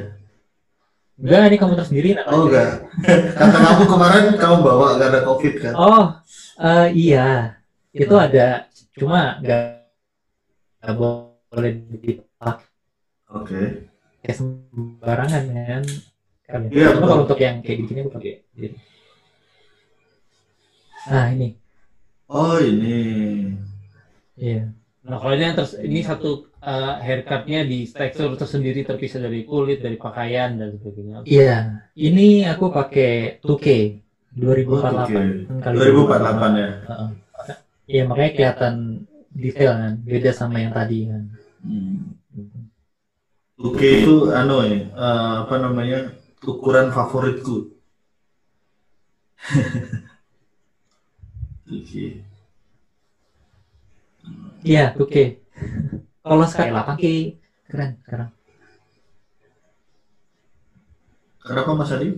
[1.15, 2.71] enggak ini komputer sendiri nak Oh enggak.
[3.39, 5.73] Kata kamu kemarin kamu bawa gak ada covid kan?
[5.75, 6.05] oh
[6.59, 7.27] eh, iya
[7.95, 9.63] itu ada cuma nggak
[10.83, 11.71] nggak boleh
[12.03, 12.67] dipakai
[13.31, 13.61] Oke.
[14.27, 16.61] sembarangan kan.
[16.67, 18.33] Iya, Cuma kalau untuk yang kayak gini aku pakai
[21.05, 21.55] nah ini
[22.25, 22.97] Oh ini.
[24.35, 24.67] iya
[25.05, 29.85] Nah kalau ini yang ters- ini satu uh, haircutnya di tekstur tersendiri terpisah dari kulit,
[29.85, 31.21] dari pakaian dan sebagainya.
[31.29, 34.01] Iya, ini aku pakai 2K
[34.35, 36.69] 2048 Oh, kali 2048 ya.
[36.89, 37.09] Heeh.
[37.85, 38.73] Iya, makanya kelihatan
[39.29, 41.23] detail kan, beda sama yang tadi kan.
[41.61, 42.17] Hmm.
[43.55, 46.11] Oke itu anu ya, eh, apa namanya
[46.43, 47.71] ukuran favoritku.
[51.71, 52.19] Oke.
[54.65, 55.15] Iya, 2K.
[56.25, 57.05] Kalau sekarang 8K
[57.69, 58.29] keren sekarang.
[61.45, 62.09] Kenapa Mas Adi?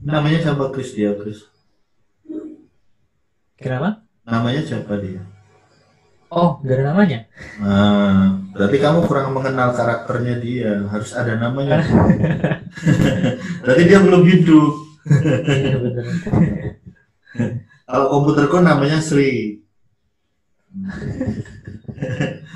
[0.00, 1.44] Namanya siapa Chris dia Chris?
[3.60, 4.00] Kenapa?
[4.24, 5.20] Namanya siapa dia?
[6.32, 7.28] Oh, gak ada namanya.
[7.60, 10.88] Nah, berarti kamu kurang mengenal karakternya dia.
[10.88, 11.84] Harus ada namanya.
[13.60, 14.89] berarti dia belum hidup.
[15.06, 15.76] Iya.
[17.86, 19.58] Kalau komputerku namanya Sri.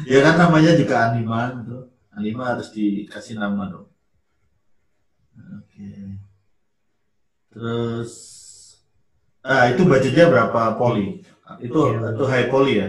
[0.06, 1.90] ya kan namanya juga Anima gitu.
[2.14, 3.88] Anima harus dikasih nama dong.
[5.34, 5.90] Oke.
[7.50, 8.10] Terus
[9.42, 11.22] ah itu budgetnya berapa poli?
[11.58, 12.14] Itu Iya.
[12.14, 12.88] itu high poly ya?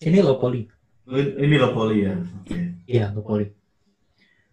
[0.00, 0.64] Ini low poly.
[1.12, 2.14] Ini low poly ya.
[2.16, 2.56] Oke.
[2.88, 3.52] Iya, low poly.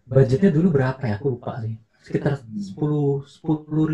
[0.06, 1.16] Budgetnya dulu berapa ya?
[1.16, 1.76] Aku lupa sih.
[2.06, 3.90] Sekitar 10 10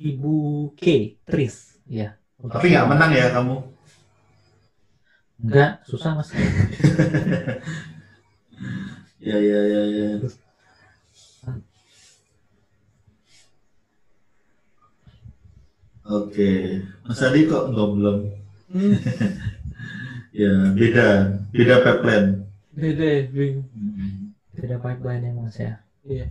[0.00, 0.32] ribu
[0.80, 1.76] K, tris.
[1.84, 2.16] Iya.
[2.40, 3.54] Tapi nggak menang ya kamu?
[5.44, 6.28] Enggak, susah mas.
[9.20, 10.06] Ya ya ya ya.
[16.10, 18.16] Oke, Mas Adi kok belum?
[18.70, 18.94] Hmm,
[20.32, 21.06] Ya, beda,
[21.52, 22.28] beda pipeline.
[22.74, 23.08] beda.
[23.74, 24.30] Hmm.
[24.54, 25.72] Beda pipeline ya mas ya.
[26.06, 26.26] Iya.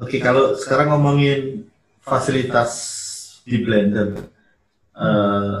[0.00, 1.68] Oke, kalau sekarang ngomongin
[2.00, 2.72] fasilitas
[3.44, 4.16] di Blender,
[4.96, 5.56] eh,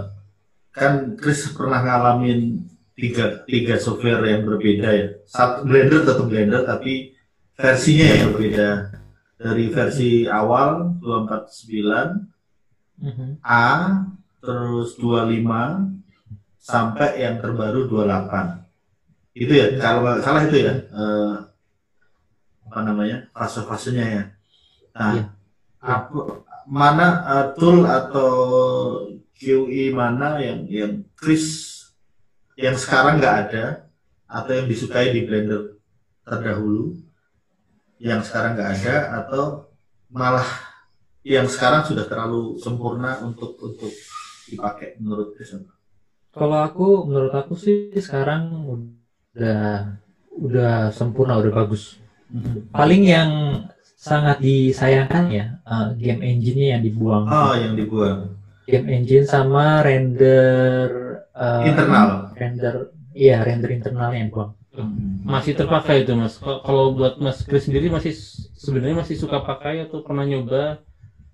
[0.72, 2.64] kan Chris pernah ngalamin
[2.96, 5.06] tiga, tiga software yang berbeda ya.
[5.28, 7.12] Satu Blender tetap Blender, tapi
[7.52, 8.68] versinya yang berbeda.
[9.40, 12.28] Dari versi awal 249,
[13.00, 13.40] Mhm.
[13.40, 13.68] A,
[14.44, 15.88] terus 25,
[16.60, 18.68] sampai yang terbaru 28.
[19.32, 21.34] Itu ya, kalau salah itu ya, eh,
[22.70, 24.24] apa namanya, fase-fasenya ya.
[24.94, 25.24] Nah, Iya.
[25.82, 26.18] apa,
[26.70, 28.30] mana eh, tool atau
[29.34, 31.74] QE mana yang yang Chris
[32.54, 33.64] yang sekarang nggak ada
[34.30, 35.82] atau yang disukai di Blender
[36.22, 36.94] terdahulu
[37.98, 39.72] yang sekarang nggak ada atau
[40.12, 40.46] malah
[41.26, 43.92] yang sekarang sudah terlalu sempurna untuk untuk
[44.48, 45.52] dipakai menurut Chris?
[46.30, 50.00] Kalau aku, menurut aku sih sekarang udah
[50.40, 51.99] udah sempurna, udah bagus.
[52.70, 53.30] Paling yang
[54.00, 57.28] sangat disayangkan ya eh, game engine-nya yang dibuang.
[57.28, 58.32] Oh, yang dibuang
[58.64, 60.88] Game engine sama render
[61.34, 62.30] eh, internal.
[62.38, 62.74] Render,
[63.12, 64.50] iya render internalnya yang buang.
[65.26, 66.38] Masih terpakai itu mas.
[66.38, 68.14] Kalau buat Mas Chris sendiri masih
[68.54, 70.78] sebenarnya masih suka pakai atau pernah nyoba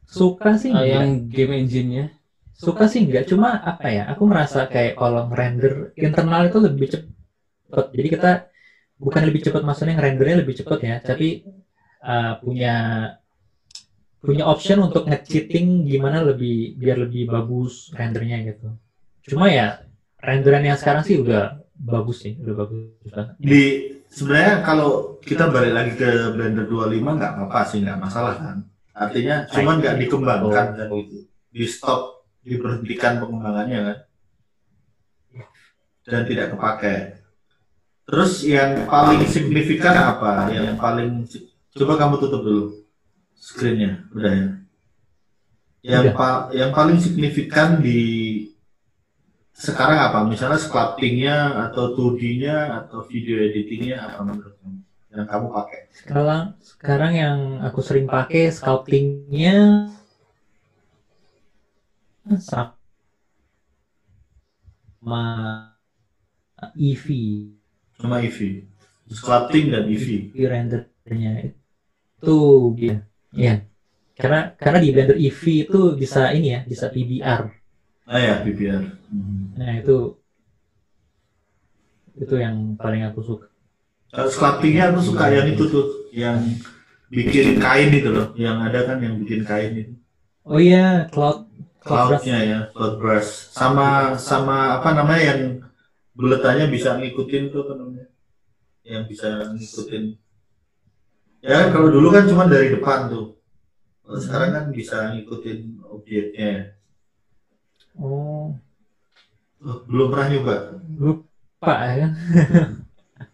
[0.07, 0.87] Suka sih uh, enggak.
[0.87, 2.05] yang game engine-nya?
[2.57, 4.03] Suka sih enggak, cuma apa ya?
[4.15, 7.87] Aku merasa kayak kalau render internal itu lebih cepet.
[7.93, 8.31] Jadi kita
[8.97, 11.45] bukan lebih cepat maksudnya rendernya lebih cepet ya, tapi
[12.05, 12.75] uh, punya
[14.21, 18.75] punya option untuk nge-cheating gimana lebih biar lebih bagus rendernya gitu.
[19.31, 19.87] Cuma ya
[20.19, 23.35] renderan yang sekarang sih udah bagus sih, udah bagus banget.
[23.39, 23.63] Di
[24.11, 28.57] sebenarnya kalau kita balik lagi ke Blender 25 nggak apa-apa sih nggak masalah kan.
[28.97, 31.29] Artinya cuman nggak dikembangkan kan gitu.
[31.53, 33.99] Di stop, diberhentikan pengembangannya kan.
[36.07, 37.26] Dan tidak kepakai.
[38.07, 40.47] Terus yang paling signifikan apa?
[40.55, 41.11] Yang paling
[41.75, 42.65] coba kamu tutup dulu
[43.35, 44.49] screennya, udah ya.
[45.87, 46.15] Yang Udah.
[46.19, 48.03] pa- yang paling signifikan di
[49.55, 50.19] sekarang apa?
[50.27, 54.79] Misalnya sculptingnya atau 2D-nya atau video editingnya apa menurut kamu?
[55.17, 55.81] Yang kamu pakai?
[55.95, 59.89] Sekarang sekarang yang aku sering pakai sculptingnya
[62.43, 65.25] sama
[66.77, 67.07] EV,
[67.97, 68.69] Sama EV.
[69.09, 70.33] Sculpting dan EV.
[70.35, 72.39] EV rendernya itu
[72.77, 72.97] dia.
[73.33, 73.55] Iya.
[74.17, 77.53] Karena karena di Blender EV itu bisa ini ya, bisa PBR.
[78.09, 78.83] Ah ya, PBR.
[79.13, 79.53] Hmm.
[79.61, 80.17] Nah, itu
[82.17, 83.47] itu yang paling aku suka.
[84.09, 86.41] Kalau sculptingnya aku suka yang itu tuh, yang
[87.13, 89.93] bikin kain itu loh, yang ada kan yang bikin kain itu.
[90.49, 91.45] Oh iya, cloud
[91.85, 92.17] cloud.
[92.17, 93.53] Cloudnya ya, cloud brush.
[93.53, 95.41] Sama sama apa namanya yang
[96.17, 98.07] buletannya bisa ngikutin tuh apa namanya?
[98.83, 100.05] Yang bisa ngikutin.
[101.45, 103.37] Ya kan kalau dulu kan cuma dari depan tuh.
[104.03, 106.73] Kalau sekarang kan bisa ngikutin objeknya.
[107.97, 108.57] Oh,
[109.57, 110.57] Oh, belum pernah nyoba.
[110.97, 112.09] lupa ya.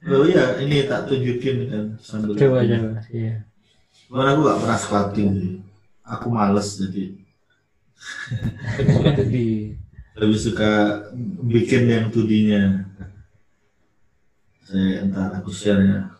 [0.03, 2.35] Oh iya, ini tak tunjukin kan sambil.
[2.35, 3.03] Coba coba.
[3.11, 3.47] Iya.
[4.07, 5.33] Cuman aku gak pernah squatting.
[6.03, 7.19] Aku males jadi
[10.19, 10.71] lebih suka
[11.43, 12.85] bikin yang 2D-nya.
[14.63, 16.13] Saya entar aku share-nya.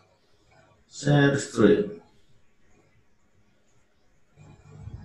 [0.89, 2.01] Share screen.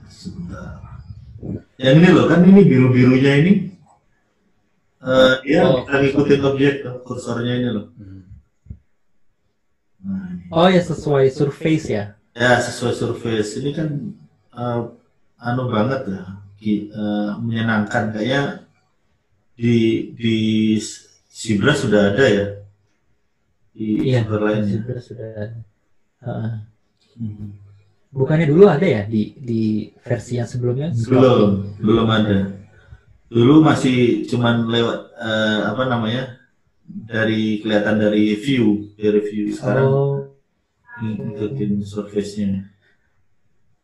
[0.08, 0.80] Sebentar.
[1.78, 3.52] Yang ini loh, kan ini biru-birunya ini.
[4.98, 6.74] Eh dia Oh, bisa ngikutin objek
[7.06, 7.86] kursornya ini loh.
[10.02, 10.42] Nah, ini.
[10.50, 12.04] Oh ya sesuai surface ya.
[12.34, 13.88] Ya sesuai surface ini kan
[14.58, 14.80] eh,
[15.38, 16.22] anu banget ya,
[16.58, 18.66] Ki- eh, menyenangkan kayaknya
[19.58, 19.74] di
[20.14, 20.36] di
[21.26, 22.46] Zebra sudah ada ya
[23.74, 24.22] di Iya.
[24.22, 24.74] software lainnya.
[24.78, 25.28] Sudah sudah.
[26.22, 26.50] Heeh.
[27.18, 27.50] Hmm.
[28.08, 29.62] Bukannya dulu ada ya di di
[30.00, 30.94] versi yang sebelumnya?
[30.94, 32.38] Belum, belum ada.
[33.28, 36.38] Dulu masih cuman lewat eh, apa namanya
[36.88, 40.24] dari kelihatan dari view, dari view sekarang Oh,
[41.04, 42.64] ngikutin surface-nya.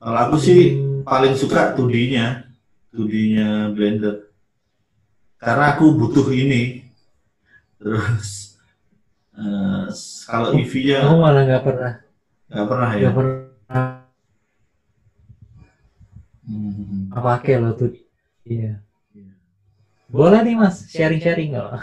[0.01, 0.61] Kalau aku sih
[1.05, 2.49] paling suka 2D-nya,
[2.97, 4.24] 2D-nya Blender.
[5.45, 6.89] Karena aku butuh ini.
[7.77, 8.57] Terus
[9.37, 9.85] eh,
[10.25, 11.93] kalau aku EV-nya malah nggak pernah
[12.49, 13.01] nggak pernah ya.
[13.05, 13.43] nggak pernah
[16.45, 17.09] Hmm.
[17.09, 17.97] pakai loh tuh.
[18.45, 18.85] Iya.
[20.13, 21.81] Boleh nih mas, sharing-sharing nggak?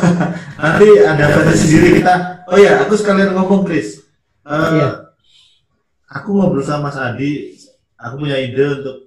[0.62, 2.14] Nanti ada versi sendiri kita.
[2.46, 4.06] Oh ya, aku sekalian ngomong Chris.
[4.46, 5.10] Eh, Iya.
[6.06, 7.58] Aku ngobrol sama Mas Adi.
[7.98, 9.05] Aku punya ide untuk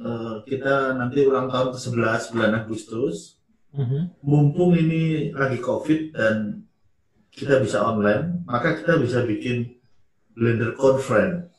[0.00, 3.36] eh, kita nanti ulang tahun ke-11 bulan Agustus.
[3.70, 4.24] Mhm.
[4.26, 6.66] Mumpung ini lagi COVID dan
[7.30, 9.78] kita bisa online, maka kita bisa bikin
[10.34, 11.52] Blender Conference.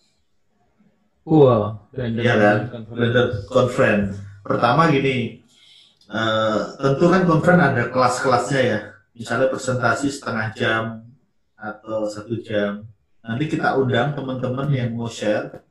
[1.24, 2.58] Wah, Blender Iya kan?
[2.68, 2.92] Conference.
[2.98, 4.12] Blender Conference.
[4.42, 5.40] Pertama gini,
[6.10, 8.80] eh, tentu kan conference ada kelas-kelasnya ya.
[9.14, 10.84] Misalnya presentasi setengah jam
[11.54, 12.90] atau satu jam.
[13.22, 15.62] Nanti kita undang teman-teman yang mau share.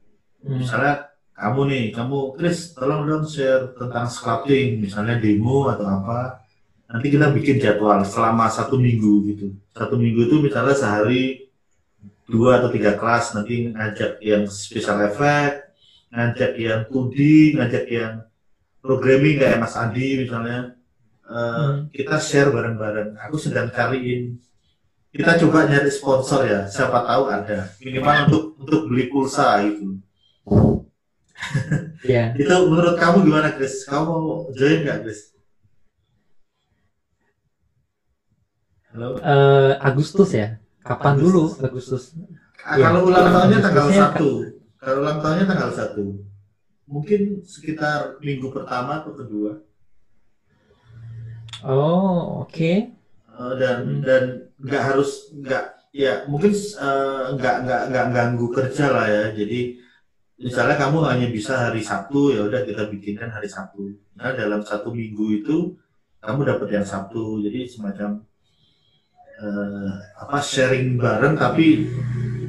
[0.41, 0.63] Hmm.
[0.63, 1.10] Misalnya
[1.41, 6.45] kamu nih, kamu Chris, tolong dong share tentang sculpting, misalnya demo atau apa.
[6.91, 9.47] Nanti kita bikin jadwal selama satu minggu gitu.
[9.73, 11.49] Satu minggu itu misalnya sehari
[12.29, 13.33] dua atau tiga kelas.
[13.33, 15.71] Nanti ngajak yang special effect,
[16.13, 17.19] ngajak yang 2D,
[17.57, 18.13] ngajak yang
[18.83, 20.77] programming kayak Mas Adi misalnya.
[21.31, 21.87] Eh, Hmm.
[21.95, 23.15] Kita share bareng-bareng.
[23.31, 24.35] Aku sedang cariin.
[25.15, 26.67] Kita coba nyari sponsor ya.
[26.67, 27.71] Siapa tahu ada.
[27.79, 30.03] Minimal untuk untuk beli pulsa gitu.
[32.05, 32.25] Iya.
[32.41, 33.85] Itu menurut kamu gimana, Chris?
[33.85, 34.23] Kamu mau
[34.55, 35.21] join nggak, Chris?
[38.91, 39.19] Halo.
[39.23, 40.59] Eh, Agustus ya.
[40.83, 41.25] Kapan Agustus.
[41.31, 42.03] dulu Agustus?
[42.75, 42.85] Iya.
[42.91, 44.29] Kalau ulang tahunnya tanggal Agustusnya satu.
[44.81, 46.05] Kalau ulang tahunnya tanggal satu.
[46.91, 49.63] Mungkin sekitar minggu pertama atau kedua.
[51.63, 52.73] Oh, oke.
[53.31, 54.01] Eh, dan Hmm.
[54.03, 54.23] dan
[54.59, 59.25] nggak harus nggak ya mungkin eh, nggak nggak nggak ganggu kerja lah ya.
[59.33, 59.80] Jadi
[60.41, 63.93] misalnya kamu hanya bisa hari Sabtu ya udah kita bikinkan hari Sabtu.
[64.17, 65.77] Nah dalam satu minggu itu
[66.25, 67.45] kamu dapat yang Sabtu.
[67.45, 68.25] Jadi semacam
[69.45, 71.85] eh, apa sharing bareng tapi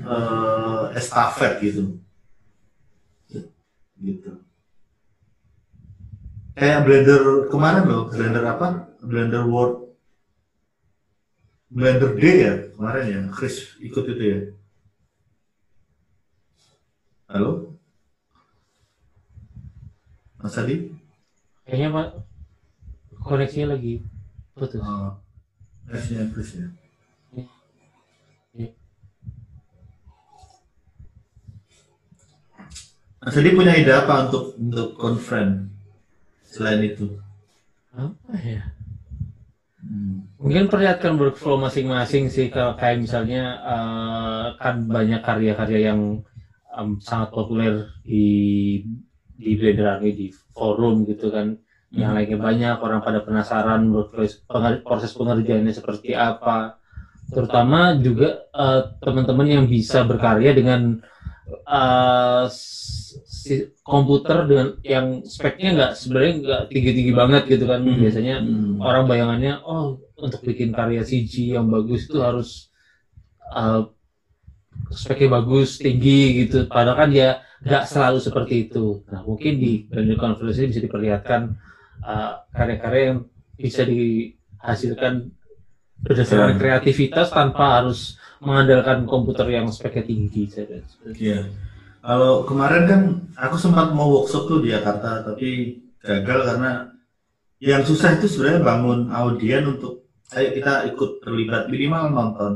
[0.08, 2.00] eh, estafet gitu.
[4.02, 4.32] Gitu.
[6.58, 7.22] Kayak Blender
[7.54, 8.92] kemarin loh, Blender apa?
[9.04, 9.94] Blender World
[11.72, 14.39] Blender Day ya kemarin ya, Chris ikut itu ya.
[17.32, 17.71] Halo,
[20.42, 20.89] Mas Adi?
[21.70, 22.08] Kayaknya Pak
[23.22, 24.02] koneksinya lagi
[24.58, 24.82] putus.
[24.82, 25.14] Oh,
[25.86, 26.68] Chrisnya Chris ya.
[33.22, 35.70] Mas Adi punya ide apa untuk untuk conference
[36.50, 37.22] selain itu?
[37.94, 38.66] Apa ya?
[39.78, 40.26] Hmm.
[40.42, 46.26] Mungkin perlihatkan workflow masing-masing sih kalau kayak misalnya eh, kan banyak karya-karya yang
[46.74, 48.26] em, sangat populer di
[49.42, 51.58] di Army di forum gitu kan
[51.92, 53.82] yang lainnya banyak orang pada penasaran
[54.48, 56.72] penger- proses pengerjaannya seperti apa
[57.36, 60.96] terutama juga eh, teman-teman yang bisa berkarya dengan
[62.48, 67.98] s- si- komputer dengan yang speknya nggak sebenarnya nggak tinggi-tinggi banget gitu kan Hmm.
[68.00, 68.78] biasanya Hmm.
[68.80, 72.70] orang bayangannya oh untuk bikin karya CG yang bagus itu harus
[73.52, 73.84] uh,
[74.92, 80.18] speknya bagus tinggi gitu padahal kan ya nggak selalu seperti itu nah mungkin di Blender
[80.18, 81.42] Conference ini bisa diperlihatkan
[82.04, 83.20] uh, karya-karya yang
[83.56, 85.32] bisa dihasilkan
[86.02, 86.60] berdasarkan Ya.
[86.60, 90.50] kreativitas tanpa harus mengandalkan komputer yang speknya tinggi
[91.14, 91.46] Iya.
[92.02, 93.02] Kalau kemarin kan
[93.38, 96.90] aku sempat mau workshop tuh di Jakarta, tapi gagal karena
[97.62, 102.52] yang susah itu sebenarnya bangun audien untuk ayo kita ikut terlibat minimal nonton.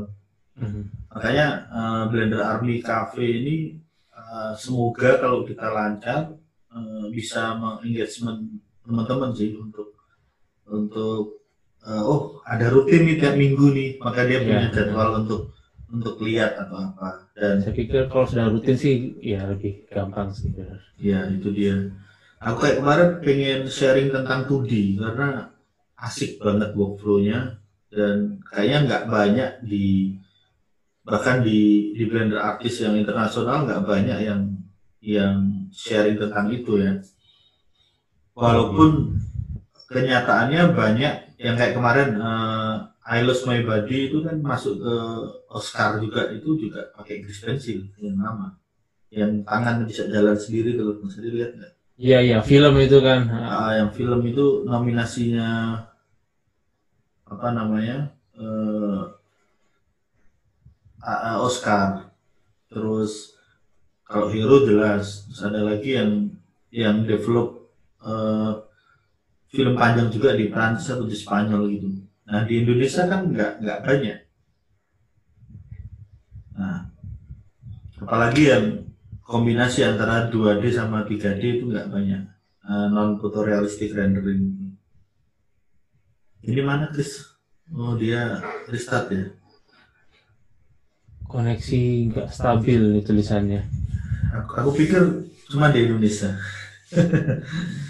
[0.58, 0.82] Mhm.
[1.16, 3.56] Makanya eh, Blender Army Cafe ini
[4.12, 6.36] eh, semoga kalau kita lancar
[6.68, 9.96] eh, bisa mengengagement teman-teman sih untuk
[10.68, 11.40] untuk
[11.88, 14.74] eh, oh ada rutin nih tiap minggu nih, maka dia punya Iya.
[14.76, 15.56] jadwal untuk
[15.86, 20.50] untuk lihat atau apa dan saya pikir kalau sudah rutin sih ya lebih gampang sih.
[20.98, 21.78] Ya itu dia.
[22.42, 25.48] Aku kayak kemarin pengen sharing tentang 2D karena
[25.96, 27.56] asik banget workflow-nya
[27.88, 30.18] dan kayaknya nggak banyak di
[31.06, 34.40] bahkan di di Blender artis yang internasional nggak banyak yang
[34.98, 35.36] yang
[35.70, 36.98] sharing tentang itu ya.
[38.36, 39.16] Walaupun
[39.88, 42.74] kenyataannya banyak yang kayak kemarin eh,
[43.06, 44.94] I Lost My Body itu kan masuk ke
[45.46, 48.50] Oscar juga itu juga pakai pencil yang nama
[49.14, 51.72] yang tangan bisa jalan sendiri kalau bisa dilihat nggak?
[51.96, 55.80] Iya iya film itu kan Ah, yang film itu nominasinya
[57.30, 59.00] apa namanya eh,
[61.40, 62.10] Oscar.
[62.66, 63.38] Terus
[64.02, 66.30] kalau Hero jelas, terus ada lagi yang
[66.74, 67.70] yang develop
[68.02, 68.52] eh,
[69.54, 71.88] film panjang juga di Prancis atau di Spanyol gitu.
[72.26, 74.18] Nah di Indonesia kan nggak nggak banyak.
[76.58, 76.90] Nah
[78.02, 78.64] apalagi yang
[79.26, 82.22] kombinasi antara 2D sama 3D itu nggak banyak
[82.66, 84.74] non photorealistic rendering
[86.46, 87.22] ini mana Chris
[87.70, 89.26] oh dia restart ya
[91.28, 91.82] koneksi
[92.12, 93.60] nggak stabil nih tulisannya
[94.34, 95.02] aku, aku pikir
[95.50, 96.34] cuma di Indonesia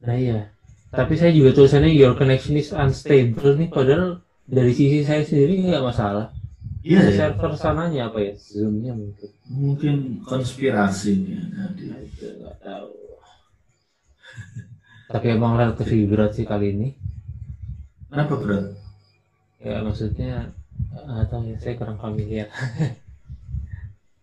[0.00, 0.48] Nah iya.
[0.90, 3.68] Tapi saya juga tulisannya your connection is unstable nih.
[3.70, 6.34] Padahal dari sisi saya sendiri nggak masalah.
[6.80, 7.36] Iya ya.
[7.36, 8.32] Server sananya apa ya?
[8.34, 9.30] Zoomnya mungkin.
[9.46, 9.94] Mungkin
[10.24, 11.36] konspirasi nih.
[11.36, 12.88] Jadi, Itu nggak tahu.
[15.10, 16.88] Tapi emang relatif berat sih kali ini.
[18.08, 18.74] Kenapa berat?
[19.60, 20.56] Ya maksudnya
[21.30, 21.56] tahu ya.
[21.62, 22.48] Saya kurang familiar.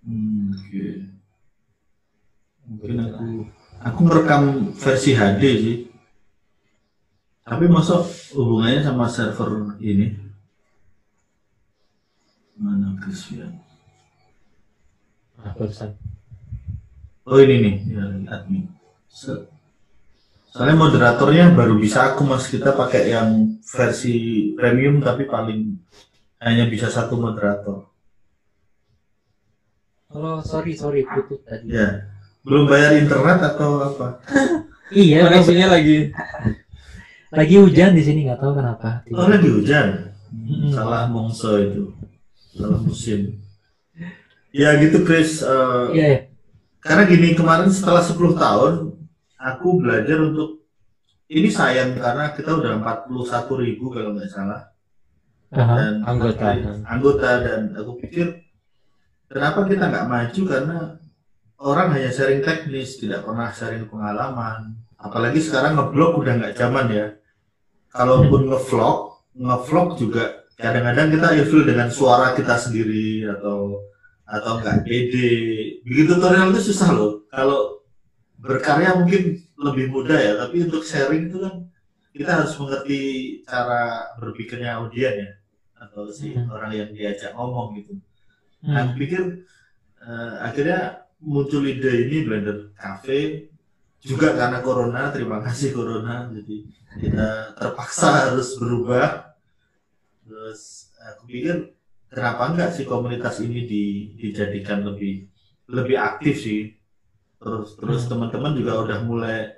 [0.06, 0.84] Hmm, oke.
[2.68, 3.26] Mungkin aku
[3.88, 4.44] aku merekam
[4.84, 5.78] versi HD sih.
[7.48, 8.02] Tapi masuk
[8.36, 10.08] hubungannya sama server ini?
[12.58, 13.54] Mana Christian?
[15.38, 15.92] Ah, barusan.
[17.28, 18.04] Oh ini nih, ya,
[18.36, 18.66] admin.
[19.08, 19.46] Se-
[20.54, 23.30] Soalnya moderatornya baru bisa aku mas kita pakai yang
[23.76, 24.16] versi
[24.58, 25.62] premium tapi paling
[26.40, 27.90] hanya bisa satu moderator.
[30.08, 31.76] Oh, sorry, sorry, putus tadi.
[31.76, 32.08] Ya,
[32.48, 34.08] belum bayar internet atau apa?
[34.88, 36.16] Iya, Koneksinya lagi.
[37.38, 39.04] lagi hujan di sini nggak tahu kenapa.
[39.12, 40.16] Oh lagi hujan.
[40.32, 40.72] Mm-mm.
[40.72, 41.92] Salah mongso itu,
[42.56, 43.36] salah musim.
[44.56, 45.44] Ya gitu Chris.
[45.44, 46.20] Eh, Iya, ya.
[46.80, 48.96] Karena gini kemarin setelah 10 tahun
[49.36, 50.64] aku belajar untuk
[51.28, 53.12] ini sayang karena kita udah 41
[53.60, 54.72] ribu kalau nggak salah
[55.48, 56.60] Dan Anggota.
[56.84, 58.44] anggota dan aku pikir
[59.32, 60.42] kenapa kita nggak maju?
[60.44, 60.78] Karena
[61.64, 64.76] orang hanya sharing teknis tidak pernah sharing pengalaman.
[65.00, 67.08] Apalagi sekarang ngeblog udah nggak zaman ya.
[67.96, 68.98] Kalaupun ngevlog
[69.38, 73.88] ngevlog juga kadang-kadang kita ilfil dengan suara kita sendiri atau
[74.28, 75.32] atau nggak pede.
[75.88, 77.24] Bikin tutorial itu susah loh.
[77.32, 77.78] Kalau
[78.36, 81.66] berkarya mungkin lebih mudah ya tapi untuk sharing itu kan
[82.14, 83.02] kita harus mengerti
[83.46, 85.30] cara berpikirnya audien ya
[85.78, 86.50] atau si Hmm.
[86.50, 87.94] orang yang diajak ngomong gitu
[88.66, 88.74] Hmm.
[88.74, 89.22] Nah, aku pikir
[90.02, 90.80] eh, akhirnya
[91.22, 93.50] muncul ide ini Blender Cafe
[94.02, 96.26] juga karena corona, terima kasih corona.
[96.34, 96.66] Jadi
[97.02, 99.30] kita terpaksa harus berubah.
[100.26, 101.56] Terus aku pikir
[102.10, 105.26] kenapa enggak sih komunitas ini di- dijadikan lebih
[105.70, 106.74] lebih aktif sih.
[107.38, 108.10] Terus terus Hmm.
[108.18, 109.54] teman-teman juga udah mulai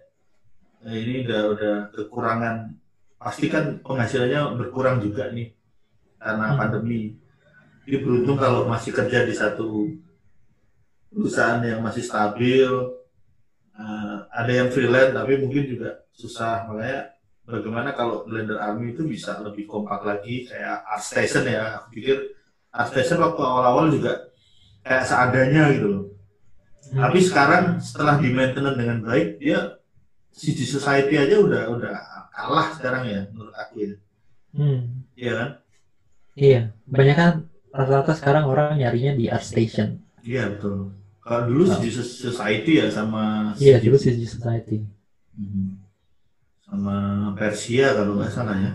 [0.83, 2.55] eh, ini udah udah kekurangan
[3.19, 5.51] pasti kan penghasilannya berkurang juga nih
[6.19, 6.57] karena Hmm.
[6.59, 7.15] pandemi.
[7.87, 9.89] Jadi beruntung kalau masih kerja di satu
[11.09, 12.69] perusahaan yang masih stabil,
[13.73, 17.15] eh, ada yang freelance tapi mungkin juga susah makanya
[17.49, 22.17] bagaimana kalau Blender Army itu bisa lebih kompak lagi kayak ArtStation ya aku pikir
[22.69, 24.29] ArtStation waktu awal-awal juga
[24.83, 26.05] kayak seadanya gitu loh
[26.89, 27.05] Hmm.
[27.05, 29.77] tapi sekarang setelah di maintenance dengan baik dia
[30.33, 31.93] CG Society aja udah udah
[32.33, 33.93] kalah sekarang ya menurut aku ya
[34.49, 35.05] Hmm.
[35.13, 35.49] iya kan
[36.39, 37.31] Iya, banyak kan
[37.69, 39.99] rata-rata sekarang orang nyarinya di ArtStation.
[40.21, 41.79] iya betul kalau dulu Oh.
[41.83, 44.83] Society ya sama Iya, dulu CG Society.
[45.33, 45.79] Mhm.
[46.61, 46.95] sama
[47.33, 48.71] Persia kalau nggak salah ya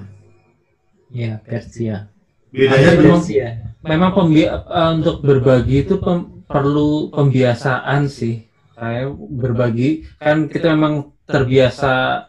[1.10, 2.10] Iya, Persia.
[2.50, 3.48] bedanya Ada memang Persia.
[3.82, 8.42] Memang pembi- eh, untuk berbagi itu pem- perlu pembiasaan sih.
[8.72, 12.26] Kayak berbagi kan kita memang terbiasa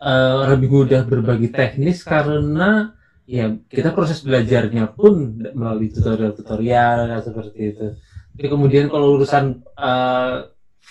[0.00, 2.94] eh, lebih mudah berbagi teknis karena
[3.28, 7.86] ya kita proses belajarnya pun melalui tutorial-tutorial ya, seperti itu.
[8.32, 10.36] Tapi kemudian kalau urusan eh,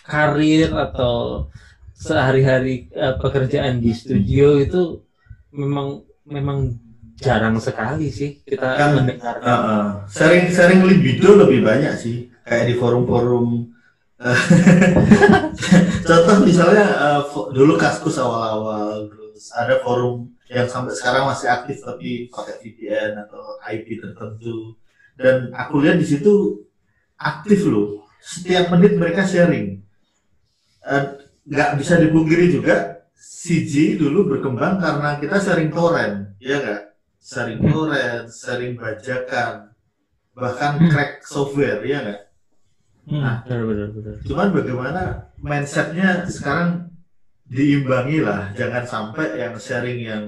[0.05, 1.49] karir atau
[1.97, 5.01] sehari-hari eh, pekerjaan di studio itu
[5.49, 6.77] memang memang
[7.17, 12.69] jarang sekali sih kita Kan, mendengar Uh, uh, sharing sharing libido lebih banyak sih kayak
[12.69, 13.73] di forum-forum
[14.21, 14.37] uh,
[16.07, 22.31] contoh misalnya uh, dulu kaskus awal-awal terus ada forum yang sampai sekarang masih aktif tapi
[22.31, 24.75] pakai VPN atau IP tertentu
[25.19, 26.63] dan aku lihat di situ
[27.19, 29.79] aktif loh setiap menit mereka sharing
[30.87, 36.87] Uh, nggak bisa dipungkiri juga CG dulu berkembang karena kita sharing torrent ya nggak
[37.27, 39.75] sharing torrent, sharing bajakan,
[40.31, 40.87] bahkan Hmm.
[40.87, 42.21] crack software, ya nggak?
[43.07, 43.19] Hmm.
[43.23, 45.01] Nah, benar benar benar Cuman bagaimana
[45.39, 46.86] mindsetnya sekarang
[47.47, 50.23] diimbangi lah, jangan sampai yang sharing yang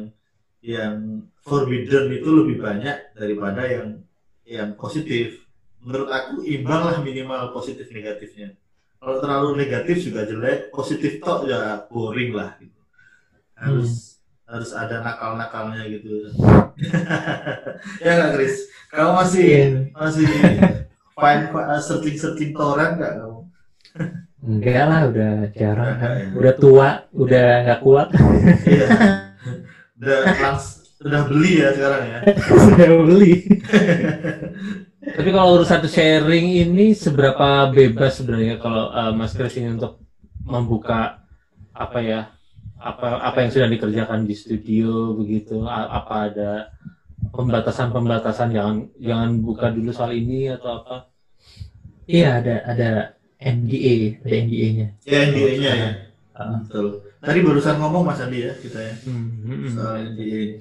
[0.60, 4.04] yang forbidden itu lebih banyak daripada yang
[4.48, 5.44] yang positif.
[5.80, 8.56] Menurut aku imbang lah minimal positif negatifnya.
[9.00, 12.80] Kalau terlalu negatif juga jelek, positif tok ya boring lah gitu.
[13.56, 16.28] Harus harus ada nakal-nakalnya gitu.
[18.04, 18.68] ya nggak Chris?
[18.92, 19.68] Kamu masih Iya.
[19.96, 20.26] masih
[21.16, 21.44] find
[21.80, 23.40] searching searching torrent nggak kamu?
[24.40, 26.12] Enggak lah, udah jarang kan.
[26.40, 28.08] Udah, tua, udah nggak kuat.
[28.64, 28.88] Iya.
[30.00, 32.20] Udah langs, udah beli ya sekarang ya.
[32.48, 33.34] udah beli.
[35.16, 40.00] tapi kalau urusan sharing ini seberapa bebas sebenarnya kalau eh, Mas Kris ini untuk
[40.44, 41.24] membuka
[41.76, 42.22] apa ya
[42.80, 46.52] apa apa yang sudah dikerjakan di studio begitu A- apa ada
[47.36, 50.96] pembatasan-pembatasan jangan jangan buka dulu soal ini atau apa
[52.10, 52.90] Iya ada ada
[53.40, 54.88] NDA, ada NDA-nya.
[55.08, 55.90] Ya NDA-nya ya.
[56.36, 56.60] Ah.
[56.60, 57.04] Betul.
[57.20, 60.60] Tadi barusan ngomong Mas Andi ya kita ya Hmm, soal NDA.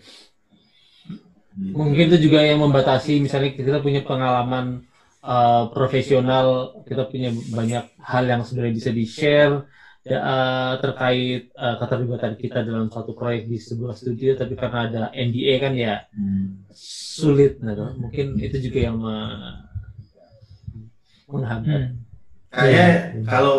[1.58, 4.86] mungkin itu juga yang membatasi misalnya kita punya pengalaman
[5.22, 9.66] uh, profesional kita punya banyak hal yang sebenarnya bisa di share
[10.06, 15.02] ya, uh, terkait uh, keterlibatan kita dalam satu proyek di sebuah studio tapi karena ada
[15.10, 16.62] NDA kan ya Hmm.
[17.18, 17.84] sulit gitu.
[17.98, 19.66] mungkin itu juga yang me-
[21.26, 22.07] menghambat Hmm.
[22.48, 23.26] Kayaknya Iya.
[23.28, 23.56] kalau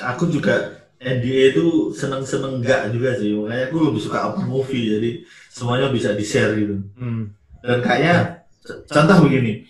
[0.00, 3.34] aku juga NDA itu seneng-seneng enggak juga sih.
[3.34, 5.10] Makanya aku lebih suka open movie jadi
[5.50, 6.78] semuanya bisa di-share gitu.
[6.94, 7.34] Hmm.
[7.64, 8.46] Dan kayaknya
[8.86, 9.66] contoh begini.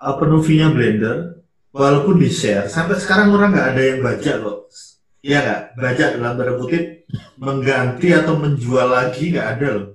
[0.00, 1.40] Open movie-nya Blender
[1.72, 4.58] walaupun di-share sampai sekarang orang nggak ada yang baca kok.
[5.20, 5.62] Iya nggak?
[5.76, 6.84] Baca dalam tanda kutip
[7.36, 9.88] mengganti atau menjual lagi nggak ada loh.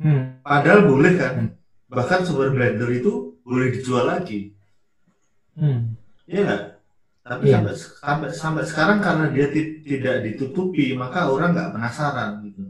[0.00, 0.40] Hmm.
[0.42, 1.34] Padahal boleh kan?
[1.90, 4.50] Bahkan software Blender itu boleh dijual lagi.
[5.54, 5.94] Hmm.
[6.26, 6.62] Iya nggak?
[7.30, 7.62] Tapi Iya.
[7.62, 12.62] sampai, sampai sampai sekarang karena dia ti- tidak ditutupi, maka orang nggak penasaran gitu.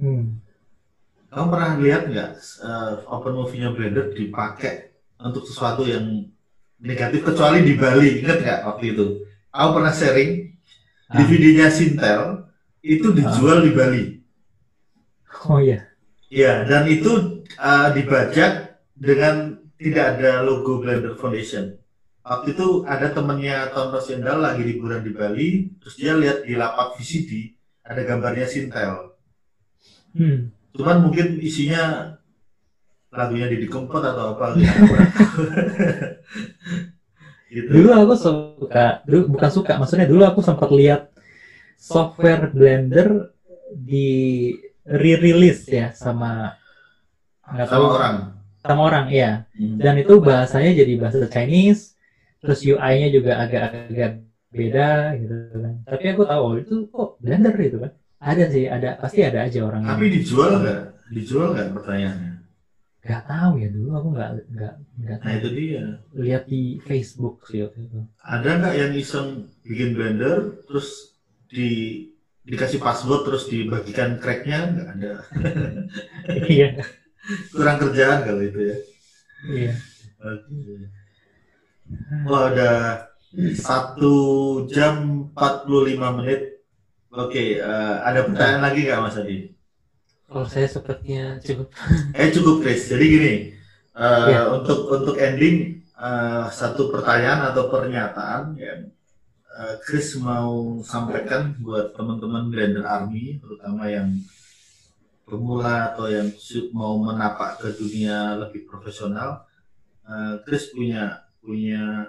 [0.00, 0.40] Hmm.
[1.28, 6.24] Kamu pernah lihat nggak eh, open movie-nya Blender dipakai untuk sesuatu yang
[6.80, 9.06] negatif kecuali di Bali, ingat nggak waktu itu?
[9.52, 10.32] Aku pernah sharing
[11.04, 11.20] Ah.
[11.20, 12.48] DVD-nya Sintel
[12.80, 14.04] itu dijual di Bali.
[15.44, 15.84] Oh iya.
[16.32, 21.76] Iya, dan itu eh, dibajak dengan tidak ada logo Blender Foundation.
[22.24, 26.96] Waktu itu ada temennya Tom Rosendal lagi liburan di Bali, terus dia lihat di lapak
[26.96, 27.52] VCD
[27.84, 29.12] ada gambarnya Sintel.
[30.16, 30.48] Hmm.
[30.72, 32.16] Cuman mungkin isinya
[33.12, 34.72] lagunya Didi Kempot atau apa gitu.
[37.52, 37.68] gitu.
[37.70, 41.12] Dulu aku suka, dulu bukan suka, maksudnya dulu aku sempat lihat
[41.76, 43.36] software Blender
[43.74, 44.50] di
[44.84, 46.56] re-release ya sama
[47.44, 48.14] nggak tahu Sama orang.
[48.64, 49.30] sama orang ya.
[49.54, 49.76] Hmm.
[49.76, 51.93] Dan itu bahasanya jadi bahasa Chinese,
[52.44, 54.10] terus UI-nya juga agak-agak
[54.52, 54.82] beda
[55.20, 55.34] gitu
[55.64, 55.74] kan.
[55.88, 57.90] Tapi aku tahu oh, itu kok Blender itu kan.
[58.20, 60.80] Ada sih, ada pasti ada aja orang Tapi yang dijual nggak?
[61.16, 62.32] Dijual nggak pertanyaannya?
[63.04, 64.72] nggak tahu ya dulu aku nggak nggak
[65.04, 65.82] nggak Nah itu dia.
[66.24, 67.98] lihat di Facebook sih waktu itu.
[68.24, 69.28] Ada nggak yang iseng
[69.68, 70.88] bikin Blender terus
[71.52, 71.68] di
[72.44, 75.12] dikasih password terus dibagikan cracknya nggak ada
[76.52, 76.68] Iya,
[77.52, 78.76] kurang kerjaan kalau itu ya
[79.48, 79.74] iya.
[80.24, 81.03] Oke.
[82.24, 82.76] Wah udah
[83.54, 84.14] satu
[84.66, 86.40] jam 45 menit
[87.14, 89.54] Oke, eh, ada pertanyaan lagi nggak Mas Adi?
[90.24, 91.70] kalau saya sepertinya cukup
[92.18, 92.90] Eh cukup Chris.
[92.90, 93.34] Jadi gini,
[93.94, 94.50] eh, Ya.
[94.50, 98.90] untuk untuk ending eh, satu pertanyaan atau pernyataan yang
[99.46, 104.10] eh, Chris mau sampaikan buat teman-teman Blender Army, terutama yang
[105.24, 106.26] pemula atau yang
[106.74, 109.46] mau menapak ke dunia lebih profesional.
[110.02, 112.08] Eh, Chris punya punya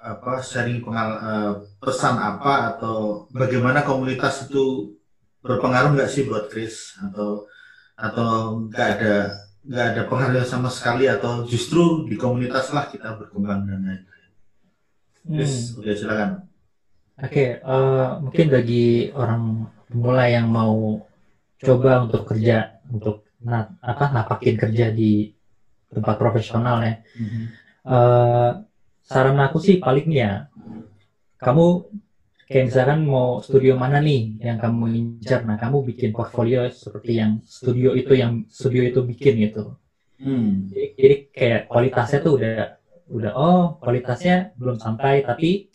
[0.00, 4.96] apa sharing pengal eh, pesan apa atau bagaimana komunitas itu
[5.44, 6.96] berpengaruh nggak sih buat Chris?
[7.04, 7.44] Atau
[8.00, 9.14] atau nggak ada
[9.60, 14.02] nggak ada pengaruh sama sekali atau justru di komunitas lah kita berkembang dan lain
[15.20, 15.36] Hmm.
[15.36, 16.48] Chris oke silakan.
[17.20, 20.96] Oke, eh, mungkin bagi orang pemula yang mau
[21.60, 25.28] coba untuk kerja, untuk na- apa napakin kerja di
[25.92, 26.94] tempat profesional ya,
[27.86, 28.50] eh,
[29.02, 30.44] saran aku sih paling ya,
[31.40, 31.64] kamu
[32.50, 37.38] kayak misalkan mau studio mana nih yang kamu incar, nah kamu bikin portfolio seperti yang
[37.46, 39.74] studio itu yang studio itu bikin gitu.
[40.20, 40.66] Hmm.
[40.68, 42.54] Jadi, jadi kayak kualitasnya tuh udah
[43.10, 45.66] udah oh kualitasnya belum sampai tapi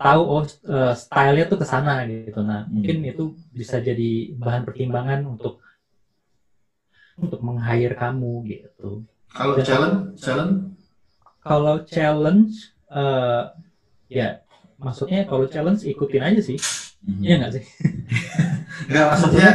[0.00, 2.40] tahu oh eh, stylenya tuh ke sana gitu.
[2.40, 2.70] Nah, Hmm.
[2.80, 3.22] mungkin itu
[3.52, 5.56] bisa jadi bahan pertimbangan untuk
[7.20, 9.04] untuk meng-hire kamu gitu.
[9.30, 10.54] kalau Dan- challenge challenge
[11.40, 13.42] Kalau challenge eh
[14.10, 14.28] ya
[14.80, 16.58] maksudnya kalau challenge ikutin aja sih.
[17.24, 17.64] Iya nggak sih?
[18.90, 19.50] nggak maksudnya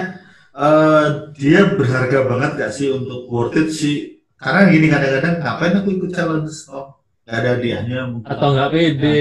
[0.55, 1.07] eh,
[1.37, 3.97] dia berharga banget gak sih untuk worth it sih
[4.39, 6.95] karena gini kadang-kadang ngapain aku ikut challenge oh
[7.25, 9.19] nggak ada hadiahnya mungkin atau nggak pede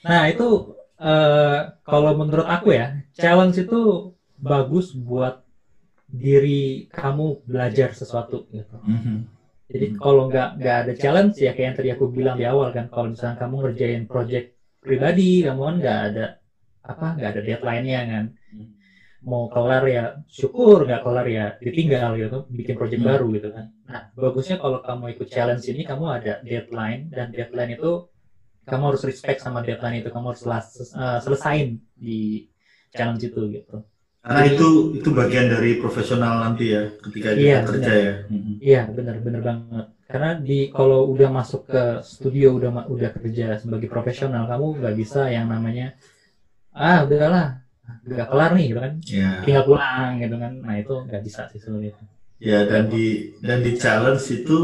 [0.00, 0.48] Nah, itu
[1.00, 5.44] eh kalau menurut aku ya, challenge itu bagus buat
[6.08, 8.76] diri kamu belajar sesuatu gitu.
[8.80, 9.39] Mhm.
[9.70, 12.84] Jadi kalau nggak nggak ada challenge ya kayak yang tadi aku bilang di awal kan,
[12.92, 14.46] kalau misalnya kamu ngerjain project
[14.82, 16.24] pribadi, kamu kan nggak ada
[16.90, 18.24] apa nggak ada deadline-nya kan.
[19.20, 23.08] Mau kelar ya syukur, nggak kelar ya ditinggal gitu, bikin project Hmm.
[23.12, 23.64] baru gitu kan.
[23.84, 28.00] Nah, bagusnya kalau kamu ikut challenge ini kamu ada deadline dan deadline itu
[28.68, 31.66] kamu harus respect sama deadline itu kamu harus selas- eh, selesain
[31.96, 32.44] di
[32.94, 33.74] challenge itu gitu
[34.20, 34.68] Karena itu
[35.00, 38.14] itu bagian dari profesional nanti ya ketika Iya, kerja ya.
[38.28, 38.54] Mhm.
[38.60, 39.86] Iya benar benar banget.
[40.10, 45.20] Karena di kalau udah masuk ke studio udah udah kerja sebagai profesional kamu nggak bisa
[45.32, 45.96] yang namanya
[46.76, 47.64] ah udahlah
[48.06, 49.30] udah kelar nih gitu kan Ya.
[49.46, 50.52] tinggal pulang gitu kan.
[50.66, 51.94] Nah itu nggak bisa sih sebenarnya.
[52.40, 54.58] Ya dan di dan di challenge itu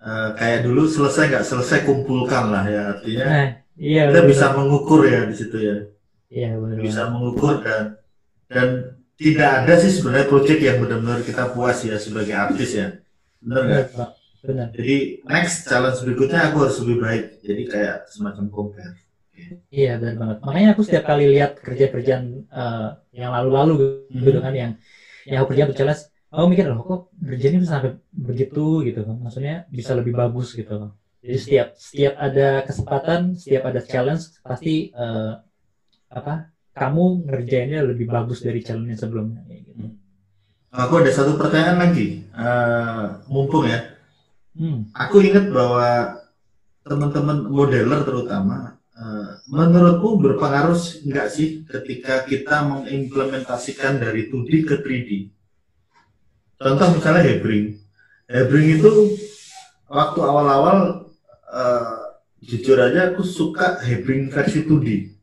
[0.00, 3.46] eh, kayak dulu selesai nggak selesai kumpulkan lah ya artinya Nah
[3.76, 5.76] iya kita benar, bisa mengukur ya di situ ya
[6.32, 6.76] iya benar.
[6.80, 7.96] bisa mengukur dan
[8.46, 13.00] dan tidak ada sih sebenarnya project yang benar-benar kita puas ya sebagai artis ya
[13.40, 13.84] benar nggak?
[13.88, 14.10] Benar, Pak.
[14.46, 14.68] benar.
[14.76, 14.96] Jadi
[15.26, 18.94] next challenge berikutnya aku harus lebih baik jadi kayak semacam compare.
[19.72, 20.36] Iya benar banget.
[20.44, 24.72] Makanya aku setiap kali lihat kerja-kerjaan eh, yang lalu-lalu gitu kan yang
[25.26, 29.16] yang aku kerja untuk challenge, aku mikir loh kok kerjanya bisa sampai begitu gitu kan.
[29.18, 30.94] Maksudnya bisa lebih bagus gitu.
[31.24, 35.32] Jadi setiap setiap ada kesempatan, setiap ada challenge pasti eh,
[36.06, 39.96] apa kamu ngerjainnya lebih bagus dari challenge yang sebelumnya gitu.
[40.76, 43.96] Aku ada satu pertanyaan lagi, Eh, mumpung ya.
[44.52, 44.92] Hmm.
[44.92, 46.20] Aku ingat bahwa
[46.84, 55.32] teman-teman modeler terutama, eh, menurutku berpengaruh nggak sih ketika kita mengimplementasikan dari 2D ke 3D?
[56.60, 57.80] Contoh misalnya Hebring.
[58.28, 59.16] Hebring itu
[59.88, 61.08] waktu awal-awal
[61.56, 61.98] eh,
[62.44, 65.15] jujur aja aku suka Hebring versi 2D.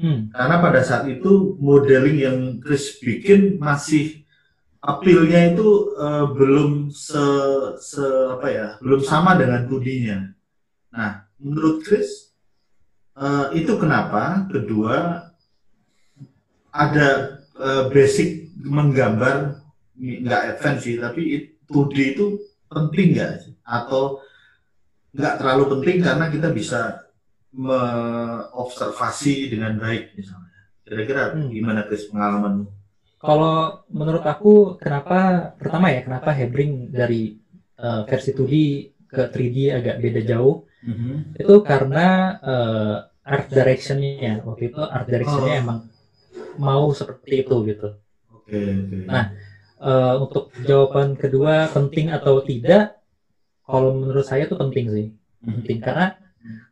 [0.00, 0.32] Hmm.
[0.32, 4.24] Karena pada saat itu modeling yang Chris bikin masih
[4.82, 7.24] appeal-nya itu eh, belum se,
[7.78, 8.04] se
[8.34, 10.32] apa ya, belum sama dengan 2D-nya.
[10.90, 12.32] Nah, menurut Chris
[13.14, 14.48] eh, itu kenapa?
[14.48, 15.28] Kedua
[16.72, 17.08] ada
[17.60, 19.60] eh, basic menggambar
[20.00, 22.26] nggak advance sih, tapi it- 2D itu
[22.68, 23.32] penting nggak?
[23.64, 24.24] Atau
[25.12, 27.04] nggak terlalu penting karena kita bisa
[27.52, 30.50] mengobservasi dengan baik misalnya.
[30.84, 31.48] Kira-kira Hmm.
[31.52, 32.66] gimana Chris pengalamanmu?
[33.22, 37.38] Kalau menurut aku kenapa pertama ya kenapa Hebring dari
[37.82, 38.54] eh, versi 2D
[39.12, 40.66] ke 3D agak beda jauh
[41.38, 42.06] itu karena
[42.42, 45.62] eh, art directionnya waktu itu art directionnya Oh.
[45.62, 45.78] emang
[46.58, 47.88] mau seperti itu gitu.
[48.34, 48.98] Oke, oke.
[49.06, 49.26] Nah,
[49.82, 53.02] Eh, untuk jawaban kedua penting atau tidak,
[53.66, 55.06] kalau menurut saya itu penting sih
[55.42, 56.14] penting karena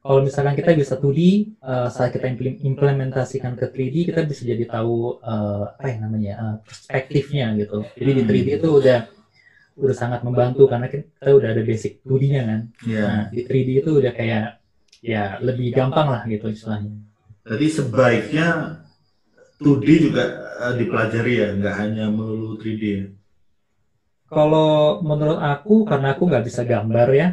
[0.01, 1.21] kalau misalkan kita bisa 2D
[1.61, 2.27] eh, saat kita
[2.65, 7.85] implementasikan ke 3D kita bisa jadi tahu eh, apa ya namanya eh, perspektifnya gitu.
[7.97, 8.99] Jadi di 3D itu udah
[9.81, 12.61] udah sangat membantu karena kita udah ada basic 2D-nya kan.
[12.85, 14.45] Ya, Nah, di 3D itu udah kayak
[15.01, 16.93] ya lebih gampang lah gitu istilahnya.
[17.41, 18.47] jadi sebaiknya
[19.61, 20.25] 2D juga
[20.77, 23.05] dipelajari ya, nggak hanya melulu 3D ya.
[24.31, 27.29] Kalau menurut aku karena aku nggak bisa gambar ya,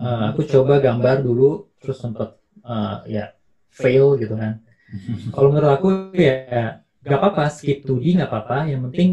[0.00, 2.28] aku coba gambar dulu terus sempet
[2.64, 3.24] eh, ya
[3.72, 4.62] fail gitu kan.
[5.34, 6.36] Kalau menurut aku ya
[7.02, 8.56] nggak apa-apa skip 2D nggak apa-apa.
[8.70, 9.10] Yang penting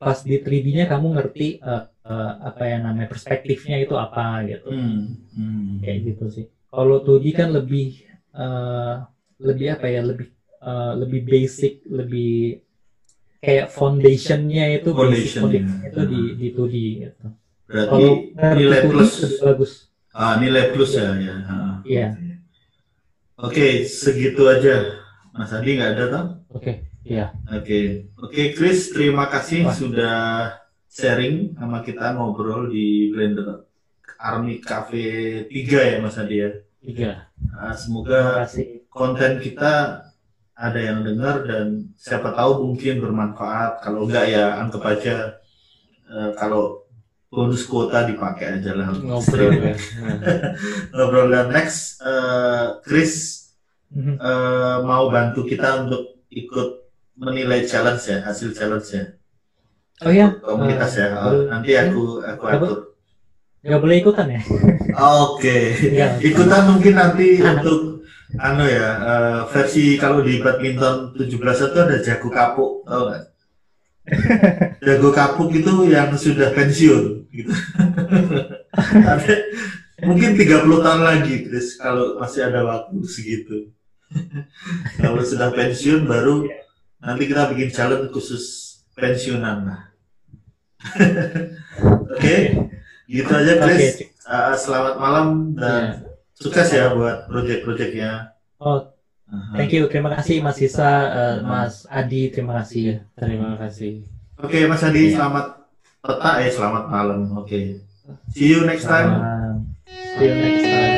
[0.00, 4.68] pas di 3D-nya kamu ngerti eh, eh, apa yang namanya perspektifnya itu apa gitu.
[4.72, 5.00] Hmm,
[5.36, 5.68] hmm.
[5.84, 6.46] Kayak gitu sih.
[6.72, 7.86] Kalau 2D kan lebih
[8.36, 8.94] eh,
[9.42, 10.28] lebih apa ya lebih
[10.64, 12.62] eh, lebih basic, lebih
[13.44, 15.62] kayak foundation-nya itu basic Foundation-nya.
[15.62, 17.24] foundation itu di di 2D gitu.
[17.66, 18.12] Berarti Kalau
[18.58, 19.12] nilai 2D plus,
[19.42, 19.72] bagus.
[20.16, 21.36] Ah, nilai plus ya, ya.
[21.84, 22.08] Iya.
[23.36, 25.04] Oke, segitu aja.
[25.36, 26.24] Mas Adi nggak ada toh?
[26.56, 27.36] Oke, iya.
[27.52, 29.76] Oke, oke Chris, terima kasih Wah.
[29.76, 30.16] sudah
[30.88, 33.68] sharing sama kita ngobrol di Blender
[34.16, 36.50] Army Cafe 3 ya Mas Adi ya.
[36.80, 37.28] Tiga.
[37.52, 38.20] Ah, Terima semoga
[38.88, 40.00] konten kita
[40.56, 43.84] ada yang dengar dan siapa tahu mungkin bermanfaat.
[43.84, 45.36] Kalau enggak ya anggap aja
[46.08, 46.85] eh, kalau
[47.26, 48.94] bonus kuota dipakai aja lah.
[48.94, 49.74] Ngobrol ya.
[50.00, 50.54] Nah,
[50.94, 53.14] Ngobrol dan next eh, Chris
[53.92, 56.68] eh, mau bantu kita untuk ikut
[57.16, 59.04] menilai challenge ya, hasil challenge ya.
[60.04, 61.08] Oh ya, Komunitas Eh, ya.
[61.16, 62.78] Oh, nanti aku aku atur.
[63.64, 64.40] nggak boleh ikutan ya?
[64.94, 65.72] Oke.
[65.74, 66.20] Iya.
[66.20, 68.04] Ikutan mungkin nanti untuk
[68.36, 71.40] anu ya, eh, versi kalau di badminton 17
[71.72, 73.22] itu ada jago kapuk, tahu nggak?
[74.86, 77.52] jago kapuk itu yang sudah pensiun gitu.
[80.06, 83.72] Mungkin 30 tahun lagi Chris kalau masih ada waktu segitu.
[85.02, 86.46] kalau sudah pensiun baru
[87.02, 89.80] nanti kita bikin challenge khusus pensiunan lah.
[92.14, 92.36] Oke,
[93.10, 93.52] gitu aja.
[93.66, 94.06] Chris.
[94.26, 96.02] Uh, selamat malam dan
[96.36, 96.36] Iya.
[96.36, 98.36] sukses ya buat project-projectnya.
[98.60, 98.92] Oh,
[99.26, 99.58] Aha.
[99.58, 99.90] thank you.
[99.90, 102.30] Terima kasih Mas Sisa, eh, Mas Adi.
[102.30, 103.02] Terima kasih.
[103.18, 104.06] terima kasih.
[104.38, 105.18] Oke Mas Adi, Iya.
[105.18, 105.46] selamat
[105.98, 107.20] petang eh selamat malam.
[107.34, 107.82] Oke.
[108.30, 109.10] See you next time.
[109.18, 109.54] Uh,
[110.14, 110.95] see you next time.